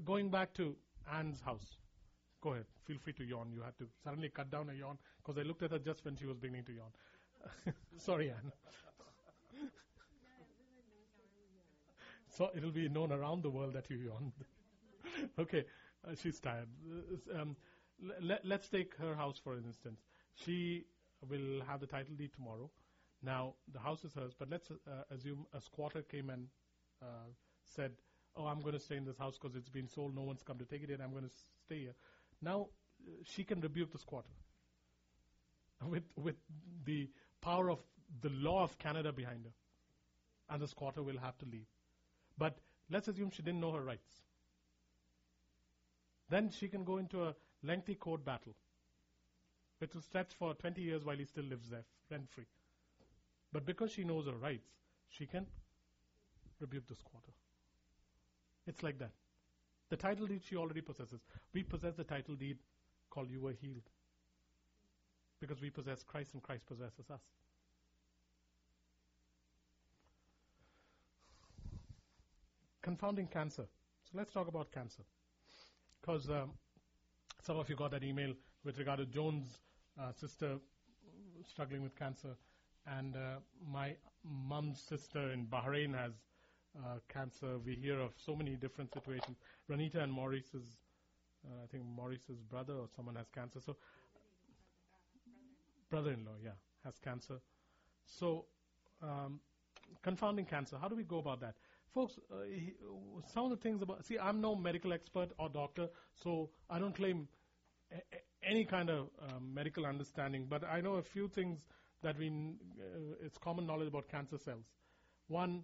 [0.06, 0.76] Going back to
[1.12, 1.78] Anne's house.
[2.42, 2.66] Go ahead.
[2.86, 3.52] Feel free to yawn.
[3.52, 6.16] You had to suddenly cut down a yawn because I looked at her just when
[6.16, 7.74] she was beginning to yawn.
[7.98, 8.52] Sorry, Anne.
[12.30, 14.34] so it'll be known around the world that you yawned.
[15.40, 15.66] okay,
[16.08, 16.68] uh, she's tired.
[17.34, 17.56] Uh, um,
[18.02, 20.02] le- le- let's take her house for instance.
[20.36, 20.86] She
[21.30, 22.70] will have the title deed tomorrow.
[23.24, 24.76] Now the house is hers, but let's uh,
[25.14, 26.48] assume a squatter came and
[27.02, 27.30] uh,
[27.64, 27.92] said,
[28.38, 30.16] "Oh, I'm going to stay in this house because it's been sold.
[30.16, 31.36] No one's come to take it and I'm going to
[31.66, 31.96] stay here."
[32.42, 32.68] Now
[33.06, 34.30] uh, she can rebuke the squatter
[35.90, 36.36] with with
[36.86, 37.10] the
[37.42, 37.80] power of
[38.22, 39.54] the law of Canada behind her,
[40.50, 41.68] and the squatter will have to leave.
[42.38, 42.58] But
[42.90, 44.22] let's assume she didn't know her rights.
[46.30, 48.54] Then she can go into a lengthy court battle,
[49.80, 52.48] which will stretch for 20 years while he still lives there, rent free.
[53.54, 54.70] But because she knows her rights,
[55.10, 55.46] she can
[56.60, 57.37] rebuke the squatter.
[58.68, 59.12] It's like that.
[59.90, 61.22] The title deed she already possesses.
[61.54, 62.58] We possess the title deed
[63.10, 63.90] called You Were Healed.
[65.40, 67.22] Because we possess Christ and Christ possesses us.
[72.82, 73.66] Confounding cancer.
[74.04, 75.04] So let's talk about cancer.
[76.02, 76.52] Because um,
[77.42, 78.34] some of you got that email
[78.66, 79.60] with regard to Joan's
[80.00, 80.58] uh, sister
[81.50, 82.36] struggling with cancer.
[82.86, 83.40] And uh,
[83.72, 86.14] my mom's sister in Bahrain has
[86.80, 87.58] uh, cancer.
[87.66, 89.38] We hear of so many different situations.
[89.70, 90.78] Ranita and Maurice's,
[91.46, 93.60] uh, I think Maurice's brother or someone has cancer.
[93.66, 93.76] So,
[95.90, 96.52] brother-in-law, yeah,
[96.84, 97.40] has cancer.
[98.06, 98.46] So,
[99.02, 99.40] um,
[100.04, 100.78] confounding cancer.
[100.82, 101.56] How do we go about that,
[101.94, 102.20] folks?
[102.32, 102.36] Uh,
[103.34, 104.06] some of the things about.
[104.06, 107.28] See, I'm no medical expert or doctor, so I don't claim
[107.92, 110.46] a- a- any kind of um, medical understanding.
[110.50, 111.66] But I know a few things
[112.02, 112.30] that we.
[112.30, 114.66] Uh, it's common knowledge about cancer cells.
[115.28, 115.64] One,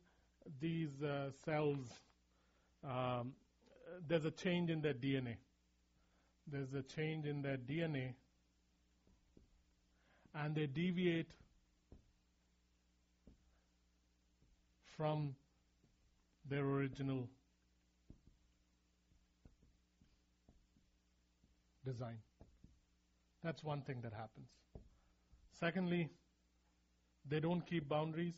[0.60, 1.88] these uh, cells.
[2.84, 3.34] Um,
[4.08, 5.36] there's a change in their DNA.
[6.48, 8.14] There's a change in their DNA,
[10.36, 11.32] and they deviate
[14.98, 15.36] from
[16.50, 17.30] their original
[21.86, 22.18] design.
[23.44, 24.48] That's one thing that happens.
[25.60, 26.10] Secondly,
[27.30, 28.36] they don't keep boundaries.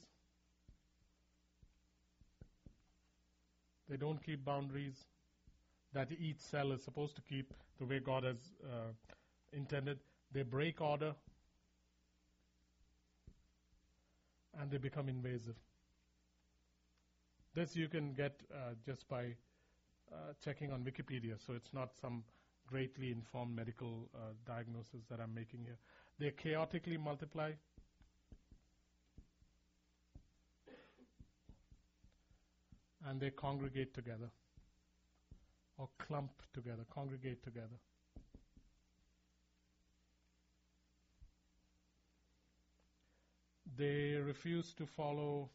[3.90, 5.06] They don't keep boundaries
[5.94, 8.92] that each cell is supposed to keep the way God has uh,
[9.54, 10.00] intended.
[10.32, 11.14] They break order
[14.60, 15.56] and they become invasive.
[17.54, 19.36] This you can get uh, just by
[20.12, 22.24] uh, checking on Wikipedia, so it's not some
[22.68, 25.78] greatly informed medical uh, diagnosis that I'm making here.
[26.20, 27.52] They chaotically multiply.
[33.08, 34.30] And they congregate together
[35.78, 37.80] or clump together, congregate together.
[43.78, 45.50] They refuse to follow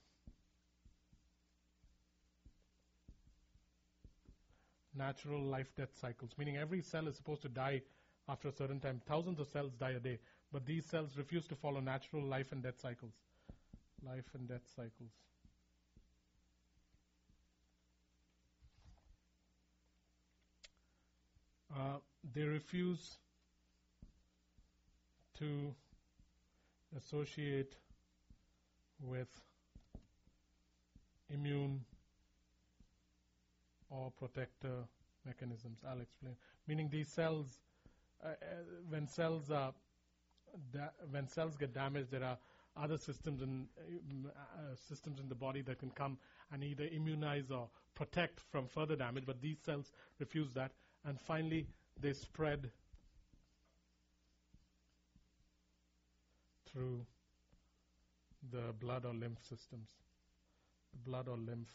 [4.94, 7.82] natural life death cycles, meaning every cell is supposed to die
[8.28, 9.00] after a certain time.
[9.06, 10.18] Thousands of cells die a day,
[10.52, 13.14] but these cells refuse to follow natural life and death cycles.
[14.04, 15.12] Life and death cycles.
[22.34, 23.16] They refuse
[25.38, 25.74] to
[26.96, 27.74] associate
[29.02, 29.28] with
[31.32, 31.80] immune
[33.90, 34.84] or protector
[35.26, 35.78] mechanisms.
[35.88, 36.36] I'll explain.
[36.66, 37.60] Meaning these cells,
[38.24, 38.34] uh, uh,
[38.88, 39.72] when cells are
[40.72, 42.38] da- when cells get damaged, there are
[42.76, 46.18] other systems in uh, uh, systems in the body that can come
[46.52, 49.24] and either immunize or protect from further damage.
[49.26, 50.72] But these cells refuse that,
[51.04, 51.66] and finally
[52.00, 52.70] they spread
[56.66, 57.04] through
[58.50, 59.88] the blood or lymph systems,
[60.92, 61.70] the blood or lymph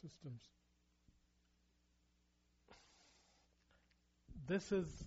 [0.00, 0.42] systems.
[4.46, 5.04] This is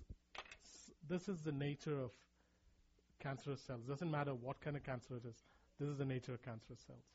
[1.08, 2.10] this is the nature of
[3.20, 3.84] cancerous cells.
[3.88, 5.36] Doesn't matter what kind of cancer it is.
[5.78, 7.06] This is the nature of cancerous cells.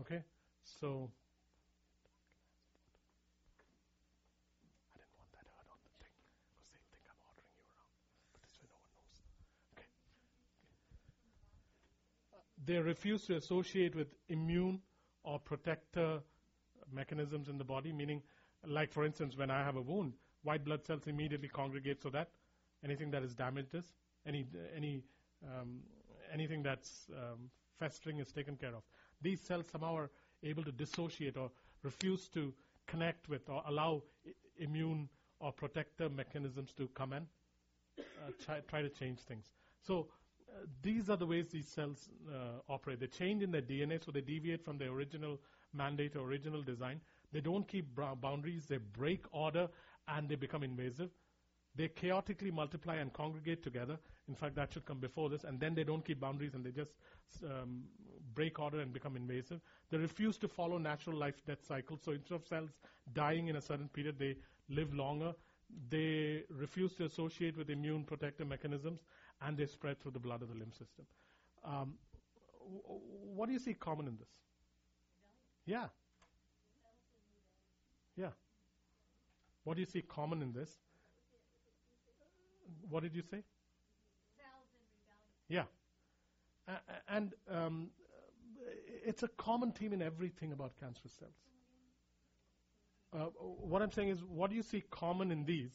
[0.00, 0.22] Okay,
[0.62, 1.10] so
[4.94, 7.92] I didn't want that heard on the thing because they'll think I'm ordering you around.
[8.32, 9.18] But this way, no one knows.
[9.74, 9.88] Okay.
[12.68, 14.82] They refuse to associate with immune
[15.24, 16.20] or protector
[16.92, 18.20] mechanisms in the body, meaning,
[18.66, 20.12] like for instance, when I have a wound,
[20.42, 22.28] white blood cells immediately congregate so that
[22.84, 23.86] anything that is damaged is
[24.26, 24.44] any
[24.76, 25.00] any
[25.46, 25.78] um,
[26.30, 28.82] anything that's um, festering is taken care of.
[29.22, 30.10] These cells somehow are
[30.42, 31.50] able to dissociate or
[31.82, 32.52] refuse to
[32.86, 35.08] connect with or allow I- immune
[35.40, 37.26] or protector mechanisms to come and
[37.98, 38.02] uh,
[38.44, 39.46] try, try to change things.
[39.86, 40.08] So
[40.82, 43.00] these are the ways these cells uh, operate.
[43.00, 45.40] They change in their DNA, so they deviate from their original
[45.72, 47.00] mandate or original design.
[47.32, 47.86] They don't keep
[48.20, 48.66] boundaries.
[48.66, 49.68] They break order
[50.06, 51.10] and they become invasive.
[51.74, 53.98] They chaotically multiply and congregate together.
[54.28, 55.44] In fact, that should come before this.
[55.44, 56.92] And then they don't keep boundaries and they just
[57.44, 57.84] um,
[58.34, 59.60] break order and become invasive.
[59.90, 62.00] They refuse to follow natural life death cycles.
[62.04, 62.70] So instead of cells
[63.12, 64.36] dying in a certain period, they
[64.68, 65.34] live longer.
[65.90, 69.00] They refuse to associate with immune protective mechanisms
[69.42, 71.04] and they spread through the blood of the lymph system.
[71.64, 71.94] Um,
[72.60, 73.00] w-
[73.34, 74.28] what do you see common in this?
[75.66, 75.86] Yeah.
[78.16, 78.30] Yeah.
[79.64, 80.70] What do you see common in this?
[82.88, 83.42] What did you say?
[85.48, 85.64] Yeah.
[87.08, 87.88] And um,
[89.04, 91.32] it's a common theme in everything about cancer cells.
[93.12, 95.72] Uh, what I'm saying is, what do you see common in these?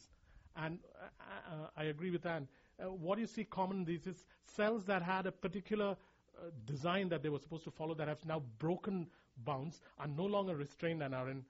[0.56, 1.04] And uh,
[1.52, 2.46] uh, I agree with Anne.
[2.82, 5.96] Uh, what you see common in these is cells that had a particular
[6.36, 9.06] uh, design that they were supposed to follow that have now broken
[9.44, 11.44] bounds, are no longer restrained, and are in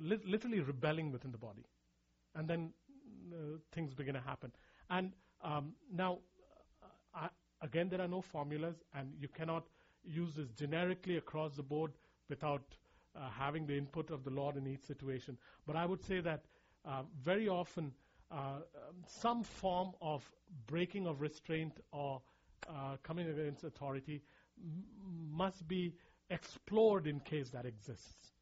[0.00, 1.64] li- literally rebelling within the body.
[2.34, 2.72] And then
[3.32, 4.52] uh, things begin to happen.
[4.90, 5.12] And
[5.42, 6.18] um, now,
[6.82, 7.28] uh, I,
[7.62, 9.64] again, there are no formulas, and you cannot
[10.04, 11.92] use this generically across the board
[12.28, 12.62] without
[13.16, 15.38] uh, having the input of the Lord in each situation.
[15.66, 16.44] But I would say that
[17.24, 17.92] very often
[19.06, 20.28] some form of
[20.66, 22.20] breaking of restraint or
[22.68, 24.22] uh, coming against authority
[25.30, 25.94] must be
[26.30, 28.32] explored in case that exists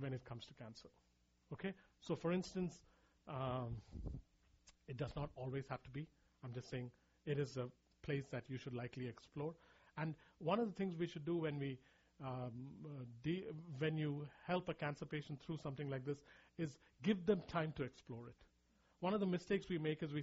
[0.00, 0.88] when it comes to cancer.
[1.52, 1.74] Okay?
[2.00, 2.80] So, for instance,
[3.28, 3.76] um,
[4.88, 6.06] it does not always have to be.
[6.44, 6.90] I'm just saying
[7.26, 7.68] it is a
[8.02, 9.54] place that you should likely explore.
[9.96, 11.78] And one of the things we should do when we
[12.22, 12.52] um,
[12.84, 13.46] uh, de-
[13.78, 16.18] when you help a cancer patient through something like this
[16.58, 18.43] is give them time to explore it.
[19.04, 20.22] One of the mistakes we make is we